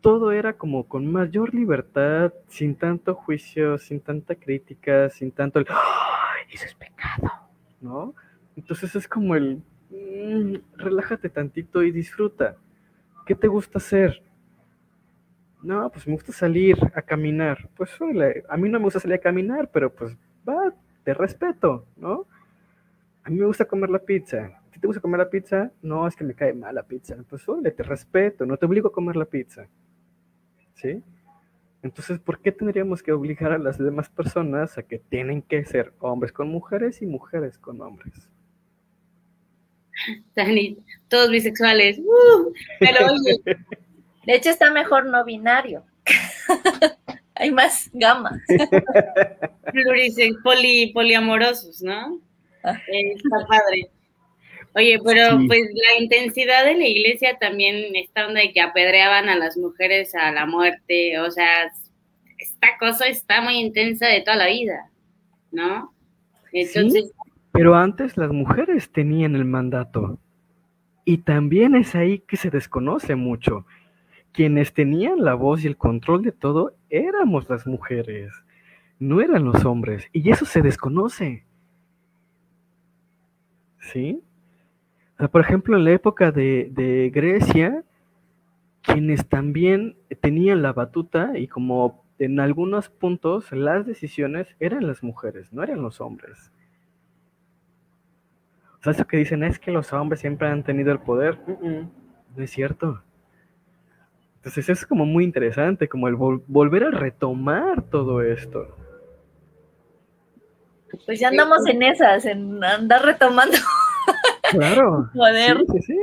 [0.00, 5.66] todo era como con mayor libertad, sin tanto juicio, sin tanta crítica, sin tanto el,
[6.50, 7.30] eso es pecado,
[7.82, 8.14] ¿no?
[8.56, 12.56] Entonces es como el, mm, relájate tantito y disfruta.
[13.26, 14.22] ¿Qué te gusta hacer?
[15.66, 17.68] No, pues me gusta salir a caminar.
[17.76, 17.90] Pues
[18.48, 20.16] a mí no me gusta salir a caminar, pero pues
[20.48, 20.72] va,
[21.02, 22.24] te respeto, ¿no?
[23.24, 24.60] A mí me gusta comer la pizza.
[24.70, 25.72] ¿Si te gusta comer la pizza?
[25.82, 27.16] No, es que me cae mal la pizza.
[27.28, 29.66] Pues oye, te respeto, no te obligo a comer la pizza.
[30.76, 31.02] ¿Sí?
[31.82, 35.92] Entonces, ¿por qué tendríamos que obligar a las demás personas a que tienen que ser
[35.98, 38.30] hombres con mujeres y mujeres con hombres?
[40.36, 40.78] Dani,
[41.08, 41.98] todos bisexuales.
[41.98, 42.98] Uh, pero
[44.26, 45.84] De hecho, está mejor no binario.
[47.36, 48.40] Hay más gama.
[50.42, 52.20] Poli, poliamorosos, ¿no?
[52.64, 52.78] Ah.
[52.88, 53.90] Eh, está padre.
[54.74, 59.56] Oye, pero pues la intensidad de la iglesia también está donde que apedreaban a las
[59.56, 61.72] mujeres a la muerte, o sea,
[62.36, 64.90] esta cosa está muy intensa de toda la vida,
[65.50, 65.94] ¿no?
[66.52, 67.10] Entonces...
[67.52, 70.18] pero antes las mujeres tenían el mandato.
[71.06, 73.64] Y también es ahí que se desconoce mucho
[74.36, 78.34] quienes tenían la voz y el control de todo éramos las mujeres,
[78.98, 81.46] no eran los hombres, y eso se desconoce.
[83.80, 84.22] ¿Sí?
[85.32, 87.82] por ejemplo, en la época de, de Grecia,
[88.82, 95.50] quienes también tenían la batuta y como en algunos puntos las decisiones eran las mujeres,
[95.54, 96.52] no eran los hombres.
[98.78, 102.42] O sea, eso que dicen es que los hombres siempre han tenido el poder, no
[102.42, 103.02] es cierto.
[104.46, 108.76] Entonces es como muy interesante, como el volver a retomar todo esto.
[111.04, 113.56] Pues ya andamos en esas, en andar retomando.
[114.52, 115.10] Claro.
[115.12, 115.64] Poder.
[115.72, 115.98] Sí, sí,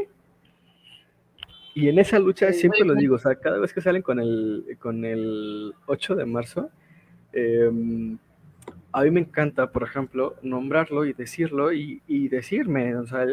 [1.75, 4.77] Y en esa lucha siempre lo digo, o sea, cada vez que salen con el,
[4.77, 6.69] con el 8 de marzo,
[7.31, 8.17] em,
[8.91, 13.25] a mí me encanta, por ejemplo, nombrarlo y decirlo y, y decirme, o sea,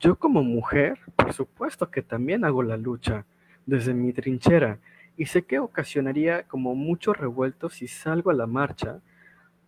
[0.00, 3.26] yo como mujer, por supuesto que también hago la lucha
[3.68, 4.78] desde mi trinchera
[5.18, 9.00] y sé que ocasionaría como mucho revuelto si salgo a la marcha,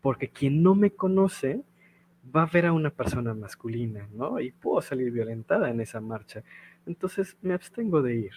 [0.00, 1.62] porque quien no me conoce
[2.34, 4.40] va a ver a una persona masculina, ¿no?
[4.40, 6.42] Y puedo salir violentada en esa marcha.
[6.86, 8.32] entonces me abstengo de ir.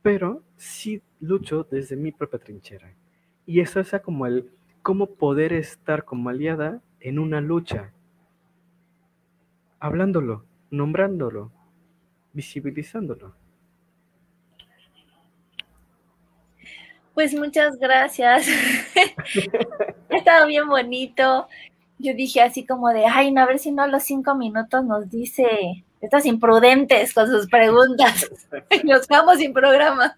[0.00, 2.94] Pero sí lucho desde mi propia trinchera.
[3.44, 4.50] Y eso es como el
[4.82, 7.92] cómo poder estar como aliada en una lucha,
[9.80, 11.52] hablándolo, nombrándolo,
[12.32, 13.43] visibilizándolo.
[17.14, 18.46] Pues muchas gracias.
[20.10, 21.48] ha estado bien bonito.
[21.98, 24.84] Yo dije así como de, ay, no, a ver si no a los cinco minutos
[24.84, 28.30] nos dice estas imprudentes con sus preguntas.
[28.84, 30.14] Nos vamos sin programa.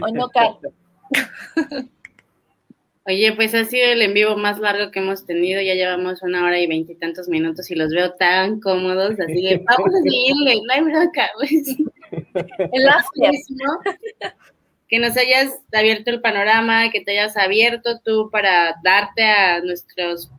[0.00, 0.56] ¿O no, Carl?
[3.08, 5.60] Oye, pues ha sido el en vivo más largo que hemos tenido.
[5.60, 9.20] Ya llevamos una hora y veintitantos minutos y los veo tan cómodos.
[9.20, 11.30] Así que vamos a seguirle, no hay bronca.
[11.38, 11.76] Pues.
[12.72, 12.88] El
[14.88, 20.30] que nos hayas abierto el panorama, que te hayas abierto tú para darte a nuestros,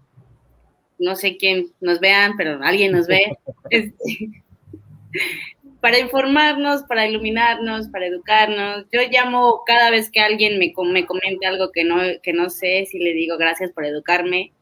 [0.98, 3.38] no sé quién nos vean, pero alguien nos ve,
[3.70, 4.44] este,
[5.82, 8.86] para informarnos, para iluminarnos, para educarnos.
[8.92, 12.86] Yo llamo cada vez que alguien me, me comente algo que no, que no sé,
[12.86, 14.54] si le digo gracias por educarme,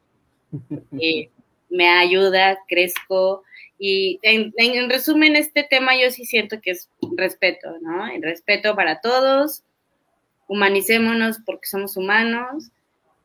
[1.00, 1.30] eh,
[1.68, 3.42] me ayuda, crezco.
[3.78, 8.06] Y en, en, resumen, este tema yo sí siento que es respeto, ¿no?
[8.06, 9.64] El respeto para todos,
[10.48, 12.70] humanicémonos porque somos humanos.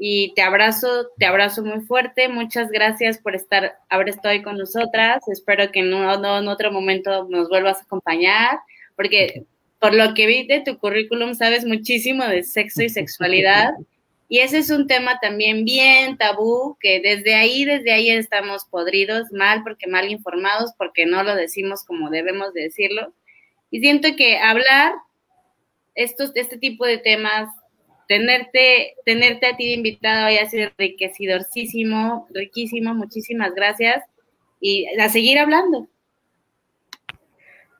[0.03, 2.28] Y te abrazo, te abrazo muy fuerte.
[2.28, 5.28] Muchas gracias por estar, estado ahí con nosotras.
[5.28, 8.60] Espero que no, en otro momento nos vuelvas a acompañar,
[8.95, 9.45] porque
[9.80, 13.73] por lo que vi de tu currículum sabes muchísimo de sexo y sexualidad.
[14.31, 19.29] Y ese es un tema también bien tabú, que desde ahí, desde ahí estamos podridos,
[19.33, 23.13] mal, porque mal informados, porque no lo decimos como debemos de decirlo.
[23.71, 24.93] Y siento que hablar
[25.95, 27.49] estos, este tipo de temas,
[28.07, 34.01] tenerte, tenerte a ti invitado haya sido enriquecedorcísimo, riquísimo, muchísimas gracias
[34.61, 35.89] y a seguir hablando.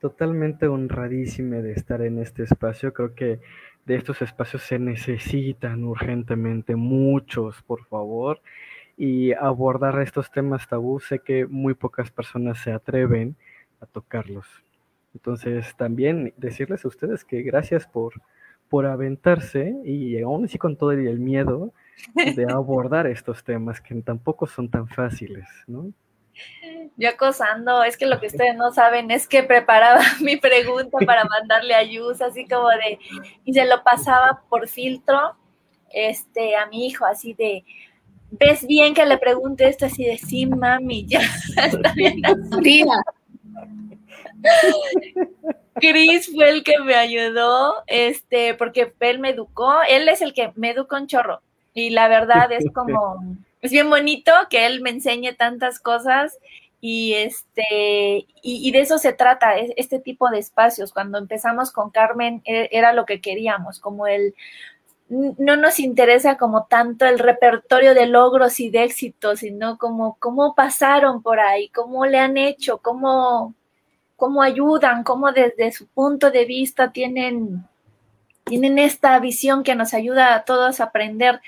[0.01, 2.91] Totalmente honradísimo de estar en este espacio.
[2.91, 3.39] Creo que
[3.85, 8.41] de estos espacios se necesitan urgentemente muchos, por favor.
[8.97, 13.35] Y abordar estos temas tabú, sé que muy pocas personas se atreven
[13.79, 14.45] a tocarlos.
[15.13, 18.13] Entonces, también decirles a ustedes que gracias por,
[18.69, 21.73] por aventarse y aún así con todo el miedo
[22.15, 25.91] de abordar estos temas que tampoco son tan fáciles, ¿no?
[26.97, 31.25] Yo acosando, es que lo que ustedes no saben es que preparaba mi pregunta para
[31.25, 32.99] mandarle a Yus, así como de,
[33.45, 35.35] y se lo pasaba por filtro
[35.91, 37.63] este, a mi hijo, así de,
[38.31, 39.85] ¿ves bien que le pregunte esto?
[39.85, 41.21] Así de, sí, mami, ya
[41.57, 42.21] está bien.
[45.75, 50.51] Chris fue el que me ayudó, este, porque él me educó, él es el que
[50.55, 51.41] me educó en chorro.
[51.73, 56.38] Y la verdad es como, es bien bonito que él me enseñe tantas cosas
[56.81, 60.91] y este, y, de eso se trata, este tipo de espacios.
[60.91, 64.33] Cuando empezamos con Carmen e, era lo que queríamos, como el,
[65.09, 70.55] no nos interesa como tanto el repertorio de logros y de éxitos, sino como cómo
[70.55, 73.53] pasaron por ahí, cómo le han hecho, cómo,
[74.15, 77.67] cómo ayudan, cómo desde su punto de vista tienen,
[78.45, 81.41] tienen esta visión que nos ayuda a todos a aprender.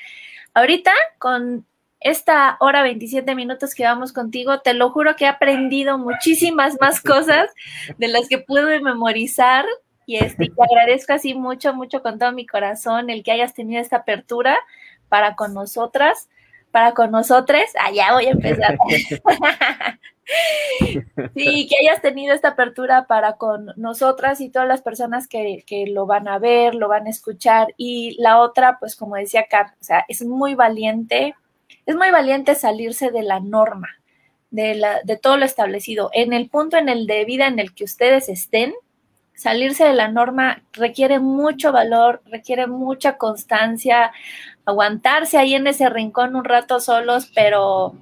[0.53, 1.65] Ahorita, con
[2.03, 7.01] esta hora 27 minutos que vamos contigo, te lo juro que he aprendido muchísimas más
[7.01, 7.49] cosas
[7.97, 9.65] de las que pude memorizar
[10.05, 13.81] y este, te agradezco así mucho, mucho con todo mi corazón el que hayas tenido
[13.81, 14.57] esta apertura
[15.09, 16.30] para con nosotras,
[16.71, 17.61] para con nosotros.
[17.80, 18.77] Allá ah, voy a empezar.
[21.35, 26.05] Sí, que hayas tenido esta apertura para con nosotras y todas las personas que, lo
[26.05, 27.73] van a ver, lo van a escuchar.
[27.77, 31.35] Y la otra, pues como decía Car, o sea, es muy valiente,
[31.86, 33.90] es muy valiente salirse de la norma,
[34.52, 36.10] de, la, de todo lo establecido.
[36.14, 38.74] En el punto en el de vida en el que ustedes estén,
[39.36, 44.12] salirse de la norma requiere mucho valor, requiere mucha constancia,
[44.66, 47.95] aguantarse ahí en ese rincón un rato solos, pero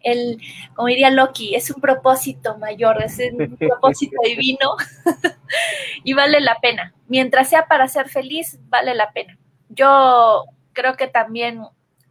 [0.00, 0.38] el,
[0.74, 4.76] como diría Loki, es un propósito mayor, es un propósito divino
[6.04, 6.94] y vale la pena.
[7.08, 9.38] Mientras sea para ser feliz, vale la pena.
[9.70, 11.62] Yo creo que también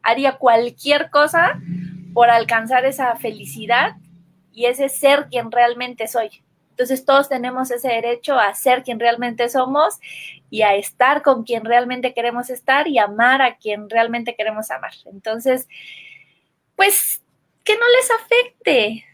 [0.04, 1.60] haría cualquier cosa
[2.14, 3.96] por alcanzar esa felicidad
[4.52, 6.30] y ese ser quien realmente soy.
[6.72, 10.00] Entonces todos tenemos ese derecho a ser quien realmente somos
[10.50, 14.92] y a estar con quien realmente queremos estar y amar a quien realmente queremos amar.
[15.06, 15.68] Entonces,
[16.76, 17.22] pues
[17.64, 19.06] que no les afecte.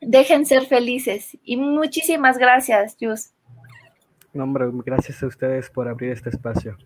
[0.00, 1.36] Dejen ser felices.
[1.42, 3.30] Y muchísimas gracias, Jus.
[4.32, 6.76] No, hombre, gracias a ustedes por abrir este espacio.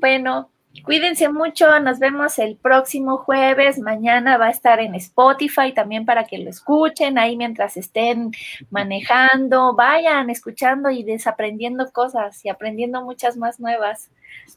[0.00, 0.50] Bueno,
[0.84, 3.80] Cuídense mucho, nos vemos el próximo jueves.
[3.80, 8.30] Mañana va a estar en Spotify también para que lo escuchen ahí mientras estén
[8.70, 9.74] manejando.
[9.74, 14.10] Vayan escuchando y desaprendiendo cosas y aprendiendo muchas más nuevas.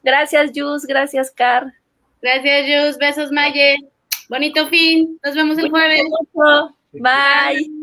[0.04, 0.86] Gracias, Jus.
[0.86, 1.74] Gracias, Car.
[2.22, 2.98] Gracias, Jus.
[3.00, 3.78] Besos, Maye.
[4.30, 5.20] Bonito fin.
[5.24, 6.04] Nos vemos el jueves.
[6.94, 7.83] Bye.